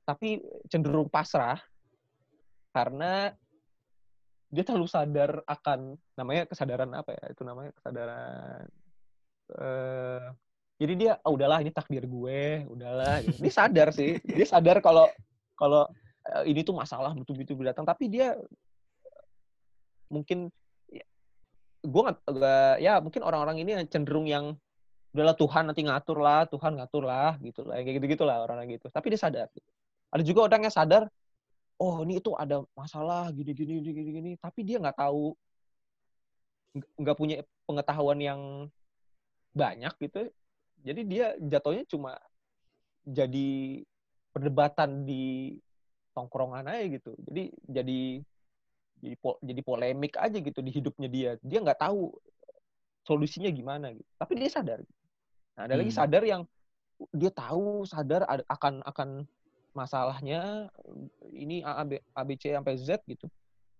tapi 0.04 0.44
cenderung 0.68 1.08
pasrah 1.08 1.58
karena 2.70 3.32
dia 4.50 4.66
terlalu 4.66 4.90
sadar 4.90 5.40
akan 5.46 5.94
namanya 6.18 6.46
kesadaran 6.50 6.90
apa 6.94 7.14
ya? 7.14 7.24
Itu 7.30 7.42
namanya 7.46 7.70
kesadaran 7.78 8.66
uh, 9.56 10.34
jadi 10.80 10.92
dia 10.96 11.12
oh, 11.28 11.36
udahlah 11.36 11.60
ini 11.60 11.68
takdir 11.68 12.08
gue 12.08 12.64
udahlah. 12.72 13.20
Gitu. 13.20 13.36
dia 13.44 13.52
sadar 13.52 13.88
sih. 13.92 14.16
Dia 14.24 14.48
sadar 14.48 14.80
kalau 14.80 15.04
kalau 15.52 15.84
uh, 16.32 16.44
ini 16.48 16.64
tuh 16.64 16.72
masalah 16.72 17.12
betul-betul 17.12 17.60
datang. 17.60 17.84
Tapi 17.84 18.08
dia 18.08 18.32
mungkin 20.08 20.48
ya, 20.88 21.04
gue 21.84 22.02
nggak 22.02 22.74
ya 22.80 22.98
mungkin 23.04 23.22
orang-orang 23.22 23.60
ini 23.60 23.84
cenderung 23.92 24.24
yang 24.24 24.56
udahlah 25.10 25.34
Tuhan 25.34 25.64
nanti 25.66 25.82
ngatur 25.82 26.18
lah 26.22 26.46
Tuhan 26.46 26.78
ngatur 26.78 27.02
lah 27.02 27.34
gitu 27.42 27.66
lah 27.66 27.82
kayak 27.82 27.98
gitu 27.98 28.06
gitulah 28.14 28.46
orang-orang 28.46 28.78
gitu. 28.78 28.86
Tapi 28.90 29.06
dia 29.14 29.20
sadar. 29.20 29.48
Ada 30.10 30.22
juga 30.22 30.46
orang 30.46 30.66
yang 30.66 30.74
sadar 30.74 31.02
oh 31.80 32.04
ini 32.04 32.20
itu 32.20 32.30
ada 32.36 32.62
masalah 32.76 33.32
gini 33.32 33.56
gini 33.56 33.80
gini 33.80 34.00
gini 34.12 34.30
tapi 34.36 34.60
dia 34.62 34.76
nggak 34.76 35.00
tahu 35.00 35.32
nggak 37.00 37.16
punya 37.18 37.42
pengetahuan 37.66 38.18
yang 38.22 38.40
banyak 39.50 39.90
gitu. 39.98 40.30
Jadi 40.86 41.00
dia 41.04 41.34
jatuhnya 41.42 41.84
cuma 41.90 42.14
jadi 43.02 43.82
perdebatan 44.30 45.02
di 45.02 45.58
tongkrongan 46.14 46.70
aja 46.70 46.84
gitu. 46.86 47.12
Jadi 47.26 47.50
jadi 47.66 48.00
jadi, 49.00 49.16
po, 49.16 49.40
jadi 49.40 49.60
polemik 49.64 50.14
aja 50.20 50.38
gitu 50.38 50.60
di 50.60 50.70
hidupnya 50.70 51.08
dia. 51.08 51.30
Dia 51.40 51.58
nggak 51.64 51.80
tahu 51.80 52.12
solusinya 53.08 53.48
gimana 53.50 53.90
gitu. 53.96 54.06
Tapi 54.20 54.32
dia 54.38 54.50
sadar 54.52 54.80
nah 55.60 55.68
ada 55.68 55.76
hmm. 55.76 55.82
lagi 55.84 55.92
sadar 55.92 56.24
yang 56.24 56.42
dia 57.12 57.28
tahu 57.28 57.84
sadar 57.84 58.24
akan 58.48 58.80
akan 58.88 59.08
masalahnya 59.76 60.72
ini 61.36 61.60
A, 61.60 61.84
B, 61.84 62.00
A, 62.16 62.24
B, 62.24 62.40
C 62.40 62.56
sampai 62.56 62.80
Z 62.80 63.04
gitu. 63.04 63.28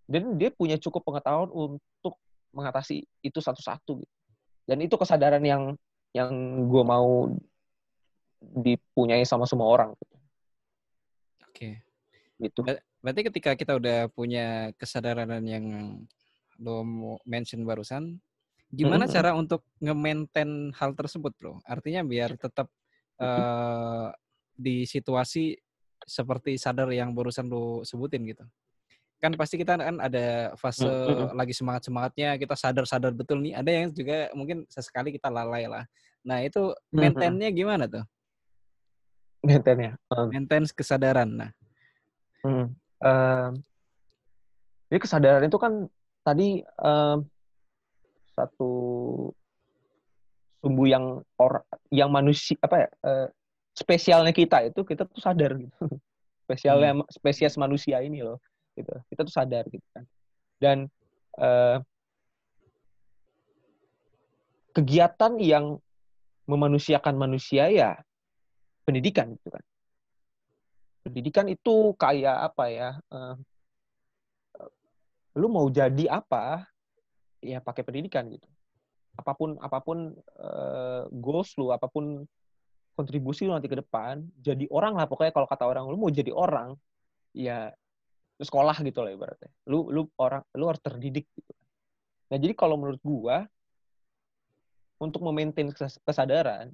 Dan 0.05 0.37
dia 0.37 0.53
punya 0.53 0.77
cukup 0.77 1.09
pengetahuan 1.09 1.49
untuk 1.49 2.21
mengatasi 2.53 3.09
itu 3.25 3.39
satu-satu 3.41 4.05
gitu. 4.05 4.15
Dan 4.69 4.85
itu 4.85 4.95
kesadaran 5.01 5.41
yang 5.41 5.75
yang 6.13 6.31
gue 6.69 6.85
mau 6.85 7.33
dipunyai 8.41 9.25
sama 9.25 9.49
semua 9.49 9.73
orang. 9.73 9.91
Gitu. 9.97 10.17
Oke. 11.49 11.71
Gitu. 12.41 12.61
Berarti 13.01 13.21
ketika 13.33 13.51
kita 13.57 13.73
udah 13.81 13.99
punya 14.13 14.77
kesadaran 14.77 15.43
yang 15.49 15.65
lo 16.61 16.85
mention 17.25 17.65
barusan, 17.65 18.21
gimana 18.71 19.05
hmm. 19.07 19.13
cara 19.13 19.31
untuk 19.35 19.67
nge-maintain 19.83 20.71
hal 20.79 20.95
tersebut, 20.95 21.35
bro? 21.37 21.59
Artinya 21.67 22.07
biar 22.07 22.39
tetap 22.39 22.71
uh, 23.19 24.15
di 24.55 24.87
situasi 24.87 25.59
seperti 26.05 26.57
sadar 26.57 26.89
yang 26.93 27.13
barusan 27.13 27.49
lu 27.49 27.85
sebutin 27.85 28.25
gitu. 28.29 28.45
kan 29.21 29.37
pasti 29.37 29.61
kita 29.61 29.77
kan 29.77 30.01
ada 30.01 30.57
fase 30.57 30.89
hmm. 30.89 31.37
lagi 31.37 31.53
semangat 31.53 31.85
semangatnya 31.85 32.41
kita 32.41 32.57
sadar 32.57 32.89
sadar 32.89 33.13
betul 33.13 33.45
nih 33.45 33.53
ada 33.53 33.69
yang 33.69 33.93
juga 33.93 34.33
mungkin 34.33 34.65
sesekali 34.65 35.13
kita 35.13 35.29
lalai 35.29 35.69
lah 35.69 35.85
nah 36.25 36.41
itu 36.41 36.73
maintainnya 36.89 37.53
gimana 37.53 37.85
tuh 37.85 38.01
maintainnya 39.45 40.01
um, 40.09 40.33
maintain 40.33 40.65
kesadaran 40.73 41.29
nah 41.37 41.51
hmm. 42.49 42.73
um, 43.05 43.53
jadi 44.89 45.01
kesadaran 45.05 45.45
itu 45.45 45.59
kan 45.61 45.85
tadi 46.25 46.65
um, 46.81 47.21
satu 48.41 48.73
sumbu 50.61 50.85
yang 50.89 51.25
or 51.41 51.65
yang 51.89 52.13
manusia 52.13 52.57
apa 52.61 52.85
ya 52.85 52.89
uh, 53.05 53.27
spesialnya 53.73 54.33
kita 54.33 54.69
itu 54.69 54.85
kita 54.85 55.09
tuh 55.09 55.21
sadar 55.21 55.57
gitu. 55.57 55.77
Spesialnya 56.45 56.99
hmm. 56.99 57.07
spesies 57.15 57.55
manusia 57.55 58.03
ini 58.03 58.27
loh 58.27 58.43
gitu. 58.75 58.93
Kita 59.09 59.23
tuh 59.23 59.35
sadar 59.35 59.65
gitu 59.71 59.87
kan. 59.95 60.05
Dan 60.61 60.79
uh, 61.39 61.79
kegiatan 64.75 65.39
yang 65.41 65.79
memanusiakan 66.51 67.15
manusia 67.15 67.71
ya 67.71 67.95
pendidikan 68.83 69.33
gitu 69.39 69.49
kan. 69.55 69.65
Pendidikan 71.07 71.47
itu 71.49 71.95
kayak 71.97 72.53
apa 72.53 72.65
ya 72.69 72.91
uh, 73.15 73.39
lu 75.39 75.47
mau 75.47 75.71
jadi 75.71 76.11
apa 76.11 76.67
ya 77.41 77.59
pakai 77.61 77.83
pendidikan 77.85 78.29
gitu 78.29 78.47
apa 79.17 79.33
pun 79.37 79.59
apa 79.59 79.79
pun 79.83 80.15
uh, 80.41 81.05
goals 81.11 81.53
lu 81.59 81.75
apa 81.75 81.91
pun 81.91 82.25
kontribusi 82.95 83.49
lu 83.49 83.57
nanti 83.57 83.69
ke 83.69 83.77
depan 83.77 84.23
jadi 84.41 84.69
orang 84.71 84.97
lah 84.97 85.09
pokoknya 85.09 85.33
kalau 85.35 85.49
kata 85.49 85.65
orang 85.67 85.89
lu 85.89 85.97
mau 85.97 86.13
jadi 86.13 86.31
orang 86.33 86.77
ya 87.35 87.73
sekolah 88.41 88.77
gitu 88.81 89.05
lah 89.05 89.13
ibaratnya. 89.13 89.53
Lu 89.69 89.93
lu 89.93 90.09
orang 90.17 90.41
lu 90.57 90.65
harus 90.65 90.81
terdidik 90.81 91.29
gitu. 91.37 91.53
Nah, 92.33 92.39
jadi 92.41 92.57
kalau 92.57 92.81
menurut 92.81 93.01
gua 93.05 93.45
untuk 95.01 95.21
memaintain 95.25 95.69
kesadaran 96.05 96.73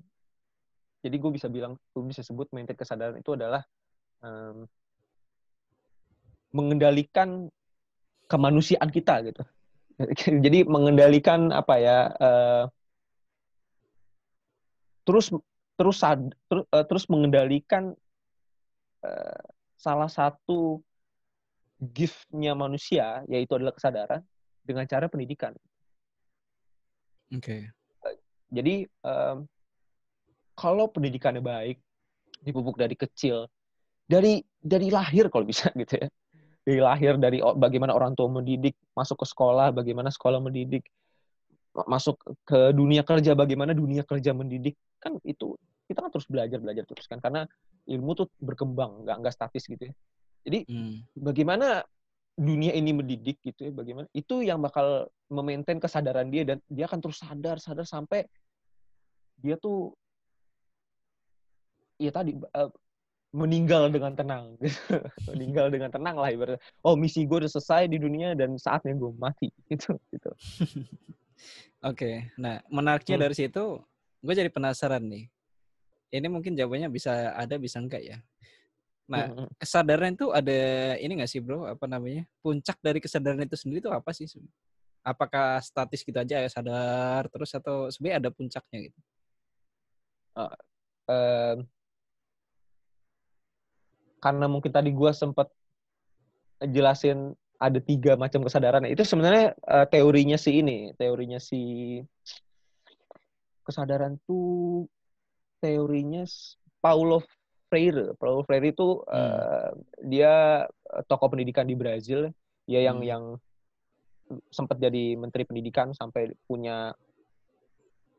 jadi 0.98 1.22
gue 1.22 1.30
bisa 1.30 1.46
bilang 1.46 1.78
gue 1.94 2.02
bisa 2.02 2.26
sebut 2.26 2.50
maintain 2.50 2.74
kesadaran 2.74 3.14
itu 3.22 3.38
adalah 3.38 3.62
um, 4.18 4.66
mengendalikan 6.50 7.46
kemanusiaan 8.26 8.90
kita 8.90 9.22
gitu. 9.30 9.46
jadi 10.44 10.68
mengendalikan 10.68 11.48
apa 11.52 11.74
ya 11.80 11.98
uh, 12.20 12.64
terus 15.06 15.32
terus 15.76 15.96
sad, 16.00 16.32
ter, 16.48 16.64
uh, 16.72 16.84
terus 16.88 17.04
mengendalikan 17.12 17.92
uh, 19.04 19.40
salah 19.76 20.08
satu 20.08 20.80
gift-nya 21.80 22.56
manusia 22.56 23.20
yaitu 23.28 23.56
adalah 23.56 23.76
kesadaran 23.76 24.24
dengan 24.64 24.88
cara 24.88 25.06
pendidikan. 25.06 25.52
Oke. 27.30 27.68
Okay. 27.68 28.16
Jadi 28.50 28.86
um, 29.04 29.44
kalau 30.56 30.88
pendidikannya 30.88 31.44
baik, 31.44 31.76
dipupuk 32.40 32.78
dari 32.80 32.96
kecil, 32.96 33.50
dari 34.08 34.40
dari 34.56 34.88
lahir 34.88 35.28
kalau 35.28 35.44
bisa 35.44 35.68
gitu 35.80 36.00
ya, 36.00 36.08
dari 36.66 36.82
lahir 36.82 37.14
dari 37.14 37.38
bagaimana 37.38 37.94
orang 37.94 38.18
tua 38.18 38.26
mendidik, 38.26 38.74
masuk 38.98 39.22
ke 39.22 39.26
sekolah, 39.30 39.70
bagaimana 39.70 40.10
sekolah 40.10 40.42
mendidik, 40.42 40.82
masuk 41.86 42.18
ke 42.42 42.74
dunia 42.74 43.06
kerja, 43.06 43.38
bagaimana 43.38 43.70
dunia 43.70 44.02
kerja 44.02 44.34
mendidik, 44.34 44.74
kan 44.98 45.14
itu 45.22 45.54
kita 45.86 46.02
kan 46.02 46.10
terus 46.10 46.26
belajar 46.26 46.58
belajar 46.58 46.82
terus 46.82 47.06
kan 47.06 47.22
karena 47.22 47.46
ilmu 47.86 48.18
tuh 48.18 48.26
berkembang, 48.42 49.06
nggak 49.06 49.16
nggak 49.22 49.34
statis 49.38 49.62
gitu 49.70 49.86
ya. 49.86 49.94
Jadi 50.42 50.66
hmm. 50.66 51.22
bagaimana 51.22 51.86
dunia 52.34 52.74
ini 52.74 52.90
mendidik 52.90 53.38
gitu 53.46 53.70
ya, 53.70 53.72
bagaimana 53.72 54.10
itu 54.10 54.42
yang 54.42 54.58
bakal 54.58 55.06
memaintain 55.30 55.78
kesadaran 55.78 56.26
dia 56.34 56.42
dan 56.42 56.58
dia 56.66 56.90
akan 56.90 56.98
terus 56.98 57.22
sadar 57.22 57.62
sadar 57.62 57.86
sampai 57.86 58.26
dia 59.38 59.54
tuh 59.54 59.94
ya 62.02 62.10
tadi 62.10 62.34
uh, 62.34 62.70
meninggal 63.36 63.92
dengan 63.92 64.16
tenang 64.16 64.56
meninggal 65.28 65.68
dengan 65.68 65.92
tenang 65.92 66.16
lah 66.16 66.32
ibaratnya 66.32 66.60
oh 66.80 66.96
misi 66.96 67.28
gue 67.28 67.44
udah 67.44 67.52
selesai 67.52 67.84
di 67.92 68.00
dunia 68.00 68.32
dan 68.32 68.56
saatnya 68.56 68.96
gue 68.96 69.12
mati 69.20 69.52
gitu 69.70 69.92
gitu 70.08 70.30
oke 70.32 71.92
okay. 71.92 72.32
nah 72.40 72.64
menariknya 72.72 73.20
hmm. 73.20 73.24
dari 73.28 73.34
situ 73.36 73.64
gue 74.24 74.34
jadi 74.34 74.48
penasaran 74.48 75.04
nih 75.04 75.28
ini 76.16 76.26
mungkin 76.32 76.56
jawabannya 76.56 76.88
bisa 76.88 77.36
ada 77.36 77.60
bisa 77.60 77.76
enggak 77.76 78.00
ya 78.00 78.16
Nah, 79.06 79.46
kesadaran 79.54 80.18
itu 80.18 80.34
ada 80.34 80.58
ini 80.98 81.12
nggak 81.14 81.30
sih 81.30 81.38
bro? 81.38 81.62
Apa 81.70 81.86
namanya? 81.86 82.26
Puncak 82.42 82.82
dari 82.82 82.98
kesadaran 82.98 83.38
itu 83.46 83.54
sendiri 83.54 83.78
itu 83.78 83.90
apa 83.94 84.10
sih? 84.10 84.26
Apakah 85.06 85.62
statis 85.62 86.02
gitu 86.02 86.18
aja 86.18 86.42
ya 86.42 86.50
sadar 86.50 87.30
terus 87.30 87.54
atau 87.54 87.86
sebenarnya 87.86 88.26
ada 88.26 88.30
puncaknya 88.34 88.90
gitu? 88.90 88.98
Uh, 90.34 90.54
uh, 91.06 91.54
karena 94.20 94.46
mungkin 94.48 94.72
tadi 94.72 94.90
gue 94.92 95.10
sempat 95.12 95.48
jelasin 96.62 97.36
ada 97.56 97.80
tiga 97.80 98.16
macam 98.16 98.44
kesadaran. 98.44 98.84
Itu 98.88 99.04
sebenarnya 99.04 99.56
uh, 99.64 99.86
teorinya 99.88 100.36
si 100.36 100.60
ini, 100.60 100.92
teorinya 100.96 101.40
si 101.40 102.00
kesadaran 103.64 104.20
tuh 104.28 104.86
teorinya 105.60 106.22
Paulo 106.78 107.24
Freire. 107.66 108.14
Paulo 108.20 108.44
Freire 108.44 108.70
itu 108.70 109.02
hmm. 109.02 109.10
uh, 109.10 109.70
dia 110.06 110.64
eh, 110.68 111.02
tokoh 111.08 111.32
pendidikan 111.32 111.66
di 111.66 111.74
Brazil, 111.74 112.30
ya 112.68 112.80
yang 112.84 113.02
hmm. 113.02 113.08
yang 113.08 113.24
sempat 114.50 114.78
jadi 114.82 115.14
menteri 115.14 115.46
pendidikan 115.46 115.94
sampai 115.94 116.34
punya 116.50 116.90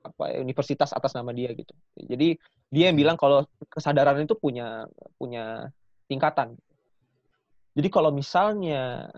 apa 0.03 0.23
ya, 0.31 0.39
universitas 0.39 0.95
atas 0.95 1.15
nama 1.15 1.31
dia 1.35 1.51
gitu. 1.51 1.71
Jadi 1.95 2.35
dia 2.71 2.91
yang 2.91 2.95
hmm. 2.97 3.03
bilang 3.05 3.17
kalau 3.19 3.43
kesadaran 3.71 4.23
itu 4.23 4.35
punya 4.35 4.87
punya 5.15 5.71
tingkatan. 6.07 6.55
Jadi 7.77 7.87
kalau 7.93 8.09
misalnya 8.09 9.11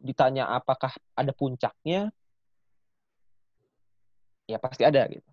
ditanya 0.00 0.50
apakah 0.50 0.90
ada 1.14 1.30
puncaknya, 1.30 2.10
ya 4.50 4.58
pasti 4.58 4.82
ada 4.82 5.06
gitu. 5.06 5.30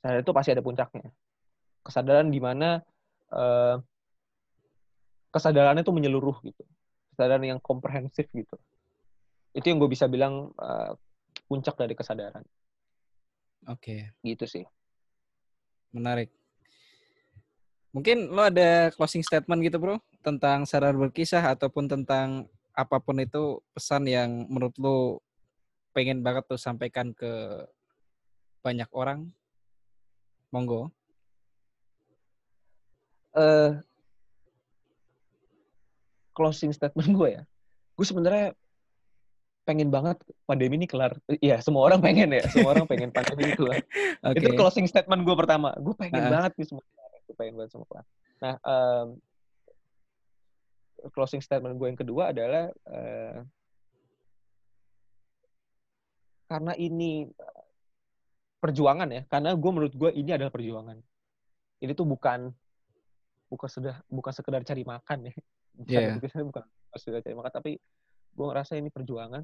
Kesadaran 0.00 0.22
itu 0.24 0.32
pasti 0.32 0.50
ada 0.54 0.64
puncaknya. 0.64 1.06
Kesadaran 1.84 2.28
di 2.32 2.40
mana 2.40 2.80
uh, 3.34 3.76
kesadarannya 5.32 5.84
itu 5.84 5.92
menyeluruh 5.92 6.36
gitu 6.44 6.64
kesadaran 7.12 7.44
yang 7.44 7.60
komprehensif 7.60 8.30
gitu 8.32 8.56
itu 9.52 9.66
yang 9.66 9.78
gue 9.80 9.90
bisa 9.90 10.08
bilang 10.08 10.54
uh, 10.56 10.94
puncak 11.50 11.76
dari 11.76 11.92
kesadaran 11.92 12.44
oke 13.68 13.80
okay. 13.80 14.14
gitu 14.24 14.48
sih 14.48 14.64
menarik 15.92 16.32
mungkin 17.92 18.28
lo 18.28 18.46
ada 18.46 18.92
closing 18.94 19.24
statement 19.24 19.64
gitu 19.64 19.80
bro 19.80 19.96
tentang 20.20 20.68
sadar 20.68 20.92
berkisah 20.92 21.40
ataupun 21.56 21.88
tentang 21.88 22.44
apa 22.76 23.00
pun 23.00 23.18
itu 23.18 23.58
pesan 23.74 24.06
yang 24.06 24.46
menurut 24.46 24.76
lo 24.78 25.24
pengen 25.96 26.22
banget 26.22 26.46
tuh 26.46 26.60
sampaikan 26.60 27.10
ke 27.16 27.64
banyak 28.62 28.86
orang 28.92 29.32
monggo 30.52 30.92
uh, 33.34 33.78
closing 36.38 36.70
statement 36.70 37.10
gue 37.10 37.28
ya. 37.34 37.42
Gue 37.98 38.06
sebenarnya 38.06 38.54
pengen 39.66 39.90
banget 39.90 40.22
pandemi 40.46 40.78
ini 40.78 40.86
kelar. 40.86 41.18
Iya, 41.26 41.58
semua 41.58 41.90
orang 41.90 41.98
pengen 41.98 42.30
ya. 42.30 42.46
Semua 42.46 42.78
orang 42.78 42.86
pengen 42.86 43.10
pandemi 43.10 43.50
ini 43.50 43.54
kelar. 43.58 43.82
okay. 44.30 44.38
Itu 44.38 44.54
closing 44.54 44.86
statement 44.86 45.26
gue 45.26 45.34
pertama. 45.34 45.74
Gue 45.82 45.98
pengen 45.98 46.22
uh. 46.22 46.30
banget 46.30 46.54
nih 46.54 46.66
semua 46.70 46.84
Gue 47.28 47.36
pengen 47.36 47.60
banget 47.60 47.76
semua 47.76 47.86
kelar. 47.92 48.06
Nah, 48.40 48.54
um, 48.64 49.06
closing 51.12 51.44
statement 51.44 51.76
gue 51.76 51.86
yang 51.92 52.00
kedua 52.00 52.32
adalah 52.32 52.72
uh, 52.88 53.44
karena 56.48 56.72
ini 56.80 57.28
perjuangan 58.58 59.08
ya. 59.12 59.22
Karena 59.28 59.52
gue 59.52 59.70
menurut 59.70 59.92
gue 59.92 60.10
ini 60.16 60.32
adalah 60.32 60.48
perjuangan. 60.48 60.96
Ini 61.78 61.92
tuh 61.92 62.08
bukan 62.08 62.50
bukan 63.48 63.68
sudah 63.68 63.96
bukan 64.12 64.32
sekedar 64.32 64.60
cari 64.62 64.84
makan 64.84 65.32
ya 65.32 65.34
yeah. 65.88 66.14
bukan 66.20 66.62
sekedar 66.96 67.20
cari 67.24 67.34
makan 67.36 67.52
tapi 67.52 67.72
gue 68.36 68.46
ngerasa 68.46 68.76
ini 68.76 68.92
perjuangan 68.92 69.42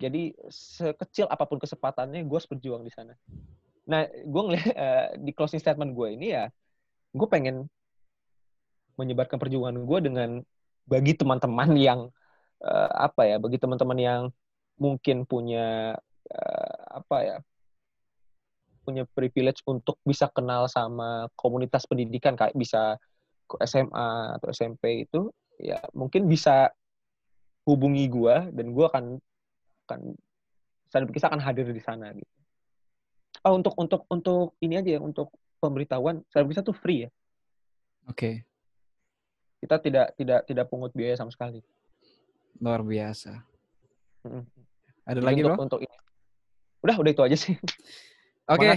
jadi 0.00 0.32
sekecil 0.48 1.28
apa 1.28 1.44
pun 1.44 1.60
kesempatannya 1.60 2.24
gue 2.24 2.36
harus 2.36 2.48
berjuang 2.48 2.82
di 2.82 2.92
sana 2.92 3.12
nah 3.84 4.08
gue 4.08 4.42
ngeliat 4.42 4.68
uh, 4.72 5.08
di 5.20 5.32
closing 5.36 5.60
statement 5.60 5.92
gue 5.92 6.08
ini 6.16 6.32
ya 6.32 6.48
gue 7.10 7.28
pengen 7.30 7.66
menyebarkan 8.94 9.40
perjuangan 9.40 9.80
gue 9.82 9.98
dengan 10.04 10.30
bagi 10.84 11.16
teman-teman 11.16 11.70
yang 11.78 12.00
uh, 12.62 12.90
apa 12.94 13.26
ya 13.26 13.36
bagi 13.40 13.56
teman-teman 13.56 13.98
yang 13.98 14.22
mungkin 14.76 15.24
punya 15.24 15.96
uh, 16.30 16.80
apa 17.00 17.16
ya 17.24 17.36
punya 18.80 19.04
privilege 19.12 19.60
untuk 19.68 20.00
bisa 20.02 20.26
kenal 20.32 20.66
sama 20.66 21.28
komunitas 21.36 21.84
pendidikan 21.84 22.34
kayak 22.34 22.56
bisa 22.56 22.96
SMA 23.60 24.40
atau 24.40 24.48
SMP 24.50 25.04
itu 25.04 25.28
ya 25.60 25.78
mungkin 25.92 26.26
bisa 26.26 26.72
hubungi 27.68 28.08
gue 28.08 28.36
dan 28.56 28.66
gue 28.72 28.86
akan 28.88 29.20
akan 29.86 30.00
Berkisah 30.90 31.30
akan 31.30 31.38
hadir 31.38 31.70
di 31.70 31.78
sana 31.78 32.10
gitu. 32.10 32.26
Oh 33.46 33.54
untuk 33.54 33.78
untuk 33.78 34.02
untuk 34.10 34.58
ini 34.58 34.82
aja 34.82 34.98
ya 34.98 35.00
untuk 35.00 35.30
pemberitahuan 35.60 36.24
Berkisah 36.32 36.64
tuh 36.64 36.74
free 36.74 37.06
ya. 37.06 37.10
Oke. 38.08 38.16
Okay. 38.16 38.34
Kita 39.60 39.76
tidak 39.76 40.06
tidak 40.16 40.40
tidak 40.48 40.66
pungut 40.72 40.90
biaya 40.96 41.14
sama 41.20 41.28
sekali. 41.28 41.60
Luar 42.58 42.80
biasa. 42.80 43.44
Hmm. 44.24 44.44
Ada 45.04 45.20
Jadi 45.20 45.26
lagi 45.28 45.40
untuk, 45.44 45.52
bro? 45.52 45.64
Untuk 45.68 45.80
ini. 45.84 45.96
Udah 46.80 46.96
udah 46.96 47.10
itu 47.12 47.22
aja 47.22 47.36
sih. 47.36 47.54
Oke. 48.52 48.72
Okay. 48.72 48.74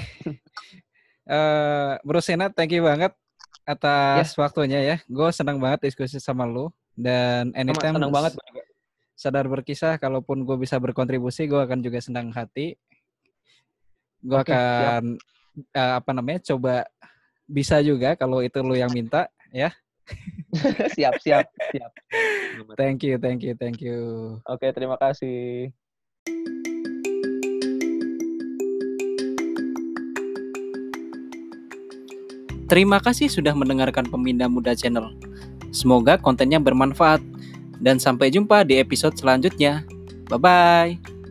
uh, 1.32 1.34
eh, 1.34 1.92
Bro 2.04 2.20
Sena, 2.20 2.52
thank 2.52 2.76
you 2.76 2.84
banget 2.84 3.16
atas 3.64 4.36
yeah. 4.36 4.40
waktunya 4.40 4.80
ya. 4.84 4.96
Gue 5.08 5.32
senang 5.32 5.58
banget 5.58 5.88
diskusi 5.88 6.20
sama 6.20 6.44
lu 6.44 6.70
dan 6.94 7.56
anytime 7.56 7.96
senang 7.96 8.14
banget. 8.14 8.36
Sadar 9.14 9.46
berkisah, 9.48 10.02
kalaupun 10.02 10.44
gue 10.44 10.58
bisa 10.58 10.76
berkontribusi, 10.82 11.48
gue 11.48 11.62
akan 11.62 11.80
juga 11.80 12.02
senang 12.04 12.34
hati. 12.34 12.76
Gue 14.20 14.42
okay, 14.42 14.52
akan 14.52 15.16
uh, 15.74 16.02
apa 16.02 16.12
namanya 16.12 16.42
coba 16.54 16.88
bisa 17.46 17.80
juga 17.84 18.16
kalau 18.16 18.42
itu 18.42 18.60
lu 18.64 18.76
yang 18.78 18.92
minta 18.92 19.30
ya. 19.54 19.72
siap 20.96 21.16
siap 21.24 21.48
siap. 21.72 21.92
Thank 22.76 23.08
you 23.08 23.16
thank 23.18 23.42
you 23.42 23.56
thank 23.56 23.80
you. 23.80 24.00
Oke 24.44 24.68
okay, 24.68 24.70
terima 24.76 25.00
kasih. 25.00 25.72
Terima 32.74 32.98
kasih 32.98 33.30
sudah 33.30 33.54
mendengarkan 33.54 34.10
Pemindah 34.10 34.50
Muda 34.50 34.74
Channel. 34.74 35.14
Semoga 35.70 36.18
kontennya 36.18 36.58
bermanfaat 36.58 37.22
dan 37.84 38.02
sampai 38.02 38.34
jumpa 38.34 38.66
di 38.66 38.82
episode 38.82 39.14
selanjutnya. 39.14 39.86
Bye 40.26 40.42
bye. 40.42 41.23